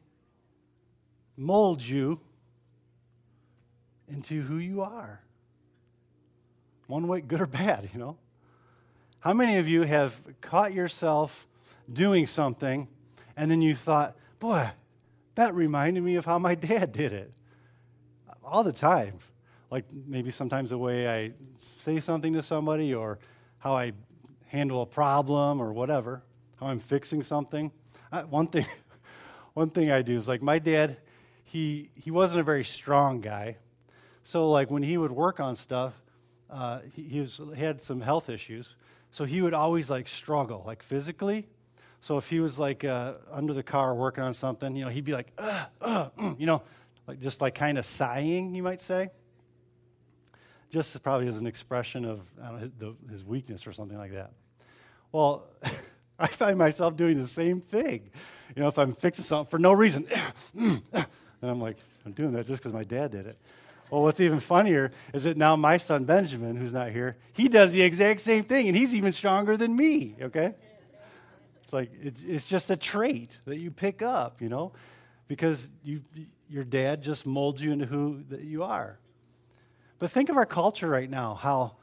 molds 1.36 1.88
you 1.88 2.20
into 4.08 4.42
who 4.42 4.58
you 4.58 4.82
are. 4.82 5.20
One 6.86 7.08
way, 7.08 7.20
good 7.20 7.40
or 7.40 7.46
bad, 7.46 7.88
you 7.92 7.98
know. 7.98 8.16
How 9.20 9.34
many 9.34 9.58
of 9.58 9.68
you 9.68 9.82
have 9.82 10.18
caught 10.40 10.72
yourself 10.72 11.46
doing 11.92 12.26
something 12.26 12.88
and 13.36 13.50
then 13.50 13.60
you 13.60 13.74
thought, 13.74 14.16
boy, 14.38 14.70
that 15.34 15.54
reminded 15.54 16.02
me 16.02 16.16
of 16.16 16.24
how 16.24 16.38
my 16.38 16.54
dad 16.54 16.92
did 16.92 17.12
it? 17.12 17.30
All 18.42 18.64
the 18.64 18.72
time. 18.72 19.18
Like 19.70 19.84
maybe 19.92 20.30
sometimes 20.30 20.70
the 20.70 20.78
way 20.78 21.06
I 21.06 21.32
say 21.58 22.00
something 22.00 22.32
to 22.32 22.42
somebody 22.42 22.94
or 22.94 23.18
how 23.58 23.76
I 23.76 23.92
handle 24.46 24.80
a 24.80 24.86
problem 24.86 25.60
or 25.60 25.72
whatever, 25.74 26.22
how 26.58 26.68
I'm 26.68 26.80
fixing 26.80 27.22
something. 27.22 27.70
I, 28.10 28.22
one 28.22 28.46
thing, 28.46 28.64
one 29.54 29.68
thing 29.68 29.90
I 29.90 30.00
do 30.00 30.16
is 30.16 30.28
like 30.28 30.40
my 30.40 30.58
dad, 30.58 30.96
he 31.44 31.90
he 31.94 32.10
wasn't 32.10 32.40
a 32.40 32.44
very 32.44 32.64
strong 32.64 33.20
guy, 33.20 33.58
so 34.24 34.50
like 34.50 34.70
when 34.70 34.82
he 34.82 34.96
would 34.96 35.12
work 35.12 35.40
on 35.40 35.56
stuff, 35.56 35.92
uh, 36.48 36.80
he, 36.94 37.02
he, 37.02 37.20
was, 37.20 37.40
he 37.54 37.62
had 37.62 37.80
some 37.80 38.00
health 38.00 38.28
issues, 38.28 38.74
so 39.10 39.24
he 39.24 39.42
would 39.42 39.54
always 39.54 39.90
like 39.90 40.08
struggle, 40.08 40.62
like 40.66 40.82
physically. 40.82 41.48
So 42.00 42.16
if 42.16 42.30
he 42.30 42.40
was 42.40 42.58
like 42.58 42.84
uh, 42.84 43.14
under 43.30 43.52
the 43.52 43.62
car 43.62 43.94
working 43.94 44.24
on 44.24 44.34
something, 44.34 44.74
you 44.74 44.84
know, 44.84 44.90
he'd 44.90 45.04
be 45.04 45.12
like, 45.12 45.32
uh, 45.36 45.66
uh, 45.80 46.08
you 46.38 46.46
know, 46.46 46.62
like 47.06 47.20
just 47.20 47.40
like 47.40 47.54
kind 47.54 47.76
of 47.76 47.84
sighing, 47.84 48.54
you 48.54 48.62
might 48.62 48.80
say. 48.80 49.10
Just 50.70 51.02
probably 51.02 51.26
as 51.26 51.38
an 51.38 51.46
expression 51.46 52.04
of 52.04 52.20
know, 52.38 52.56
his, 52.56 52.70
the, 52.78 52.96
his 53.10 53.24
weakness 53.24 53.66
or 53.66 53.72
something 53.72 53.98
like 53.98 54.12
that. 54.12 54.32
Well, 55.12 55.48
I 56.18 56.28
find 56.28 56.56
myself 56.56 56.96
doing 56.96 57.20
the 57.20 57.26
same 57.26 57.60
thing. 57.60 58.10
You 58.54 58.62
know, 58.62 58.68
if 58.68 58.78
I'm 58.78 58.94
fixing 58.94 59.24
something 59.24 59.50
for 59.50 59.58
no 59.58 59.72
reason, 59.72 60.06
and 60.54 60.82
I'm 61.42 61.60
like, 61.60 61.78
I'm 62.06 62.12
doing 62.12 62.32
that 62.32 62.46
just 62.46 62.62
because 62.62 62.72
my 62.72 62.84
dad 62.84 63.10
did 63.10 63.26
it. 63.26 63.38
Well, 63.90 64.02
what's 64.02 64.20
even 64.20 64.40
funnier 64.40 64.92
is 65.12 65.24
that 65.24 65.36
now 65.36 65.56
my 65.56 65.76
son 65.76 66.04
Benjamin, 66.04 66.56
who's 66.56 66.72
not 66.72 66.90
here, 66.90 67.16
he 67.32 67.48
does 67.48 67.72
the 67.72 67.82
exact 67.82 68.20
same 68.20 68.44
thing, 68.44 68.68
and 68.68 68.76
he's 68.76 68.94
even 68.94 69.12
stronger 69.12 69.56
than 69.56 69.74
me, 69.74 70.16
okay? 70.22 70.54
It's 71.64 71.72
like, 71.72 71.90
it's 72.02 72.44
just 72.44 72.70
a 72.70 72.76
trait 72.76 73.38
that 73.46 73.58
you 73.58 73.70
pick 73.70 74.02
up, 74.02 74.40
you 74.40 74.48
know, 74.48 74.72
because 75.28 75.68
you, 75.82 76.02
your 76.48 76.64
dad 76.64 77.02
just 77.02 77.26
molds 77.26 77.60
you 77.60 77.72
into 77.72 77.86
who 77.86 78.24
that 78.28 78.42
you 78.42 78.62
are. 78.62 78.98
But 79.98 80.10
think 80.10 80.30
of 80.30 80.36
our 80.36 80.46
culture 80.46 80.88
right 80.88 81.08
now, 81.08 81.34
how 81.34 81.76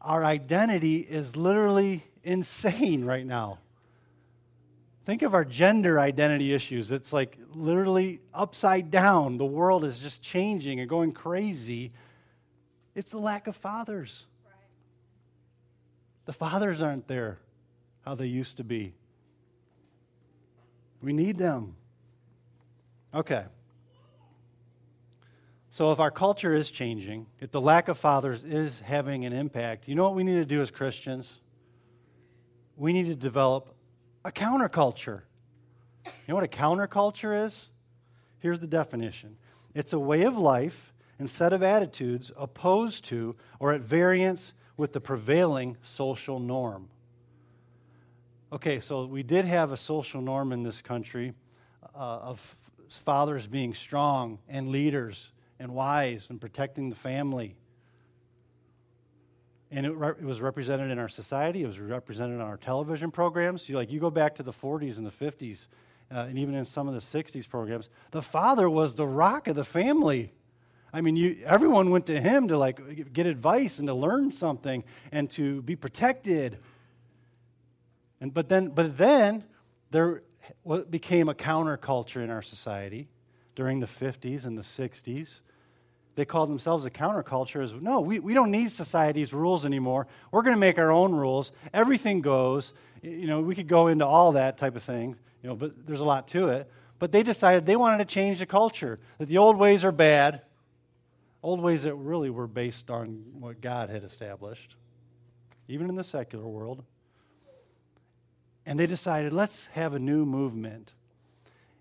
our 0.00 0.24
identity 0.24 0.98
is 0.98 1.36
literally 1.36 2.04
insane 2.24 3.04
right 3.04 3.26
now. 3.26 3.58
Think 5.10 5.22
of 5.22 5.34
our 5.34 5.44
gender 5.44 5.98
identity 5.98 6.54
issues. 6.54 6.92
It's 6.92 7.12
like 7.12 7.36
literally 7.52 8.20
upside 8.32 8.92
down. 8.92 9.38
The 9.38 9.44
world 9.44 9.84
is 9.84 9.98
just 9.98 10.22
changing 10.22 10.78
and 10.78 10.88
going 10.88 11.10
crazy. 11.10 11.90
It's 12.94 13.10
the 13.10 13.18
lack 13.18 13.48
of 13.48 13.56
fathers. 13.56 14.26
Right. 14.46 14.54
The 16.26 16.32
fathers 16.32 16.80
aren't 16.80 17.08
there 17.08 17.40
how 18.04 18.14
they 18.14 18.26
used 18.26 18.58
to 18.58 18.62
be. 18.62 18.94
We 21.02 21.12
need 21.12 21.38
them. 21.38 21.74
Okay. 23.12 23.46
So, 25.70 25.90
if 25.90 25.98
our 25.98 26.12
culture 26.12 26.54
is 26.54 26.70
changing, 26.70 27.26
if 27.40 27.50
the 27.50 27.60
lack 27.60 27.88
of 27.88 27.98
fathers 27.98 28.44
is 28.44 28.78
having 28.78 29.24
an 29.24 29.32
impact, 29.32 29.88
you 29.88 29.96
know 29.96 30.04
what 30.04 30.14
we 30.14 30.22
need 30.22 30.36
to 30.36 30.44
do 30.44 30.60
as 30.60 30.70
Christians? 30.70 31.40
We 32.76 32.92
need 32.92 33.06
to 33.06 33.16
develop 33.16 33.74
a 34.24 34.30
counterculture. 34.30 35.22
You 36.04 36.12
know 36.28 36.34
what 36.34 36.44
a 36.44 36.48
counterculture 36.48 37.46
is? 37.46 37.68
Here's 38.38 38.58
the 38.58 38.66
definition 38.66 39.36
it's 39.74 39.92
a 39.92 39.98
way 39.98 40.22
of 40.22 40.36
life 40.36 40.92
and 41.18 41.28
set 41.28 41.52
of 41.52 41.62
attitudes 41.62 42.32
opposed 42.36 43.04
to 43.06 43.36
or 43.58 43.72
at 43.72 43.82
variance 43.82 44.52
with 44.76 44.92
the 44.92 45.00
prevailing 45.00 45.76
social 45.82 46.40
norm. 46.40 46.88
Okay, 48.52 48.80
so 48.80 49.04
we 49.04 49.22
did 49.22 49.44
have 49.44 49.70
a 49.70 49.76
social 49.76 50.20
norm 50.20 50.52
in 50.52 50.62
this 50.62 50.80
country 50.80 51.34
uh, 51.94 51.98
of 51.98 52.56
fathers 52.88 53.46
being 53.46 53.74
strong 53.74 54.38
and 54.48 54.70
leaders 54.70 55.30
and 55.60 55.72
wise 55.72 56.30
and 56.30 56.40
protecting 56.40 56.90
the 56.90 56.96
family 56.96 57.54
and 59.70 59.86
it, 59.86 59.92
re- 59.92 60.10
it, 60.10 60.24
was 60.24 60.40
represented 60.40 60.90
in 60.90 60.98
our 60.98 61.08
society. 61.08 61.62
It 61.62 61.66
was 61.66 61.78
represented 61.78 62.40
on 62.40 62.46
our 62.46 62.56
television 62.56 63.10
programs. 63.10 63.68
You, 63.68 63.76
like 63.76 63.90
you 63.90 64.00
go 64.00 64.10
back 64.10 64.34
to 64.36 64.42
the 64.42 64.52
40s 64.52 64.98
and 64.98 65.06
the 65.06 65.10
50s, 65.10 65.66
uh, 66.12 66.26
and 66.28 66.38
even 66.38 66.54
in 66.54 66.64
some 66.64 66.88
of 66.88 66.94
the 66.94 67.00
60s 67.00 67.48
programs, 67.48 67.88
the 68.10 68.22
father 68.22 68.68
was 68.68 68.94
the 68.94 69.06
rock 69.06 69.46
of 69.46 69.56
the 69.56 69.64
family. 69.64 70.32
I 70.92 71.02
mean, 71.02 71.14
you, 71.14 71.42
everyone 71.44 71.90
went 71.90 72.06
to 72.06 72.20
him 72.20 72.48
to 72.48 72.58
like 72.58 73.12
get 73.12 73.26
advice 73.26 73.78
and 73.78 73.86
to 73.86 73.94
learn 73.94 74.32
something 74.32 74.82
and 75.12 75.30
to 75.30 75.62
be 75.62 75.76
protected. 75.76 76.58
And 78.20 78.34
but 78.34 78.48
then, 78.48 78.68
but 78.68 78.98
then 78.98 79.44
there 79.92 80.22
became 80.90 81.28
a 81.28 81.34
counterculture 81.34 82.24
in 82.24 82.30
our 82.30 82.42
society 82.42 83.08
during 83.54 83.78
the 83.78 83.86
50s 83.86 84.46
and 84.46 84.58
the 84.58 84.62
60s 84.62 85.40
they 86.14 86.24
called 86.24 86.48
themselves 86.48 86.84
a 86.84 86.90
counterculture 86.90 87.62
is 87.62 87.72
no, 87.74 88.00
we, 88.00 88.18
we 88.18 88.34
don't 88.34 88.50
need 88.50 88.70
society's 88.70 89.32
rules 89.32 89.64
anymore. 89.64 90.06
We're 90.32 90.42
going 90.42 90.56
to 90.56 90.60
make 90.60 90.78
our 90.78 90.90
own 90.90 91.12
rules. 91.12 91.52
Everything 91.72 92.20
goes. 92.20 92.72
You 93.02 93.26
know, 93.26 93.40
we 93.40 93.54
could 93.54 93.68
go 93.68 93.86
into 93.86 94.06
all 94.06 94.32
that 94.32 94.58
type 94.58 94.76
of 94.76 94.82
thing, 94.82 95.16
you 95.42 95.48
know, 95.48 95.54
but 95.54 95.86
there's 95.86 96.00
a 96.00 96.04
lot 96.04 96.28
to 96.28 96.48
it. 96.48 96.70
But 96.98 97.12
they 97.12 97.22
decided 97.22 97.64
they 97.64 97.76
wanted 97.76 97.98
to 97.98 98.04
change 98.04 98.40
the 98.40 98.46
culture, 98.46 98.98
that 99.18 99.28
the 99.28 99.38
old 99.38 99.56
ways 99.56 99.84
are 99.84 99.92
bad, 99.92 100.42
old 101.42 101.60
ways 101.60 101.84
that 101.84 101.94
really 101.94 102.28
were 102.28 102.46
based 102.46 102.90
on 102.90 103.24
what 103.38 103.60
God 103.60 103.88
had 103.88 104.04
established, 104.04 104.76
even 105.68 105.88
in 105.88 105.94
the 105.94 106.04
secular 106.04 106.46
world. 106.46 106.84
And 108.66 108.78
they 108.78 108.86
decided, 108.86 109.32
let's 109.32 109.66
have 109.68 109.94
a 109.94 109.98
new 109.98 110.26
movement. 110.26 110.92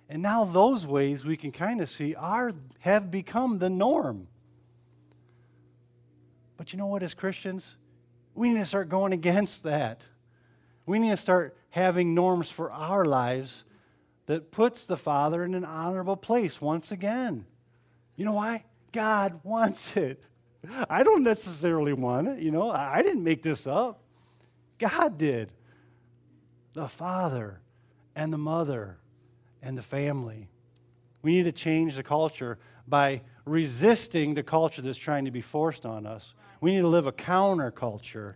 And 0.09 0.23
now 0.23 0.43
those 0.43 0.87
ways 0.87 1.23
we 1.23 1.37
can 1.37 1.51
kind 1.51 1.81
of 1.81 1.89
see 1.89 2.15
are 2.15 2.51
have 2.79 3.11
become 3.11 3.59
the 3.59 3.69
norm. 3.69 4.27
But 6.57 6.73
you 6.73 6.79
know 6.79 6.87
what, 6.87 7.03
as 7.03 7.13
Christians, 7.13 7.77
we 8.33 8.49
need 8.49 8.59
to 8.59 8.65
start 8.65 8.89
going 8.89 9.13
against 9.13 9.63
that. 9.63 10.05
We 10.85 10.97
need 10.97 11.11
to 11.11 11.17
start 11.17 11.55
having 11.69 12.15
norms 12.15 12.49
for 12.49 12.71
our 12.71 13.05
lives 13.05 13.63
that 14.25 14.51
puts 14.51 14.87
the 14.87 14.97
Father 14.97 15.43
in 15.43 15.53
an 15.53 15.63
honorable 15.63 16.17
place 16.17 16.59
once 16.59 16.91
again. 16.91 17.45
You 18.15 18.25
know 18.25 18.33
why? 18.33 18.63
God 18.91 19.39
wants 19.43 19.95
it. 19.95 20.25
I 20.89 21.03
don't 21.03 21.23
necessarily 21.23 21.93
want 21.93 22.27
it, 22.27 22.39
you 22.39 22.51
know. 22.51 22.69
I 22.71 23.03
didn't 23.03 23.23
make 23.23 23.43
this 23.43 23.67
up. 23.67 24.01
God 24.79 25.17
did. 25.17 25.51
The 26.73 26.87
Father 26.87 27.61
and 28.15 28.33
the 28.33 28.37
Mother 28.37 28.97
and 29.61 29.77
the 29.77 29.81
family. 29.81 30.49
We 31.21 31.31
need 31.31 31.43
to 31.43 31.51
change 31.51 31.95
the 31.95 32.03
culture 32.03 32.57
by 32.87 33.21
resisting 33.45 34.33
the 34.33 34.43
culture 34.43 34.81
that's 34.81 34.97
trying 34.97 35.25
to 35.25 35.31
be 35.31 35.41
forced 35.41 35.85
on 35.85 36.05
us. 36.05 36.33
We 36.61 36.71
need 36.71 36.81
to 36.81 36.87
live 36.87 37.07
a 37.07 37.11
counterculture 37.11 38.35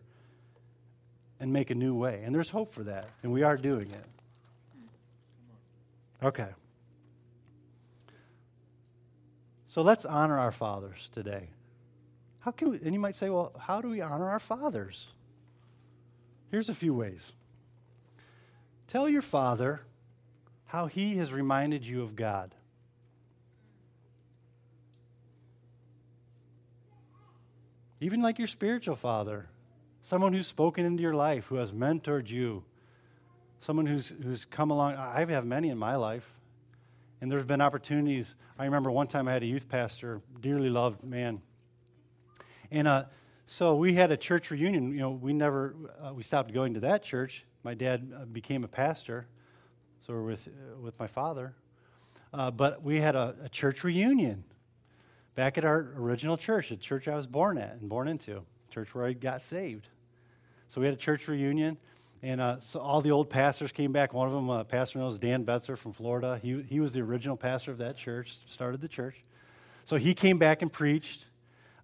and 1.39 1.51
make 1.51 1.69
a 1.71 1.75
new 1.75 1.95
way. 1.95 2.21
And 2.23 2.33
there's 2.33 2.49
hope 2.49 2.73
for 2.73 2.83
that, 2.83 3.09
and 3.21 3.31
we 3.31 3.43
are 3.43 3.57
doing 3.57 3.89
it. 3.89 4.05
Okay. 6.23 6.47
So 9.67 9.81
let's 9.81 10.05
honor 10.05 10.38
our 10.38 10.51
fathers 10.51 11.09
today. 11.13 11.49
How 12.39 12.51
can 12.51 12.71
we, 12.71 12.77
and 12.77 12.93
you 12.93 12.99
might 12.99 13.15
say, 13.15 13.29
well, 13.29 13.53
how 13.57 13.81
do 13.81 13.89
we 13.89 14.01
honor 14.01 14.29
our 14.29 14.39
fathers? 14.39 15.07
Here's 16.51 16.69
a 16.69 16.75
few 16.75 16.93
ways. 16.93 17.31
Tell 18.88 19.09
your 19.09 19.21
father 19.21 19.81
how 20.73 20.88
he 20.88 21.15
has 21.17 21.31
reminded 21.31 21.86
you 21.86 22.01
of 22.01 22.15
God. 22.15 22.53
even 28.03 28.21
like 28.21 28.38
your 28.38 28.49
spiritual 28.49 28.97
father, 28.97 29.47
someone 30.01 30.33
who's 30.33 30.45
spoken 30.45 30.86
into 30.86 31.01
your 31.01 31.13
life, 31.13 31.45
who 31.45 31.55
has 31.55 31.71
mentored 31.71 32.29
you, 32.29 32.62
someone 33.62 33.86
who's, 33.86 34.12
who's 34.21 34.43
come 34.43 34.71
along. 34.71 34.95
I 34.95 35.23
have 35.23 35.45
many 35.45 35.69
in 35.69 35.77
my 35.77 35.95
life. 35.95 36.29
And 37.21 37.31
there's 37.31 37.45
been 37.45 37.62
opportunities. 37.62 38.36
I 38.59 38.65
remember 38.65 38.91
one 38.91 39.07
time 39.07 39.29
I 39.29 39.31
had 39.31 39.41
a 39.41 39.45
youth 39.45 39.69
pastor, 39.69 40.21
dearly 40.41 40.69
loved 40.69 41.01
man. 41.01 41.41
And 42.71 42.89
uh, 42.89 43.05
so 43.45 43.75
we 43.75 43.93
had 43.93 44.12
a 44.12 44.17
church 44.17 44.51
reunion. 44.51 44.91
You 44.91 44.99
know, 44.99 45.12
we 45.12 45.31
never, 45.31 45.73
uh, 46.05 46.13
we 46.13 46.23
stopped 46.23 46.53
going 46.53 46.73
to 46.73 46.81
that 46.81 47.03
church. 47.03 47.45
My 47.63 47.73
dad 47.73 48.12
uh, 48.13 48.25
became 48.25 48.65
a 48.65 48.67
pastor, 48.67 49.27
so 50.06 50.13
we're 50.13 50.22
with, 50.22 50.48
uh, 50.48 50.82
with 50.82 51.00
my 51.00 51.08
father. 51.08 51.54
Uh, 52.34 52.52
but 52.52 52.84
we 52.84 53.00
had 53.00 53.16
a, 53.16 53.36
a 53.44 53.50
church 53.50 53.84
reunion 53.84 54.44
back 55.36 55.58
at 55.58 55.63
our 55.63 55.94
original 55.96 56.36
church, 56.36 56.70
the 56.70 56.76
church 56.76 57.08
I 57.08 57.16
was 57.16 57.28
born 57.28 57.58
at 57.58 57.74
and 57.80 57.88
born 57.88 58.08
into, 58.08 58.44
church 58.70 58.94
where 58.94 59.06
I 59.06 59.13
got 59.13 59.42
saved. 59.42 59.88
So 60.70 60.82
we 60.82 60.88
had 60.88 60.94
a 60.94 60.98
church 60.98 61.28
reunion, 61.28 61.78
and 62.22 62.42
uh, 62.42 62.60
so 62.60 62.80
all 62.80 63.02
the 63.02 63.12
old 63.12 63.30
pastors 63.30 63.72
came 63.72 63.92
back. 63.92 64.13
One 64.13 64.28
of 64.28 64.34
them, 64.34 64.50
uh, 64.50 64.63
pastor 64.63 65.00
knows 65.00 65.20
Dan 65.20 65.46
Betzer 65.46 65.78
from 65.78 65.94
Florida. 65.94 66.39
He, 66.42 66.62
he 66.63 66.80
was 66.80 66.94
the 66.94 67.02
original 67.02 67.38
pastor 67.38 67.72
of 67.72 67.78
that 67.78 67.96
church, 67.96 68.38
started 68.50 68.82
the 68.82 68.88
church. 68.88 69.24
So 69.86 69.98
he 69.98 70.13
came 70.13 70.38
back 70.38 70.62
and 70.62 70.72
preached. 70.72 71.26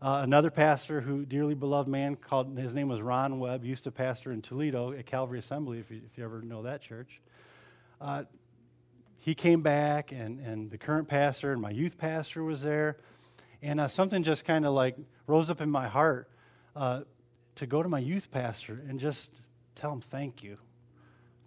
Uh, 0.02 0.22
another 0.24 0.50
pastor 0.50 1.02
who, 1.02 1.26
dearly 1.26 1.56
beloved 1.56 1.90
man, 1.90 2.16
called 2.16 2.58
his 2.58 2.74
name 2.74 2.88
was 2.88 3.02
Ron 3.02 3.40
Webb, 3.40 3.66
used 3.66 3.84
to 3.84 3.92
pastor 3.92 4.32
in 4.32 4.42
Toledo 4.42 4.94
at 4.94 5.06
Calvary 5.06 5.40
Assembly, 5.40 5.80
if 5.80 5.92
you, 5.92 6.02
if 6.10 6.18
you 6.18 6.24
ever 6.24 6.42
know 6.42 6.64
that 6.64 6.82
church. 6.82 7.20
Uh, 8.02 8.24
he 9.18 9.36
came 9.36 9.62
back, 9.62 10.12
and, 10.12 10.40
and 10.40 10.72
the 10.72 10.78
current 10.78 11.08
pastor 11.08 11.52
and 11.52 11.62
my 11.62 11.70
youth 11.70 11.98
pastor 11.98 12.44
was 12.44 12.62
there. 12.62 12.98
And 13.62 13.80
uh, 13.80 13.88
something 13.88 14.24
just 14.24 14.46
kind 14.46 14.66
of 14.66 14.74
like 14.74 14.96
rose 15.28 15.50
up 15.50 15.62
in 15.62 15.70
my 15.70 15.88
heart 15.88 16.30
uh, 16.76 17.02
to 17.56 17.68
go 17.68 17.84
to 17.84 17.90
my 17.90 18.00
youth 18.00 18.32
pastor 18.32 18.82
and 18.88 19.00
just 19.00 19.30
tell 19.76 19.92
him 19.92 20.02
thank 20.02 20.42
you. 20.42 20.58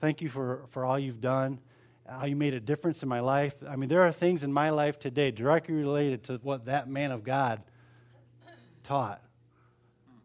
Thank 0.00 0.20
you 0.20 0.28
for, 0.28 0.64
for 0.68 0.84
all 0.84 0.98
you've 0.98 1.20
done, 1.20 1.60
how 2.06 2.26
you 2.26 2.36
made 2.36 2.54
a 2.54 2.60
difference 2.60 3.02
in 3.02 3.08
my 3.08 3.20
life. 3.20 3.54
I 3.66 3.76
mean, 3.76 3.88
there 3.88 4.02
are 4.02 4.12
things 4.12 4.44
in 4.44 4.52
my 4.52 4.70
life 4.70 4.98
today 4.98 5.30
directly 5.30 5.74
related 5.74 6.24
to 6.24 6.40
what 6.42 6.66
that 6.66 6.88
man 6.88 7.12
of 7.12 7.24
God 7.24 7.62
taught 8.82 9.22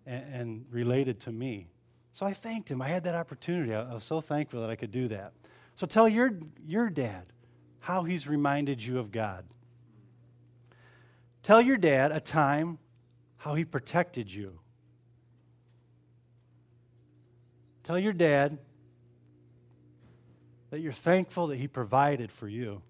and, 0.05 0.33
and 0.33 0.65
related 0.71 1.21
to 1.21 1.31
me. 1.31 1.67
So 2.11 2.25
I 2.25 2.33
thanked 2.33 2.69
him. 2.69 2.81
I 2.81 2.87
had 2.87 3.03
that 3.03 3.15
opportunity. 3.15 3.73
I, 3.73 3.91
I 3.91 3.93
was 3.93 4.03
so 4.03 4.19
thankful 4.19 4.61
that 4.61 4.69
I 4.69 4.75
could 4.75 4.91
do 4.91 5.07
that. 5.09 5.33
So 5.77 5.85
tell 5.85 6.09
your, 6.09 6.31
your 6.65 6.89
dad 6.89 7.27
how 7.79 8.03
he's 8.03 8.27
reminded 8.27 8.83
you 8.83 8.97
of 8.97 9.11
God. 9.11 9.45
Tell 11.43 11.61
your 11.61 11.77
dad 11.77 12.11
a 12.11 12.19
time 12.19 12.79
how 13.37 13.53
he 13.53 13.63
protected 13.63 14.33
you. 14.33 14.59
Tell 17.83 17.99
your 17.99 18.11
dad 18.11 18.57
that 20.71 20.79
you're 20.79 20.91
thankful 20.91 21.47
that 21.47 21.57
he 21.57 21.67
provided 21.67 22.31
for 22.31 22.47
you. 22.47 22.81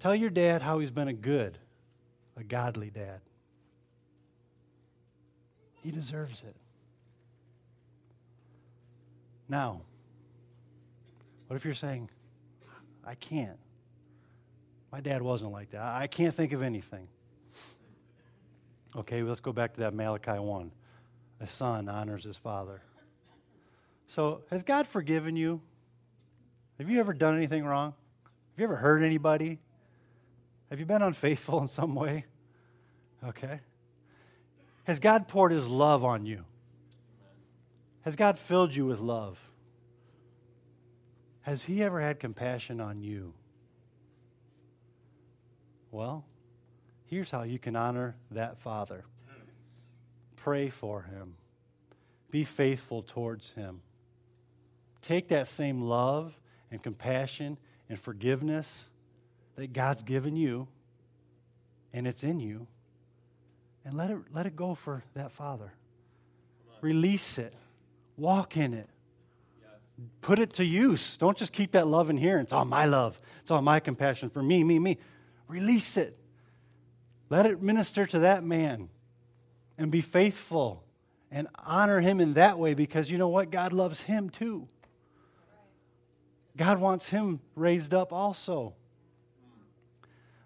Tell 0.00 0.14
your 0.14 0.30
dad 0.30 0.60
how 0.60 0.80
he's 0.80 0.90
been 0.90 1.08
a 1.08 1.14
good, 1.14 1.56
a 2.36 2.44
godly 2.44 2.90
dad. 2.90 3.20
He 5.82 5.90
deserves 5.90 6.42
it. 6.42 6.56
Now, 9.48 9.82
what 11.46 11.56
if 11.56 11.64
you're 11.64 11.74
saying, 11.74 12.08
I 13.04 13.14
can't? 13.14 13.58
My 14.90 15.00
dad 15.00 15.22
wasn't 15.22 15.52
like 15.52 15.70
that. 15.70 15.82
I 15.82 16.06
can't 16.06 16.34
think 16.34 16.52
of 16.52 16.62
anything. 16.62 17.08
Okay, 18.94 19.22
let's 19.22 19.40
go 19.40 19.52
back 19.52 19.74
to 19.74 19.80
that 19.80 19.94
Malachi 19.94 20.38
1. 20.38 20.70
A 21.40 21.46
son 21.46 21.88
honors 21.88 22.24
his 22.24 22.36
father. 22.36 22.82
So, 24.06 24.42
has 24.50 24.62
God 24.62 24.86
forgiven 24.86 25.34
you? 25.34 25.62
Have 26.78 26.90
you 26.90 27.00
ever 27.00 27.14
done 27.14 27.36
anything 27.36 27.64
wrong? 27.64 27.94
Have 28.24 28.58
you 28.58 28.64
ever 28.64 28.76
hurt 28.76 29.02
anybody? 29.02 29.58
Have 30.68 30.78
you 30.78 30.86
been 30.86 31.02
unfaithful 31.02 31.60
in 31.62 31.68
some 31.68 31.94
way? 31.94 32.26
Okay. 33.24 33.60
Has 34.84 34.98
God 35.00 35.28
poured 35.28 35.52
his 35.52 35.68
love 35.68 36.04
on 36.04 36.26
you? 36.26 36.44
Has 38.02 38.16
God 38.16 38.38
filled 38.38 38.74
you 38.74 38.86
with 38.86 39.00
love? 39.00 39.38
Has 41.42 41.64
he 41.64 41.82
ever 41.82 42.00
had 42.00 42.20
compassion 42.20 42.80
on 42.80 43.00
you? 43.00 43.34
Well, 45.90 46.24
here's 47.06 47.30
how 47.30 47.42
you 47.42 47.58
can 47.58 47.76
honor 47.76 48.16
that 48.30 48.58
father 48.58 49.04
pray 50.36 50.68
for 50.68 51.02
him, 51.02 51.34
be 52.30 52.42
faithful 52.42 53.02
towards 53.02 53.50
him. 53.50 53.80
Take 55.00 55.28
that 55.28 55.46
same 55.46 55.82
love 55.82 56.36
and 56.72 56.82
compassion 56.82 57.58
and 57.88 57.98
forgiveness 57.98 58.88
that 59.54 59.72
God's 59.72 60.02
given 60.02 60.34
you, 60.34 60.66
and 61.92 62.08
it's 62.08 62.24
in 62.24 62.40
you, 62.40 62.66
and 63.84 63.94
let 63.94 64.10
it, 64.10 64.18
let 64.32 64.46
it 64.46 64.56
go 64.56 64.74
for 64.74 65.04
that 65.14 65.30
father. 65.30 65.74
Release 66.80 67.38
it, 67.38 67.54
walk 68.16 68.56
in 68.56 68.74
it. 68.74 68.88
Put 70.20 70.38
it 70.38 70.54
to 70.54 70.64
use. 70.64 71.16
Don't 71.16 71.36
just 71.36 71.52
keep 71.52 71.72
that 71.72 71.86
love 71.86 72.10
in 72.10 72.16
here. 72.16 72.38
It's 72.38 72.52
all 72.52 72.64
my 72.64 72.86
love. 72.86 73.18
It's 73.40 73.50
all 73.50 73.62
my 73.62 73.80
compassion 73.80 74.30
for 74.30 74.42
me, 74.42 74.64
me, 74.64 74.78
me. 74.78 74.98
Release 75.48 75.96
it. 75.96 76.16
Let 77.28 77.46
it 77.46 77.62
minister 77.62 78.06
to 78.06 78.20
that 78.20 78.44
man 78.44 78.88
and 79.78 79.90
be 79.90 80.00
faithful 80.00 80.84
and 81.30 81.48
honor 81.64 82.00
him 82.00 82.20
in 82.20 82.34
that 82.34 82.58
way 82.58 82.74
because 82.74 83.10
you 83.10 83.18
know 83.18 83.28
what? 83.28 83.50
God 83.50 83.72
loves 83.72 84.02
him 84.02 84.28
too. 84.28 84.68
God 86.56 86.78
wants 86.78 87.08
him 87.08 87.40
raised 87.56 87.94
up 87.94 88.12
also. 88.12 88.74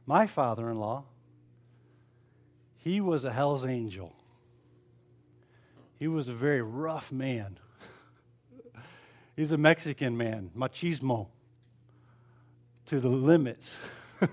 My 0.07 0.27
father 0.27 0.71
in 0.71 0.79
law, 0.79 1.05
he 2.77 3.01
was 3.01 3.25
a 3.25 3.33
hell's 3.33 3.65
angel. 3.65 4.15
He 5.99 6.09
was 6.09 6.29
a 6.29 6.33
very 6.33 6.63
rough 6.63 7.11
man. 7.11 7.59
He's 9.35 9.53
a 9.53 9.59
Mexican 9.59 10.17
man, 10.17 10.51
machismo 10.57 11.29
to 12.87 13.01
the 13.01 13.09
limits. 13.09 13.77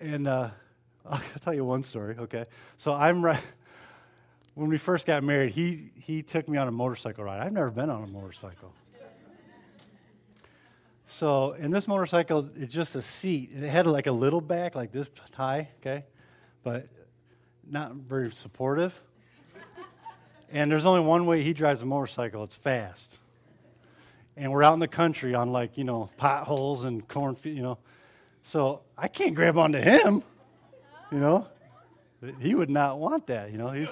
and 0.00 0.26
uh, 0.26 0.50
I'll 1.06 1.20
tell 1.40 1.54
you 1.54 1.64
one 1.64 1.82
story, 1.82 2.16
okay? 2.18 2.46
So 2.76 2.92
I'm 2.92 3.24
right. 3.24 3.42
When 4.54 4.68
we 4.68 4.78
first 4.78 5.06
got 5.06 5.22
married, 5.22 5.52
he, 5.52 5.90
he 5.94 6.22
took 6.22 6.48
me 6.48 6.58
on 6.58 6.68
a 6.68 6.72
motorcycle 6.72 7.24
ride. 7.24 7.40
I've 7.40 7.52
never 7.52 7.70
been 7.70 7.88
on 7.88 8.02
a 8.02 8.06
motorcycle. 8.06 8.74
So, 11.06 11.52
in 11.52 11.72
this 11.72 11.88
motorcycle, 11.88 12.48
it's 12.54 12.72
just 12.72 12.94
a 12.94 13.02
seat. 13.02 13.50
It 13.52 13.68
had 13.68 13.86
like 13.88 14.06
a 14.06 14.12
little 14.12 14.40
back, 14.40 14.76
like 14.76 14.92
this 14.92 15.10
high, 15.32 15.68
okay? 15.80 16.04
But 16.62 16.86
not 17.70 17.94
very 17.94 18.30
supportive. 18.30 19.00
And 20.52 20.70
there's 20.70 20.86
only 20.86 21.00
one 21.00 21.26
way 21.26 21.42
he 21.42 21.52
drives 21.52 21.80
a 21.80 21.86
motorcycle 21.86 22.42
it's 22.42 22.54
fast. 22.54 23.18
And 24.36 24.50
we're 24.50 24.62
out 24.62 24.74
in 24.74 24.80
the 24.80 24.88
country 24.88 25.34
on 25.34 25.52
like, 25.52 25.78
you 25.78 25.84
know, 25.84 26.10
potholes 26.16 26.84
and 26.84 27.06
cornfield, 27.06 27.56
you 27.56 27.62
know. 27.62 27.78
So 28.42 28.80
I 28.96 29.08
can't 29.08 29.34
grab 29.34 29.58
onto 29.58 29.78
him, 29.78 30.22
you 31.12 31.18
know. 31.18 31.46
He 32.40 32.54
would 32.54 32.70
not 32.70 32.98
want 32.98 33.28
that, 33.28 33.52
you 33.52 33.58
know. 33.58 33.68
He's 33.68 33.88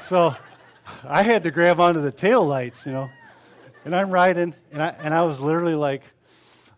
so 0.00 0.34
I 1.04 1.22
had 1.22 1.42
to 1.44 1.50
grab 1.50 1.80
onto 1.80 2.00
the 2.00 2.12
tail 2.12 2.44
lights, 2.44 2.86
you 2.86 2.92
know. 2.92 3.10
And 3.84 3.94
I'm 3.94 4.10
riding, 4.10 4.54
and 4.72 4.82
I 4.82 4.88
and 5.00 5.14
I 5.14 5.22
was 5.22 5.40
literally 5.40 5.76
like, 5.76 6.02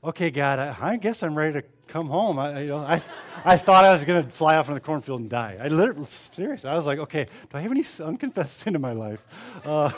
"Okay, 0.04 0.30
God, 0.30 0.58
I, 0.58 0.76
I 0.78 0.96
guess 0.96 1.22
I'm 1.22 1.34
ready 1.34 1.54
to 1.54 1.62
come 1.88 2.08
home." 2.08 2.38
I, 2.38 2.60
you 2.60 2.68
know, 2.68 2.78
I 2.78 3.02
I 3.44 3.56
thought 3.56 3.84
I 3.84 3.92
was 3.92 4.04
going 4.04 4.24
to 4.24 4.30
fly 4.30 4.56
off 4.56 4.68
in 4.68 4.74
the 4.74 4.80
cornfield 4.80 5.20
and 5.20 5.30
die. 5.30 5.58
I 5.60 5.68
literally, 5.68 6.06
serious. 6.32 6.64
I 6.64 6.74
was 6.74 6.86
like, 6.86 6.98
"Okay, 6.98 7.24
do 7.24 7.58
I 7.58 7.60
have 7.60 7.70
any 7.70 7.84
unconfessed 8.02 8.58
sin 8.58 8.74
in 8.74 8.80
my 8.80 8.92
life?" 8.92 9.24
Uh, 9.64 9.90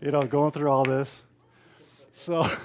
you 0.00 0.10
know, 0.10 0.22
going 0.22 0.52
through 0.52 0.70
all 0.70 0.84
this. 0.84 1.22
So. 2.12 2.48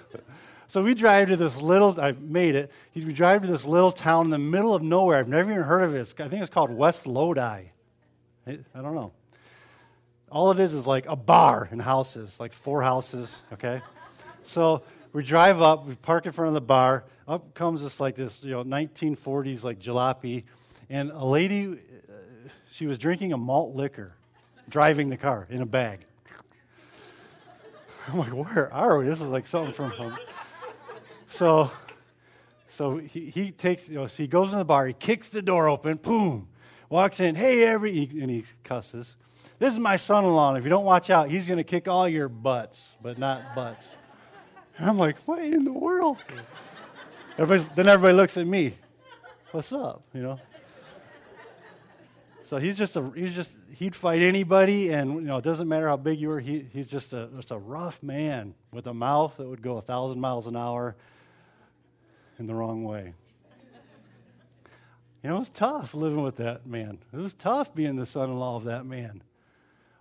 So 0.69 0.83
we 0.83 0.93
drive 0.93 1.29
to 1.29 1.35
this 1.35 1.57
little, 1.57 1.99
I 1.99 2.11
made 2.11 2.53
it. 2.53 2.71
We 2.93 3.11
drive 3.11 3.41
to 3.41 3.47
this 3.47 3.65
little 3.65 3.91
town 3.91 4.25
in 4.25 4.29
the 4.29 4.37
middle 4.37 4.75
of 4.75 4.83
nowhere. 4.83 5.17
I've 5.17 5.27
never 5.27 5.49
even 5.49 5.63
heard 5.63 5.81
of 5.81 5.95
it. 5.95 6.13
I 6.19 6.27
think 6.27 6.43
it's 6.43 6.53
called 6.53 6.69
West 6.69 7.07
Lodi. 7.07 7.63
I 8.45 8.57
don't 8.75 8.93
know. 8.93 9.11
All 10.31 10.51
it 10.51 10.59
is 10.59 10.75
is 10.75 10.85
like 10.85 11.07
a 11.07 11.15
bar 11.15 11.67
and 11.71 11.81
houses, 11.81 12.39
like 12.39 12.53
four 12.53 12.83
houses, 12.83 13.35
okay? 13.53 13.81
So 14.43 14.83
we 15.13 15.23
drive 15.23 15.61
up, 15.61 15.85
we 15.85 15.95
park 15.95 16.25
in 16.25 16.31
front 16.31 16.49
of 16.49 16.53
the 16.53 16.61
bar. 16.61 17.05
Up 17.27 17.53
comes 17.53 17.81
this 17.81 17.99
like 17.99 18.15
this, 18.15 18.43
you 18.43 18.51
know, 18.51 18.63
1940s 18.63 19.63
like 19.63 19.79
jalopy. 19.79 20.43
And 20.89 21.11
a 21.11 21.25
lady, 21.25 21.67
uh, 21.67 22.13
she 22.71 22.87
was 22.87 22.97
drinking 22.97 23.33
a 23.33 23.37
malt 23.37 23.75
liquor, 23.75 24.13
driving 24.67 25.09
the 25.09 25.17
car 25.17 25.47
in 25.49 25.61
a 25.61 25.65
bag. 25.65 25.99
I'm 28.07 28.17
like, 28.17 28.29
where 28.29 28.73
are 28.73 28.99
we? 28.99 29.05
This 29.05 29.21
is 29.21 29.27
like 29.27 29.47
something 29.47 29.73
from 29.73 29.91
home. 29.91 30.17
So 31.27 31.71
So 32.69 32.97
he, 32.97 33.25
he 33.25 33.51
takes, 33.51 33.89
you 33.89 33.95
know, 33.95 34.07
so 34.07 34.23
he 34.23 34.27
goes 34.27 34.53
in 34.53 34.57
the 34.57 34.63
bar, 34.63 34.87
he 34.87 34.93
kicks 34.93 35.27
the 35.27 35.41
door 35.41 35.67
open, 35.67 35.97
boom, 35.97 36.47
walks 36.87 37.19
in, 37.19 37.35
hey, 37.35 37.65
every, 37.65 38.09
and 38.21 38.29
he 38.29 38.45
cusses. 38.63 39.15
This 39.57 39.73
is 39.73 39.79
my 39.79 39.97
son 39.97 40.23
in 40.23 40.33
law, 40.33 40.55
if 40.55 40.63
you 40.63 40.69
don't 40.69 40.85
watch 40.85 41.09
out, 41.09 41.29
he's 41.29 41.47
going 41.47 41.57
to 41.57 41.63
kick 41.63 41.87
all 41.87 42.07
your 42.07 42.29
butts, 42.29 42.87
but 43.01 43.17
not 43.17 43.53
butts. 43.55 43.89
And 44.79 44.89
I'm 44.89 44.97
like, 44.97 45.17
what 45.27 45.39
in 45.39 45.65
the 45.65 45.73
world? 45.73 46.17
Everybody's, 47.37 47.67
then 47.69 47.89
everybody 47.89 48.15
looks 48.15 48.37
at 48.37 48.47
me. 48.47 48.75
What's 49.51 49.73
up? 49.73 50.03
You 50.13 50.21
know? 50.21 50.39
So 52.41 52.57
he's 52.57 52.77
just 52.77 52.95
a 52.95 53.11
he's 53.13 53.35
just 53.35 53.55
he'd 53.75 53.93
fight 53.93 54.23
anybody, 54.23 54.91
and 54.91 55.15
you 55.15 55.21
know 55.21 55.37
it 55.37 55.43
doesn't 55.43 55.67
matter 55.67 55.87
how 55.87 55.97
big 55.97 56.19
you 56.19 56.29
were. 56.29 56.39
He, 56.39 56.65
he's 56.73 56.87
just 56.87 57.13
a 57.13 57.29
just 57.35 57.51
a 57.51 57.57
rough 57.57 58.01
man 58.01 58.55
with 58.71 58.87
a 58.87 58.93
mouth 58.93 59.37
that 59.37 59.47
would 59.47 59.61
go 59.61 59.77
a 59.77 59.81
thousand 59.81 60.19
miles 60.19 60.47
an 60.47 60.55
hour 60.55 60.95
in 62.39 62.47
the 62.47 62.55
wrong 62.55 62.83
way. 62.83 63.13
You 65.21 65.29
know, 65.29 65.35
it 65.35 65.39
was 65.39 65.49
tough 65.49 65.93
living 65.93 66.23
with 66.23 66.37
that 66.37 66.65
man. 66.65 66.97
It 67.13 67.17
was 67.17 67.35
tough 67.35 67.75
being 67.75 67.97
the 67.97 68.05
son-in-law 68.05 68.55
of 68.55 68.63
that 68.63 68.85
man. 68.85 69.21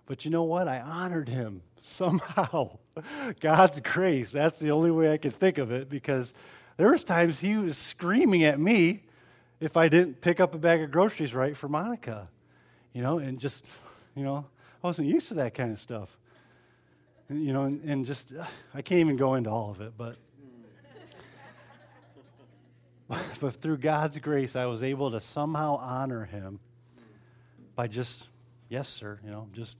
But 0.05 0.25
you 0.25 0.31
know 0.31 0.43
what? 0.43 0.67
I 0.67 0.79
honored 0.79 1.29
him 1.29 1.61
somehow. 1.81 2.79
God's 3.39 3.79
grace. 3.79 4.31
That's 4.31 4.59
the 4.59 4.71
only 4.71 4.91
way 4.91 5.11
I 5.11 5.17
could 5.17 5.33
think 5.33 5.57
of 5.57 5.71
it 5.71 5.89
because 5.89 6.33
there 6.77 6.91
was 6.91 7.03
times 7.03 7.39
he 7.39 7.55
was 7.55 7.77
screaming 7.77 8.43
at 8.43 8.59
me 8.59 9.03
if 9.59 9.77
I 9.77 9.89
didn't 9.89 10.21
pick 10.21 10.39
up 10.39 10.55
a 10.55 10.57
bag 10.57 10.81
of 10.81 10.91
groceries 10.91 11.33
right 11.33 11.55
for 11.55 11.67
Monica 11.67 12.29
you 12.93 13.01
know, 13.01 13.19
and 13.19 13.39
just, 13.39 13.65
you 14.15 14.23
know, 14.23 14.45
I 14.83 14.87
wasn't 14.87 15.07
used 15.07 15.27
to 15.29 15.35
that 15.35 15.53
kind 15.53 15.71
of 15.71 15.79
stuff. 15.79 16.17
You 17.29 17.53
know, 17.53 17.63
and, 17.63 17.83
and 17.83 18.05
just, 18.05 18.33
I 18.73 18.81
can't 18.81 19.01
even 19.01 19.17
go 19.17 19.35
into 19.35 19.49
all 19.49 19.69
of 19.71 19.81
it, 19.81 19.93
but. 19.97 20.17
but 23.39 23.53
through 23.55 23.77
God's 23.77 24.17
grace, 24.17 24.55
I 24.55 24.65
was 24.65 24.83
able 24.83 25.11
to 25.11 25.21
somehow 25.21 25.77
honor 25.77 26.25
him 26.25 26.59
by 27.75 27.87
just, 27.87 28.27
yes, 28.67 28.89
sir, 28.89 29.19
you 29.23 29.31
know, 29.31 29.47
just 29.53 29.77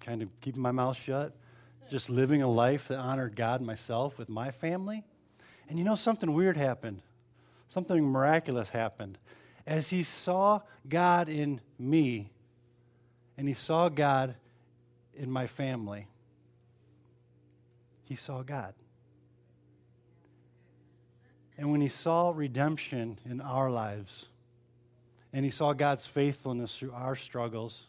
kind 0.00 0.22
of 0.22 0.28
keeping 0.40 0.62
my 0.62 0.72
mouth 0.72 0.96
shut, 0.96 1.36
just 1.90 2.08
living 2.08 2.42
a 2.42 2.50
life 2.50 2.88
that 2.88 2.98
honored 2.98 3.36
God 3.36 3.60
myself 3.60 4.18
with 4.18 4.28
my 4.28 4.50
family. 4.50 5.04
And 5.68 5.78
you 5.78 5.84
know, 5.84 5.94
something 5.94 6.32
weird 6.32 6.56
happened. 6.56 7.02
Something 7.68 8.04
miraculous 8.04 8.70
happened. 8.70 9.18
As 9.66 9.90
he 9.90 10.02
saw 10.02 10.60
God 10.88 11.28
in 11.28 11.60
me, 11.78 12.30
and 13.36 13.48
he 13.48 13.54
saw 13.54 13.88
God 13.88 14.34
in 15.14 15.30
my 15.30 15.46
family. 15.46 16.06
He 18.04 18.14
saw 18.14 18.42
God. 18.42 18.74
And 21.56 21.70
when 21.70 21.80
he 21.80 21.88
saw 21.88 22.32
redemption 22.34 23.18
in 23.24 23.40
our 23.40 23.70
lives, 23.70 24.26
and 25.32 25.44
he 25.44 25.50
saw 25.50 25.72
God's 25.72 26.06
faithfulness 26.06 26.76
through 26.76 26.92
our 26.92 27.16
struggles, 27.16 27.86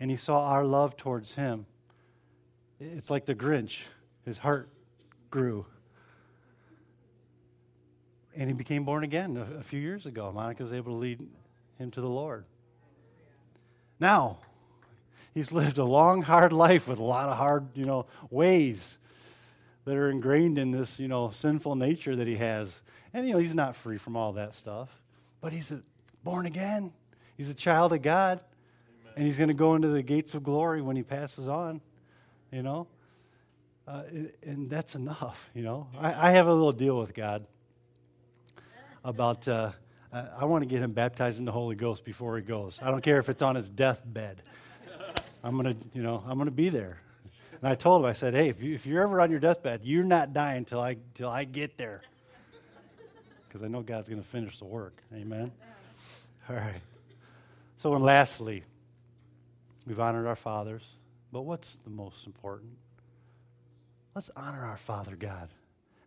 and 0.00 0.10
he 0.10 0.16
saw 0.16 0.46
our 0.46 0.64
love 0.64 0.96
towards 0.96 1.34
him, 1.34 1.66
it's 2.82 3.10
like 3.10 3.26
the 3.26 3.34
Grinch. 3.34 3.80
His 4.24 4.38
heart 4.38 4.68
grew. 5.30 5.66
And 8.34 8.48
he 8.48 8.54
became 8.54 8.84
born 8.84 9.04
again 9.04 9.36
a, 9.36 9.58
a 9.58 9.62
few 9.62 9.80
years 9.80 10.06
ago. 10.06 10.32
Monica 10.32 10.62
was 10.62 10.72
able 10.72 10.92
to 10.92 10.98
lead 10.98 11.20
him 11.78 11.90
to 11.90 12.00
the 12.00 12.08
Lord. 12.08 12.44
Now, 14.00 14.38
he's 15.34 15.52
lived 15.52 15.78
a 15.78 15.84
long, 15.84 16.22
hard 16.22 16.52
life 16.52 16.88
with 16.88 16.98
a 16.98 17.04
lot 17.04 17.28
of 17.28 17.36
hard, 17.36 17.68
you 17.74 17.84
know, 17.84 18.06
ways 18.30 18.98
that 19.84 19.96
are 19.96 20.10
ingrained 20.10 20.58
in 20.58 20.70
this, 20.70 20.98
you 20.98 21.08
know, 21.08 21.30
sinful 21.30 21.76
nature 21.76 22.16
that 22.16 22.26
he 22.26 22.36
has. 22.36 22.80
And, 23.12 23.26
you 23.26 23.34
know, 23.34 23.38
he's 23.38 23.54
not 23.54 23.76
free 23.76 23.98
from 23.98 24.16
all 24.16 24.32
that 24.34 24.54
stuff. 24.54 24.88
But 25.40 25.52
he's 25.52 25.70
a, 25.70 25.82
born 26.24 26.46
again. 26.46 26.92
He's 27.36 27.50
a 27.50 27.54
child 27.54 27.92
of 27.92 28.02
God. 28.02 28.40
Amen. 28.40 29.12
And 29.16 29.26
he's 29.26 29.38
going 29.38 29.48
to 29.48 29.54
go 29.54 29.74
into 29.74 29.88
the 29.88 30.02
gates 30.02 30.34
of 30.34 30.42
glory 30.42 30.80
when 30.80 30.96
he 30.96 31.02
passes 31.02 31.48
on, 31.48 31.80
you 32.52 32.62
know. 32.62 32.86
Uh, 33.88 34.02
and 34.44 34.70
that's 34.70 34.94
enough, 34.94 35.50
you 35.54 35.62
know. 35.62 35.88
I, 35.98 36.28
I, 36.28 36.30
have 36.32 36.46
a 36.46 36.52
little 36.52 36.72
deal 36.72 36.96
with 36.96 37.14
God 37.14 37.44
about, 39.04 39.48
uh, 39.48 39.72
I 40.12 40.44
want 40.44 40.62
to 40.62 40.66
get 40.66 40.80
him 40.80 40.92
baptized 40.92 41.40
in 41.40 41.44
the 41.44 41.52
Holy 41.52 41.74
Ghost 41.74 42.04
before 42.04 42.36
he 42.36 42.42
goes. 42.44 42.78
I 42.80 42.92
don't 42.92 43.02
care 43.02 43.18
if 43.18 43.28
it's 43.28 43.42
on 43.42 43.56
his 43.56 43.68
deathbed. 43.68 44.40
I'm 45.42 45.60
going 45.60 45.74
to, 45.74 45.84
you 45.94 46.02
know, 46.04 46.22
I'm 46.24 46.36
going 46.36 46.46
to 46.46 46.52
be 46.52 46.68
there. 46.68 47.00
And 47.60 47.68
I 47.68 47.74
told 47.74 48.04
him, 48.04 48.08
I 48.08 48.12
said, 48.12 48.34
hey, 48.34 48.48
if, 48.48 48.62
you, 48.62 48.74
if 48.74 48.86
you're 48.86 49.02
ever 49.02 49.20
on 49.20 49.32
your 49.32 49.40
deathbed, 49.40 49.80
you're 49.82 50.04
not 50.04 50.32
dying 50.32 50.58
until 50.58 50.80
I, 50.80 50.98
till 51.14 51.28
I 51.28 51.44
get 51.44 51.76
there. 51.76 52.02
Because 53.48 53.62
I 53.62 53.68
know 53.68 53.82
God's 53.82 54.08
going 54.08 54.22
to 54.22 54.26
finish 54.26 54.58
the 54.58 54.64
work. 54.64 54.96
Amen? 55.14 55.52
All 56.48 56.56
right. 56.56 56.80
So, 57.76 57.94
and 57.94 58.02
lastly, 58.02 58.62
we've 59.86 60.00
honored 60.00 60.26
our 60.26 60.36
fathers. 60.36 60.82
But 61.32 61.42
what's 61.42 61.76
the 61.84 61.90
most 61.90 62.26
important? 62.26 62.72
Let's 64.14 64.30
honor 64.36 64.66
our 64.66 64.76
Father 64.76 65.16
God. 65.16 65.48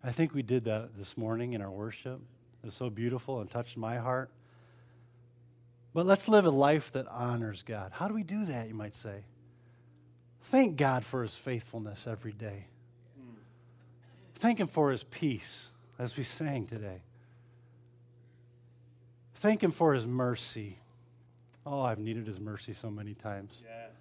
I 0.03 0.11
think 0.11 0.35
we 0.35 0.43
did 0.43 0.65
that 0.65 0.95
this 0.95 1.17
morning 1.17 1.53
in 1.53 1.61
our 1.61 1.71
worship. 1.71 2.21
It 2.63 2.67
was 2.67 2.75
so 2.75 2.91
beautiful 2.91 3.41
and 3.41 3.49
touched 3.49 3.75
my 3.75 3.97
heart. 3.97 4.29
But 5.95 6.05
let's 6.05 6.27
live 6.27 6.45
a 6.45 6.51
life 6.51 6.91
that 6.91 7.07
honors 7.07 7.63
God. 7.63 7.91
How 7.93 8.07
do 8.07 8.13
we 8.13 8.23
do 8.23 8.45
that, 8.45 8.67
you 8.67 8.75
might 8.75 8.95
say? 8.95 9.23
Thank 10.43 10.77
God 10.77 11.03
for 11.03 11.23
his 11.23 11.35
faithfulness 11.35 12.05
every 12.05 12.33
day. 12.33 12.67
Thank 14.35 14.59
him 14.59 14.67
for 14.67 14.91
his 14.91 15.03
peace, 15.03 15.69
as 15.97 16.17
we 16.17 16.23
sang 16.23 16.67
today. 16.67 17.01
Thank 19.35 19.63
him 19.63 19.71
for 19.71 19.93
his 19.93 20.05
mercy. 20.05 20.77
Oh, 21.65 21.81
I've 21.81 21.99
needed 21.99 22.27
his 22.27 22.39
mercy 22.39 22.73
so 22.73 22.91
many 22.91 23.13
times. 23.13 23.61
Yes. 23.63 23.91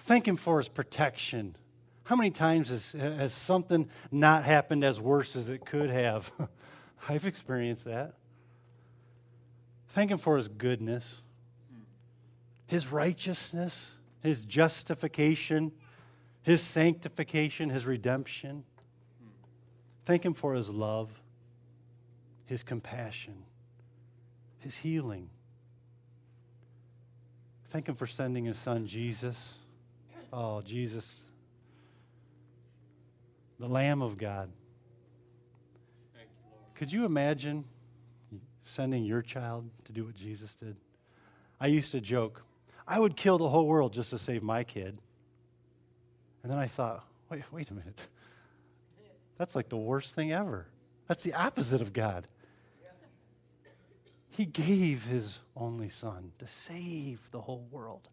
Thank 0.00 0.26
him 0.26 0.36
for 0.36 0.58
his 0.58 0.68
protection. 0.68 1.56
How 2.04 2.16
many 2.16 2.30
times 2.30 2.68
has, 2.70 2.92
has 2.92 3.32
something 3.32 3.88
not 4.10 4.44
happened 4.44 4.82
as 4.82 5.00
worse 5.00 5.36
as 5.36 5.48
it 5.48 5.64
could 5.64 5.90
have? 5.90 6.32
I've 7.08 7.24
experienced 7.24 7.84
that. 7.84 8.14
Thank 9.90 10.10
Him 10.10 10.18
for 10.18 10.36
His 10.36 10.48
goodness, 10.48 11.20
His 12.66 12.90
righteousness, 12.92 13.92
His 14.22 14.44
justification, 14.44 15.72
His 16.42 16.60
sanctification, 16.60 17.70
His 17.70 17.86
redemption. 17.86 18.64
Thank 20.04 20.24
Him 20.24 20.34
for 20.34 20.54
His 20.54 20.70
love, 20.70 21.10
His 22.46 22.62
compassion, 22.62 23.44
His 24.58 24.76
healing. 24.76 25.30
Thank 27.70 27.88
Him 27.88 27.94
for 27.94 28.06
sending 28.06 28.44
His 28.44 28.58
Son, 28.58 28.86
Jesus. 28.86 29.54
Oh, 30.32 30.62
Jesus, 30.62 31.22
the 33.58 33.68
Lamb 33.68 34.02
of 34.02 34.16
God. 34.16 34.50
Could 36.74 36.92
you 36.92 37.04
imagine? 37.04 37.64
sending 38.70 39.04
your 39.04 39.22
child 39.22 39.68
to 39.84 39.92
do 39.92 40.04
what 40.04 40.14
Jesus 40.14 40.54
did? 40.54 40.76
I 41.60 41.66
used 41.66 41.90
to 41.92 42.00
joke, 42.00 42.42
I 42.86 42.98
would 42.98 43.16
kill 43.16 43.38
the 43.38 43.48
whole 43.48 43.66
world 43.66 43.92
just 43.92 44.10
to 44.10 44.18
save 44.18 44.42
my 44.42 44.64
kid. 44.64 44.98
And 46.42 46.50
then 46.50 46.58
I 46.58 46.66
thought, 46.66 47.04
wait, 47.28 47.42
wait 47.52 47.70
a 47.70 47.74
minute. 47.74 48.08
That's 49.36 49.54
like 49.54 49.68
the 49.68 49.76
worst 49.76 50.14
thing 50.14 50.32
ever. 50.32 50.66
That's 51.06 51.22
the 51.22 51.34
opposite 51.34 51.80
of 51.80 51.92
God. 51.92 52.26
He 54.30 54.46
gave 54.46 55.04
his 55.04 55.38
only 55.56 55.88
son 55.88 56.32
to 56.38 56.46
save 56.46 57.20
the 57.30 57.40
whole 57.40 57.66
world, 57.70 58.08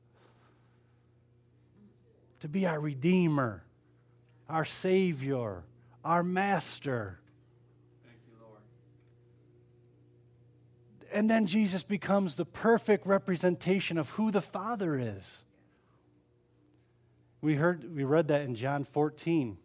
to 2.42 2.48
be 2.48 2.66
our 2.66 2.80
Redeemer, 2.80 3.64
our 4.50 4.66
Savior, 4.66 5.64
our 6.04 6.24
Master. 6.24 7.20
and 11.12 11.30
then 11.30 11.48
Jesus 11.48 11.84
becomes 11.84 12.36
the 12.36 12.46
perfect 12.46 13.06
representation 13.06 13.98
of 13.98 14.10
who 14.12 14.32
the 14.32 14.42
Father 14.42 14.98
is. 15.00 15.38
We 17.42 17.56
heard 17.56 17.96
we 17.96 18.04
read 18.04 18.28
that 18.30 18.42
in 18.42 18.56
John 18.56 18.84
14 18.84 19.58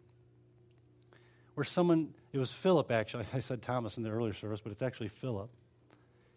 where 1.55 1.63
someone 1.63 2.13
it 2.31 2.39
was 2.39 2.51
Philip 2.51 2.91
actually. 2.91 3.25
I 3.33 3.39
said 3.39 3.61
Thomas 3.61 3.97
in 3.97 4.03
the 4.03 4.09
earlier 4.09 4.33
service, 4.33 4.61
but 4.63 4.71
it's 4.71 4.81
actually 4.81 5.09
Philip. 5.09 5.49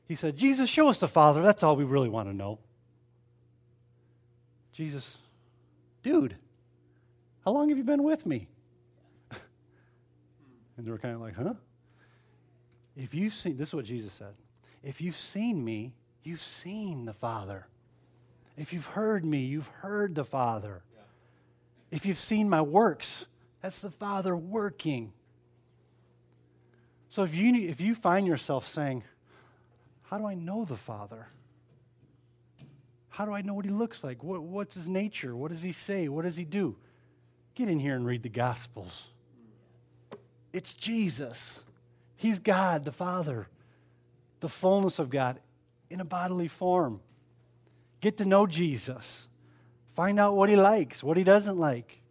He 0.08 0.14
said, 0.14 0.36
"Jesus, 0.36 0.68
show 0.68 0.88
us 0.88 1.00
the 1.00 1.08
Father. 1.08 1.42
That's 1.42 1.62
all 1.62 1.76
we 1.76 1.84
really 1.84 2.08
want 2.08 2.28
to 2.28 2.34
know." 2.34 2.58
Jesus, 4.72 5.18
dude, 6.06 6.36
how 7.44 7.50
long 7.50 7.68
have 7.68 7.76
you 7.76 7.82
been 7.82 8.04
with 8.04 8.24
me? 8.26 8.46
and 10.76 10.86
they 10.86 10.90
were 10.90 10.98
kind 10.98 11.16
of 11.16 11.20
like, 11.20 11.34
"Huh?" 11.34 11.54
If 12.96 13.12
you've 13.12 13.34
seen, 13.34 13.56
this 13.56 13.68
is 13.68 13.74
what 13.74 13.84
Jesus 13.86 14.12
said. 14.12 14.34
If 14.84 15.00
you've 15.00 15.16
seen 15.16 15.64
me, 15.64 15.94
you've 16.22 16.42
seen 16.42 17.06
the 17.06 17.12
Father. 17.12 17.66
If 18.56 18.72
you've 18.72 18.86
heard 18.86 19.24
me, 19.24 19.40
you've 19.40 19.66
heard 19.66 20.14
the 20.14 20.24
Father. 20.24 20.84
If 21.90 22.06
you've 22.06 22.18
seen 22.18 22.48
my 22.48 22.62
works, 22.62 23.26
that's 23.60 23.80
the 23.80 23.90
Father 23.90 24.36
working. 24.36 25.12
So 27.08 27.24
if 27.24 27.34
you, 27.34 27.68
if 27.68 27.80
you 27.80 27.96
find 27.96 28.28
yourself 28.28 28.68
saying, 28.68 29.02
How 30.04 30.18
do 30.18 30.26
I 30.26 30.34
know 30.34 30.64
the 30.64 30.76
Father? 30.76 31.26
How 33.16 33.24
do 33.24 33.32
I 33.32 33.40
know 33.40 33.54
what 33.54 33.64
he 33.64 33.70
looks 33.70 34.04
like? 34.04 34.22
What, 34.22 34.42
what's 34.42 34.74
his 34.74 34.86
nature? 34.86 35.34
What 35.34 35.50
does 35.50 35.62
he 35.62 35.72
say? 35.72 36.06
What 36.06 36.26
does 36.26 36.36
he 36.36 36.44
do? 36.44 36.76
Get 37.54 37.70
in 37.70 37.80
here 37.80 37.96
and 37.96 38.04
read 38.04 38.22
the 38.22 38.28
Gospels. 38.28 39.06
It's 40.52 40.74
Jesus. 40.74 41.60
He's 42.16 42.38
God, 42.38 42.84
the 42.84 42.92
Father, 42.92 43.48
the 44.40 44.50
fullness 44.50 44.98
of 44.98 45.08
God 45.08 45.40
in 45.88 46.02
a 46.02 46.04
bodily 46.04 46.46
form. 46.46 47.00
Get 48.02 48.18
to 48.18 48.26
know 48.26 48.46
Jesus. 48.46 49.26
Find 49.94 50.20
out 50.20 50.36
what 50.36 50.50
he 50.50 50.56
likes, 50.56 51.02
what 51.02 51.16
he 51.16 51.24
doesn't 51.24 51.56
like, 51.56 52.02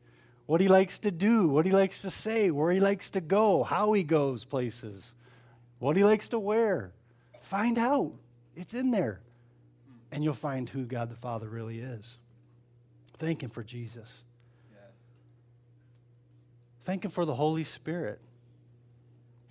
what 0.48 0.60
he 0.60 0.68
likes 0.68 0.98
to 0.98 1.12
do, 1.12 1.48
what 1.48 1.68
he 1.68 1.72
likes 1.72 2.02
to 2.02 2.10
say, 2.10 2.50
where 2.50 2.72
he 2.72 2.80
likes 2.80 3.12
to 3.12 3.22
go, 3.22 3.62
how 3.62 3.94
he 3.94 4.02
goes 4.02 4.44
places, 4.44 5.14
what 5.78 5.98
he 5.98 6.04
likes 6.04 6.30
to 6.30 6.40
wear. 6.40 6.94
Find 7.44 7.78
out. 7.78 8.14
It's 8.56 8.74
in 8.74 8.90
there. 8.90 9.22
And 10.16 10.24
you'll 10.24 10.34
find 10.34 10.70
who 10.70 10.86
God 10.86 11.10
the 11.10 11.16
Father 11.16 11.50
really 11.50 11.80
is. 11.80 12.18
Thank 13.18 13.44
him 13.44 13.50
for 13.50 13.64
Jesus. 13.64 14.24
Yes. 14.72 14.94
Thank 16.86 17.04
him 17.04 17.12
for 17.12 17.26
the 17.26 17.36
Holy 17.36 17.66
Spirit 17.66 18.22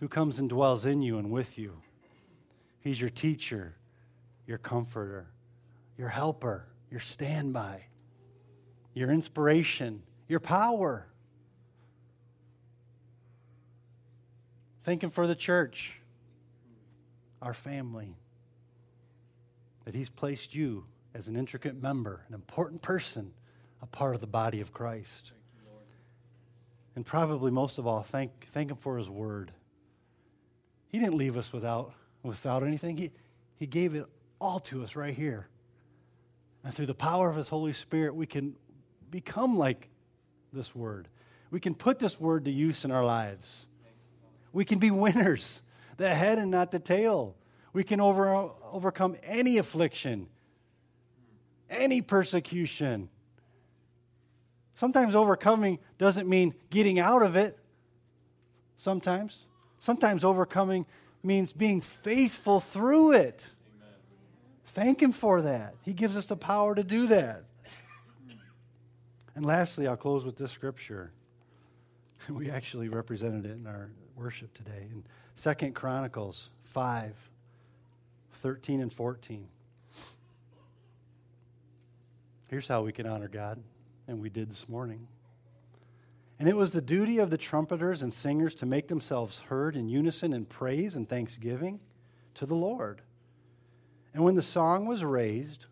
who 0.00 0.08
comes 0.08 0.38
and 0.38 0.48
dwells 0.48 0.86
in 0.86 1.02
you 1.02 1.18
and 1.18 1.30
with 1.30 1.58
you. 1.58 1.82
He's 2.80 2.98
your 2.98 3.10
teacher, 3.10 3.74
your 4.46 4.56
comforter, 4.56 5.26
your 5.98 6.08
helper, 6.08 6.64
your 6.90 7.00
standby, 7.00 7.82
your 8.94 9.10
inspiration, 9.10 10.02
your 10.28 10.40
power. 10.40 11.06
Thank 14.84 15.02
Him 15.02 15.10
for 15.10 15.26
the 15.26 15.34
church, 15.34 16.00
our 17.42 17.52
family, 17.52 18.16
that 19.84 19.94
He's 19.94 20.10
placed 20.10 20.54
you 20.54 20.84
as 21.14 21.28
an 21.28 21.36
intricate 21.36 21.80
member, 21.80 22.22
an 22.28 22.34
important 22.34 22.82
person, 22.82 23.32
a 23.82 23.86
part 23.86 24.14
of 24.14 24.20
the 24.20 24.26
body 24.26 24.60
of 24.60 24.72
Christ. 24.72 25.32
You, 25.56 25.70
and 26.96 27.06
probably 27.06 27.50
most 27.50 27.78
of 27.78 27.86
all, 27.86 28.02
thank, 28.02 28.48
thank 28.52 28.70
Him 28.70 28.76
for 28.76 28.98
His 28.98 29.08
word. 29.08 29.52
He 30.88 30.98
didn't 30.98 31.16
leave 31.16 31.36
us 31.36 31.52
without, 31.52 31.92
without 32.22 32.62
anything, 32.62 32.96
he, 32.96 33.10
he 33.56 33.66
gave 33.66 33.94
it 33.94 34.06
all 34.40 34.60
to 34.60 34.82
us 34.84 34.96
right 34.96 35.14
here. 35.14 35.48
And 36.62 36.72
through 36.72 36.86
the 36.86 36.94
power 36.94 37.28
of 37.28 37.36
His 37.36 37.48
Holy 37.48 37.72
Spirit, 37.72 38.14
we 38.14 38.26
can 38.26 38.54
become 39.10 39.58
like 39.58 39.88
this 40.52 40.74
word. 40.74 41.08
We 41.50 41.60
can 41.60 41.74
put 41.74 41.98
this 41.98 42.18
word 42.18 42.46
to 42.46 42.50
use 42.50 42.84
in 42.84 42.90
our 42.90 43.04
lives. 43.04 43.66
We 44.52 44.64
can 44.64 44.78
be 44.78 44.90
winners, 44.90 45.60
the 45.96 46.14
head 46.14 46.38
and 46.38 46.50
not 46.50 46.70
the 46.70 46.78
tail. 46.78 47.36
We 47.74 47.82
can 47.82 48.00
over, 48.00 48.50
overcome 48.72 49.16
any 49.24 49.58
affliction, 49.58 50.28
any 51.68 52.00
persecution. 52.00 53.10
Sometimes 54.76 55.14
overcoming 55.14 55.80
doesn't 55.98 56.28
mean 56.28 56.54
getting 56.70 57.00
out 57.00 57.22
of 57.22 57.36
it. 57.36 57.58
Sometimes. 58.76 59.44
Sometimes 59.80 60.24
overcoming 60.24 60.86
means 61.22 61.52
being 61.52 61.80
faithful 61.80 62.60
through 62.60 63.12
it. 63.12 63.44
Amen. 63.76 63.94
Thank 64.66 65.02
Him 65.02 65.12
for 65.12 65.42
that. 65.42 65.74
He 65.82 65.92
gives 65.92 66.16
us 66.16 66.26
the 66.26 66.36
power 66.36 66.76
to 66.76 66.84
do 66.84 67.08
that. 67.08 67.42
And 69.34 69.44
lastly, 69.44 69.88
I'll 69.88 69.96
close 69.96 70.24
with 70.24 70.36
this 70.36 70.52
scripture. 70.52 71.12
We 72.30 72.50
actually 72.50 72.88
represented 72.88 73.44
it 73.44 73.50
in 73.50 73.66
our 73.66 73.90
worship 74.16 74.54
today 74.54 74.88
in 74.90 75.04
Second 75.34 75.74
Chronicles 75.74 76.48
5 76.62 77.14
13 78.44 78.82
and 78.82 78.92
14. 78.92 79.48
Here's 82.48 82.68
how 82.68 82.82
we 82.82 82.92
can 82.92 83.06
honor 83.06 83.26
God, 83.26 83.58
and 84.06 84.20
we 84.20 84.28
did 84.28 84.50
this 84.50 84.68
morning. 84.68 85.08
And 86.38 86.46
it 86.46 86.54
was 86.54 86.70
the 86.70 86.82
duty 86.82 87.20
of 87.20 87.30
the 87.30 87.38
trumpeters 87.38 88.02
and 88.02 88.12
singers 88.12 88.54
to 88.56 88.66
make 88.66 88.88
themselves 88.88 89.38
heard 89.38 89.76
in 89.76 89.88
unison 89.88 90.34
in 90.34 90.44
praise 90.44 90.94
and 90.94 91.08
thanksgiving 91.08 91.80
to 92.34 92.44
the 92.44 92.54
Lord. 92.54 93.00
And 94.12 94.22
when 94.22 94.34
the 94.34 94.42
song 94.42 94.84
was 94.84 95.02
raised, 95.02 95.64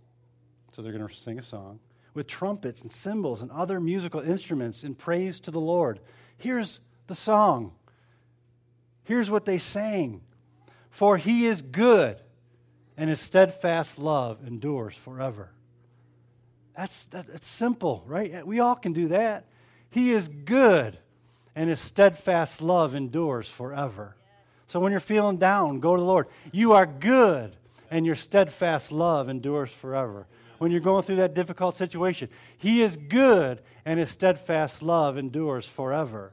so 0.75 0.81
they're 0.81 0.93
going 0.93 1.07
to 1.07 1.15
sing 1.15 1.39
a 1.39 1.43
song, 1.43 1.79
with 2.15 2.27
trumpets 2.27 2.81
and 2.81 2.91
cymbals 2.91 3.43
and 3.43 3.51
other 3.51 3.81
musical 3.81 4.21
instruments 4.21 4.83
in 4.83 4.95
praise 4.95 5.41
to 5.41 5.51
the 5.51 5.61
Lord. 5.61 6.01
Here's 6.39 6.81
the 7.07 7.15
song. 7.15 7.73
Here's 9.05 9.31
what 9.31 9.45
they 9.45 9.59
sang 9.59 10.23
For 10.89 11.19
he 11.19 11.45
is 11.45 11.61
good, 11.61 12.22
and 12.97 13.09
his 13.11 13.21
steadfast 13.21 13.99
love 13.99 14.47
endures 14.47 14.95
forever. 14.95 15.51
That's, 16.77 17.07
that, 17.07 17.27
that's 17.27 17.47
simple, 17.47 18.03
right? 18.07 18.47
We 18.47 18.61
all 18.61 18.77
can 18.77 18.93
do 18.93 19.09
that. 19.09 19.47
He 19.91 20.13
is 20.13 20.29
good, 20.29 20.99
and 21.55 21.69
his 21.69 21.81
steadfast 21.81 22.63
love 22.63 22.95
endures 22.95 23.49
forever. 23.49 24.17
So 24.69 24.81
when 24.81 24.91
you're 24.91 25.01
feeling 25.01 25.37
down, 25.37 25.81
go 25.81 25.95
to 25.95 26.01
the 26.01 26.07
Lord. 26.07 26.29
You 26.51 26.73
are 26.73 26.87
good, 26.87 27.57
and 27.91 28.07
your 28.07 28.15
steadfast 28.15 28.91
love 28.91 29.29
endures 29.29 29.71
forever 29.71 30.27
when 30.63 30.71
you're 30.71 30.81
going 30.81 31.03
through 31.03 31.17
that 31.17 31.35
difficult 31.35 31.75
situation. 31.75 32.29
He 32.57 32.83
is 32.83 32.97
good, 32.97 33.61
and 33.85 33.99
his 33.99 34.11
steadfast 34.11 34.81
love 34.81 35.19
endures 35.19 35.67
forever. 35.67 36.33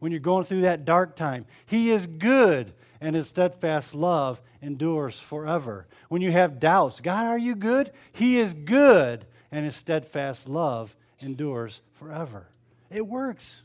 When 0.00 0.10
you're 0.10 0.20
going 0.20 0.44
through 0.44 0.62
that 0.62 0.84
dark 0.84 1.14
time, 1.14 1.46
he 1.64 1.90
is 1.90 2.06
good, 2.06 2.74
and 3.00 3.14
his 3.16 3.28
steadfast 3.28 3.94
love 3.94 4.40
endures 4.62 5.18
forever. 5.18 5.86
When 6.08 6.22
you 6.22 6.32
have 6.32 6.60
doubts, 6.60 7.00
God, 7.00 7.26
are 7.26 7.38
you 7.38 7.54
good? 7.54 7.92
He 8.12 8.38
is 8.38 8.54
good, 8.54 9.26
and 9.50 9.64
his 9.64 9.76
steadfast 9.76 10.48
love 10.48 10.96
endures 11.20 11.80
forever. 11.94 12.48
It 12.90 13.06
works. 13.06 13.62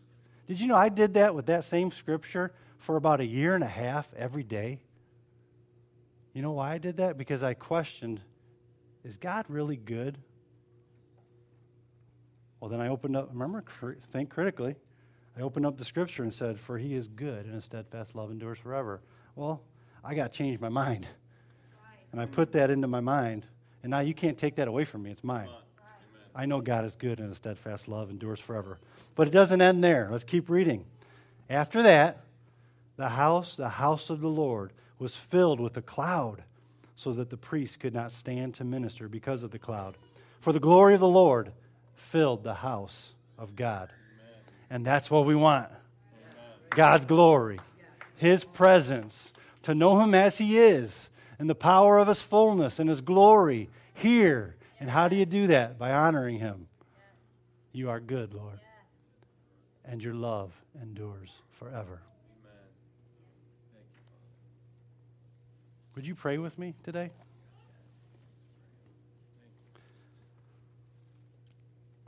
Did 0.47 0.59
you 0.59 0.67
know 0.67 0.75
I 0.75 0.89
did 0.89 1.13
that 1.13 1.35
with 1.35 1.47
that 1.47 1.65
same 1.65 1.91
scripture 1.91 2.51
for 2.77 2.95
about 2.95 3.19
a 3.19 3.25
year 3.25 3.55
and 3.55 3.63
a 3.63 3.67
half 3.67 4.07
every 4.15 4.43
day? 4.43 4.79
You 6.33 6.41
know 6.41 6.53
why 6.53 6.73
I 6.73 6.77
did 6.77 6.97
that? 6.97 7.17
Because 7.17 7.43
I 7.43 7.53
questioned 7.53 8.21
is 9.03 9.17
God 9.17 9.45
really 9.47 9.77
good? 9.77 10.17
Well, 12.59 12.69
then 12.69 12.81
I 12.81 12.89
opened 12.89 13.15
up, 13.15 13.29
remember, 13.31 13.63
think 14.11 14.29
critically. 14.29 14.75
I 15.37 15.41
opened 15.41 15.65
up 15.65 15.77
the 15.77 15.85
scripture 15.85 16.23
and 16.23 16.33
said, 16.33 16.59
For 16.59 16.77
he 16.77 16.95
is 16.95 17.07
good, 17.07 17.45
and 17.45 17.55
his 17.55 17.63
steadfast 17.63 18.15
love 18.15 18.29
endures 18.29 18.59
forever. 18.59 19.01
Well, 19.39 19.61
I 20.03 20.15
got 20.15 20.33
to 20.33 20.37
change 20.37 20.59
my 20.59 20.67
mind. 20.67 21.05
Right. 21.05 21.97
And 22.11 22.19
I 22.19 22.25
put 22.25 22.51
that 22.51 22.69
into 22.69 22.89
my 22.89 22.99
mind. 22.99 23.45
And 23.83 23.91
now 23.91 24.01
you 24.01 24.13
can't 24.13 24.37
take 24.37 24.55
that 24.55 24.67
away 24.67 24.83
from 24.83 25.03
me. 25.03 25.11
It's 25.11 25.23
mine. 25.23 25.47
Right. 25.47 25.55
I 26.35 26.45
know 26.45 26.59
God 26.59 26.83
is 26.83 26.95
good, 26.95 27.19
and 27.19 27.29
his 27.29 27.37
steadfast 27.37 27.87
love 27.87 28.09
endures 28.09 28.41
forever. 28.41 28.79
But 29.15 29.29
it 29.29 29.31
doesn't 29.31 29.61
end 29.61 29.81
there. 29.81 30.09
Let's 30.11 30.25
keep 30.25 30.49
reading. 30.49 30.83
After 31.49 31.81
that, 31.83 32.19
the 32.97 33.07
house, 33.07 33.55
the 33.55 33.69
house 33.69 34.09
of 34.09 34.19
the 34.19 34.27
Lord, 34.27 34.73
was 34.99 35.15
filled 35.15 35.61
with 35.61 35.77
a 35.77 35.81
cloud 35.81 36.43
so 36.95 37.13
that 37.13 37.29
the 37.29 37.37
priest 37.37 37.79
could 37.79 37.93
not 37.93 38.11
stand 38.11 38.55
to 38.55 38.65
minister 38.65 39.07
because 39.07 39.43
of 39.43 39.51
the 39.51 39.59
cloud. 39.59 39.95
For 40.41 40.51
the 40.51 40.59
glory 40.59 40.95
of 40.95 40.99
the 40.99 41.07
Lord 41.07 41.53
filled 41.95 42.43
the 42.43 42.55
house 42.55 43.13
of 43.37 43.55
God. 43.55 43.89
Amen. 44.19 44.41
And 44.69 44.85
that's 44.85 45.09
what 45.09 45.25
we 45.25 45.33
want 45.33 45.67
Amen. 45.67 45.77
God's 46.71 47.05
glory, 47.05 47.59
His 48.19 48.43
presence, 48.43 49.31
to 49.63 49.73
know 49.73 50.01
Him 50.01 50.13
as 50.13 50.39
He 50.39 50.57
is, 50.57 51.09
and 51.39 51.49
the 51.49 51.55
power 51.55 51.97
of 51.97 52.09
His 52.09 52.19
fullness 52.19 52.77
and 52.77 52.89
His 52.89 52.99
glory 52.99 53.69
here. 53.93 54.57
And 54.77 54.89
how 54.89 55.07
do 55.07 55.15
you 55.15 55.25
do 55.25 55.47
that? 55.47 55.79
By 55.79 55.93
honoring 55.93 56.39
Him. 56.39 56.67
You 57.71 57.89
are 57.89 58.01
good, 58.01 58.33
Lord. 58.33 58.59
And 59.85 60.03
your 60.03 60.15
love 60.15 60.51
endures 60.81 61.31
forever. 61.51 62.01
Would 65.95 66.05
you 66.05 66.13
pray 66.13 66.37
with 66.37 66.59
me 66.59 66.73
today? 66.83 67.11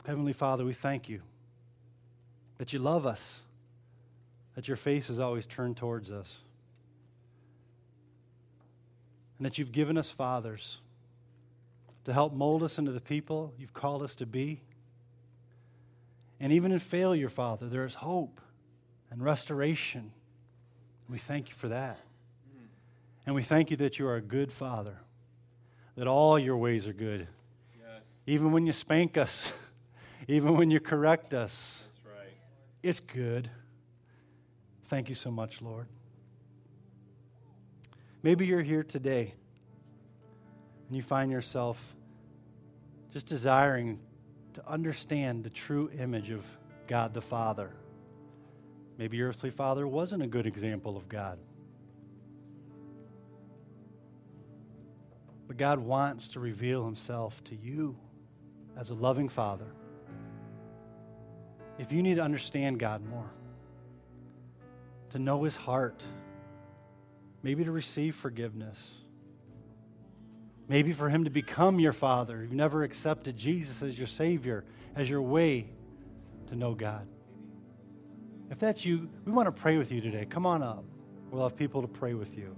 Heavenly 0.06 0.34
Father, 0.34 0.66
we 0.66 0.74
thank 0.74 1.08
you 1.08 1.22
that 2.58 2.74
you 2.74 2.80
love 2.80 3.06
us, 3.06 3.44
that 4.56 4.68
your 4.68 4.78
face 4.78 5.10
is 5.10 5.20
always 5.20 5.46
turned 5.46 5.78
towards 5.78 6.12
us, 6.12 6.40
and 9.38 9.46
that 9.46 9.58
you've 9.58 9.72
given 9.72 9.98
us 9.98 10.10
fathers 10.10 10.80
to 12.04 12.14
help 12.14 12.34
mold 12.34 12.64
us 12.64 12.78
into 12.78 12.92
the 12.92 13.02
people 13.02 13.54
you've 13.58 13.74
called 13.74 14.02
us 14.02 14.16
to 14.16 14.26
be. 14.26 14.62
And 16.40 16.52
even 16.52 16.72
in 16.72 16.80
failure, 16.80 17.30
Father, 17.30 17.68
there 17.68 17.86
is 17.86 17.94
hope 17.94 18.42
and 19.12 19.22
restoration. 19.24 20.12
We 21.08 21.20
thank 21.20 21.50
you 21.50 21.56
for 21.56 21.68
that. 21.68 22.00
And 23.26 23.36
we 23.36 23.44
thank 23.44 23.70
you 23.70 23.78
that 23.78 24.00
you 24.00 24.08
are 24.08 24.16
a 24.16 24.22
good 24.22 24.52
Father, 24.52 24.98
that 25.96 26.08
all 26.08 26.40
your 26.40 26.58
ways 26.58 26.88
are 26.88 26.94
good. 26.94 27.28
Yes. 27.80 28.02
Even 28.26 28.52
when 28.52 28.66
you 28.66 28.72
spank 28.72 29.18
us, 29.18 29.54
even 30.28 30.58
when 30.58 30.72
you 30.72 30.80
correct 30.80 31.34
us, 31.34 31.84
right. 32.06 32.34
it's 32.82 33.00
good. 33.00 33.50
Thank 34.92 35.08
you 35.08 35.16
so 35.16 35.32
much, 35.32 35.62
Lord. 35.62 35.88
Maybe 38.24 38.46
you're 38.46 38.62
here 38.62 38.84
today 38.84 39.34
and 40.90 40.98
you 40.98 41.02
find 41.02 41.32
yourself 41.32 41.96
just 43.14 43.26
desiring 43.26 44.02
to 44.56 44.70
understand 44.70 45.46
the 45.46 45.50
true 45.50 45.90
image 45.98 46.30
of 46.30 46.44
God 46.88 47.14
the 47.14 47.22
Father. 47.22 47.72
Maybe 48.98 49.16
your 49.16 49.30
earthly 49.30 49.50
father 49.50 49.88
wasn't 49.88 50.24
a 50.24 50.28
good 50.28 50.46
example 50.46 50.98
of 50.98 51.08
God. 51.08 51.40
But 55.48 55.56
God 55.56 55.80
wants 55.80 56.28
to 56.28 56.42
reveal 56.42 56.84
himself 56.84 57.42
to 57.46 57.56
you 57.56 57.96
as 58.78 58.90
a 58.90 58.94
loving 58.94 59.30
father. 59.30 59.72
If 61.80 61.94
you 61.94 62.04
need 62.04 62.16
to 62.16 62.24
understand 62.24 62.78
God 62.78 63.02
more, 63.08 63.32
to 65.12 65.20
know 65.20 65.44
his 65.44 65.56
heart, 65.56 66.04
maybe 67.44 67.64
to 67.64 67.72
receive 67.72 68.16
forgiveness, 68.16 68.78
maybe 70.68 70.94
for 70.94 71.10
him 71.10 71.24
to 71.26 71.30
become 71.30 71.80
your 71.80 71.94
father. 71.94 72.42
You've 72.42 72.54
never 72.54 72.84
accepted 72.84 73.38
Jesus 73.38 73.82
as 73.82 73.98
your 73.98 74.08
Savior, 74.08 74.64
as 74.96 75.10
your 75.10 75.22
way 75.22 75.68
to 76.48 76.56
know 76.56 76.74
God. 76.74 77.08
If 78.50 78.60
that's 78.60 78.86
you, 78.86 79.10
we 79.26 79.32
want 79.32 79.48
to 79.48 79.52
pray 79.52 79.78
with 79.78 79.92
you 79.92 80.02
today. 80.02 80.26
Come 80.26 80.46
on 80.46 80.62
up. 80.62 80.84
We'll 81.30 81.44
have 81.44 81.56
people 81.56 81.82
to 81.82 81.88
pray 81.88 82.14
with 82.14 82.38
you. 82.38 82.56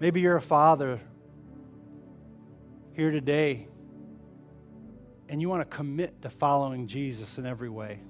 Maybe 0.00 0.20
you're 0.20 0.36
a 0.36 0.42
father 0.42 1.00
here 2.94 3.12
today 3.12 3.68
and 5.28 5.40
you 5.40 5.48
want 5.48 5.60
to 5.68 5.76
commit 5.76 6.22
to 6.22 6.30
following 6.30 6.86
Jesus 6.88 7.38
in 7.38 7.46
every 7.46 7.70
way. 7.70 8.00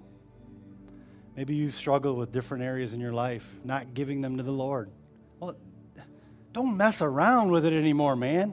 Maybe 1.36 1.54
you've 1.54 1.74
struggled 1.74 2.18
with 2.18 2.30
different 2.30 2.64
areas 2.64 2.92
in 2.92 3.00
your 3.00 3.12
life, 3.12 3.48
not 3.64 3.94
giving 3.94 4.20
them 4.20 4.36
to 4.36 4.42
the 4.42 4.52
Lord. 4.52 4.90
Well, 5.40 5.56
don't 6.52 6.76
mess 6.76 7.00
around 7.00 7.50
with 7.50 7.64
it 7.64 7.72
anymore, 7.72 8.16
man. 8.16 8.52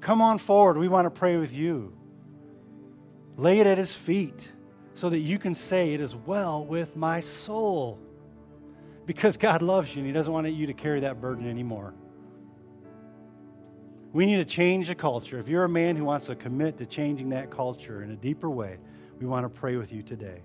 Come 0.00 0.20
on 0.20 0.38
forward. 0.38 0.76
We 0.76 0.88
want 0.88 1.06
to 1.06 1.10
pray 1.10 1.36
with 1.36 1.52
you. 1.52 1.96
Lay 3.36 3.58
it 3.58 3.66
at 3.66 3.78
his 3.78 3.92
feet 3.92 4.52
so 4.94 5.08
that 5.08 5.18
you 5.18 5.38
can 5.38 5.54
say, 5.54 5.92
It 5.92 6.00
is 6.00 6.14
well 6.14 6.64
with 6.64 6.96
my 6.96 7.20
soul 7.20 7.98
because 9.06 9.36
God 9.36 9.62
loves 9.62 9.94
you 9.94 10.00
and 10.00 10.06
He 10.06 10.12
doesn't 10.12 10.32
want 10.32 10.50
you 10.52 10.66
to 10.66 10.74
carry 10.74 11.00
that 11.00 11.20
burden 11.20 11.48
anymore. 11.48 11.94
We 14.12 14.26
need 14.26 14.36
to 14.36 14.44
change 14.44 14.86
the 14.88 14.94
culture. 14.94 15.38
If 15.40 15.48
you're 15.48 15.64
a 15.64 15.68
man 15.68 15.96
who 15.96 16.04
wants 16.04 16.26
to 16.26 16.36
commit 16.36 16.78
to 16.78 16.86
changing 16.86 17.30
that 17.30 17.50
culture 17.50 18.02
in 18.02 18.12
a 18.12 18.16
deeper 18.16 18.48
way, 18.48 18.78
we 19.18 19.26
want 19.26 19.44
to 19.46 19.52
pray 19.52 19.76
with 19.76 19.92
you 19.92 20.02
today. 20.02 20.42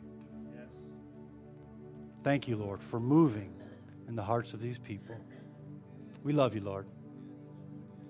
Thank 2.29 2.47
you, 2.47 2.57
Lord, 2.57 2.83
for 2.83 2.99
moving 2.99 3.51
in 4.07 4.15
the 4.15 4.21
hearts 4.21 4.53
of 4.53 4.61
these 4.61 4.77
people. 4.77 5.15
We 6.23 6.31
love 6.31 6.53
you, 6.53 6.61
Lord. 6.61 6.85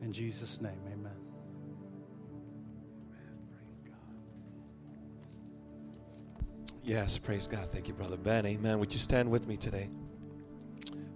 In 0.02 0.12
Jesus' 0.12 0.60
name, 0.60 0.82
amen. 0.92 1.14
Yes, 6.84 7.18
praise 7.18 7.48
God. 7.48 7.72
Thank 7.72 7.88
you, 7.88 7.94
Brother 7.94 8.18
Ben. 8.18 8.46
Amen. 8.46 8.78
Would 8.80 8.92
you 8.92 9.00
stand 9.00 9.32
with 9.32 9.48
me 9.48 9.56
today? 9.56 9.90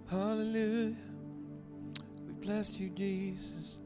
Hallelujah. 0.08 0.96
We 2.26 2.32
bless 2.40 2.80
you, 2.80 2.88
Jesus. 2.88 3.80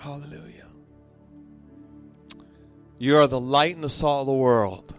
Hallelujah. 0.00 0.66
You 2.98 3.16
are 3.16 3.28
the 3.28 3.38
light 3.38 3.76
and 3.76 3.84
the 3.84 3.88
salt 3.88 4.22
of 4.22 4.26
the 4.26 4.32
world. 4.32 4.96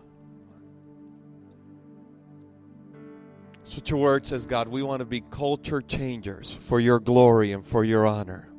What 3.75 3.89
your 3.89 3.99
word 3.99 4.27
says, 4.27 4.45
God. 4.45 4.67
We 4.67 4.83
want 4.83 4.99
to 4.99 5.05
be 5.05 5.21
culture 5.21 5.81
changers 5.81 6.57
for 6.61 6.79
your 6.79 6.99
glory 6.99 7.53
and 7.53 7.65
for 7.65 7.83
your 7.83 8.05
honor. 8.05 8.49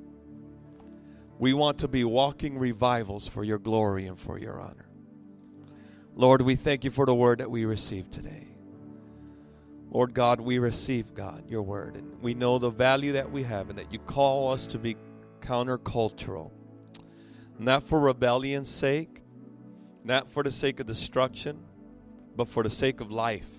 We 1.38 1.52
want 1.52 1.78
to 1.80 1.88
be 1.88 2.04
walking 2.04 2.58
revivals 2.58 3.26
for 3.26 3.44
your 3.44 3.58
glory 3.58 4.06
and 4.06 4.18
for 4.18 4.38
your 4.38 4.60
honor. 4.60 4.88
Lord, 6.14 6.42
we 6.42 6.56
thank 6.56 6.84
you 6.84 6.90
for 6.90 7.04
the 7.04 7.14
word 7.14 7.38
that 7.38 7.50
we 7.50 7.64
received 7.64 8.12
today. 8.12 8.48
Lord 9.90 10.14
God, 10.14 10.40
we 10.40 10.58
receive, 10.58 11.14
God, 11.14 11.44
your 11.48 11.62
word. 11.62 11.96
And 11.96 12.22
we 12.22 12.32
know 12.32 12.58
the 12.58 12.70
value 12.70 13.12
that 13.12 13.30
we 13.30 13.42
have 13.42 13.68
and 13.68 13.78
that 13.78 13.92
you 13.92 13.98
call 13.98 14.52
us 14.52 14.66
to 14.68 14.78
be 14.78 14.96
countercultural. 15.40 16.50
Not 17.58 17.82
for 17.82 18.00
rebellion's 18.00 18.70
sake, 18.70 19.22
not 20.04 20.30
for 20.30 20.42
the 20.42 20.50
sake 20.50 20.80
of 20.80 20.86
destruction, 20.86 21.58
but 22.34 22.48
for 22.48 22.62
the 22.62 22.70
sake 22.70 23.00
of 23.00 23.10
life, 23.10 23.50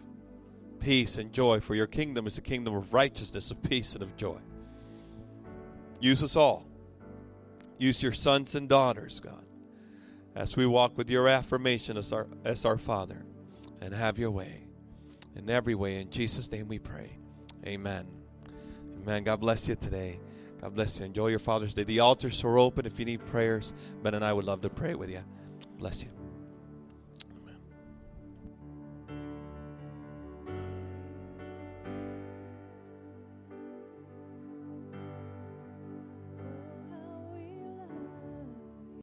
peace, 0.83 1.17
and 1.17 1.31
joy. 1.31 1.59
For 1.59 1.75
your 1.75 1.87
kingdom 1.87 2.27
is 2.27 2.37
a 2.37 2.41
kingdom 2.41 2.75
of 2.75 2.93
righteousness, 2.93 3.51
of 3.51 3.61
peace, 3.63 3.93
and 3.93 4.03
of 4.03 4.15
joy. 4.17 4.37
Use 5.99 6.21
us 6.21 6.35
all. 6.35 6.65
Use 7.77 8.03
your 8.03 8.13
sons 8.13 8.55
and 8.55 8.69
daughters, 8.69 9.19
God, 9.19 9.45
as 10.35 10.55
we 10.55 10.65
walk 10.65 10.97
with 10.97 11.09
your 11.09 11.27
affirmation 11.27 11.97
as 11.97 12.11
our, 12.11 12.27
as 12.45 12.65
our 12.65 12.77
Father, 12.77 13.25
and 13.81 13.93
have 13.93 14.19
your 14.19 14.31
way 14.31 14.63
in 15.35 15.49
every 15.49 15.75
way. 15.75 15.99
In 15.99 16.09
Jesus' 16.09 16.51
name 16.51 16.67
we 16.67 16.79
pray. 16.79 17.17
Amen. 17.65 18.05
Amen. 19.01 19.23
God 19.23 19.39
bless 19.39 19.67
you 19.67 19.75
today. 19.75 20.19
God 20.61 20.75
bless 20.75 20.99
you. 20.99 21.05
Enjoy 21.05 21.27
your 21.27 21.39
Father's 21.39 21.73
Day. 21.73 21.83
The 21.83 21.99
altars 21.99 22.43
are 22.43 22.57
open 22.57 22.85
if 22.85 22.99
you 22.99 23.05
need 23.05 23.25
prayers. 23.25 23.73
Ben 24.01 24.13
and 24.13 24.23
I 24.23 24.31
would 24.31 24.45
love 24.45 24.61
to 24.61 24.69
pray 24.69 24.95
with 24.95 25.09
you. 25.09 25.23
Bless 25.77 26.03
you. 26.03 26.22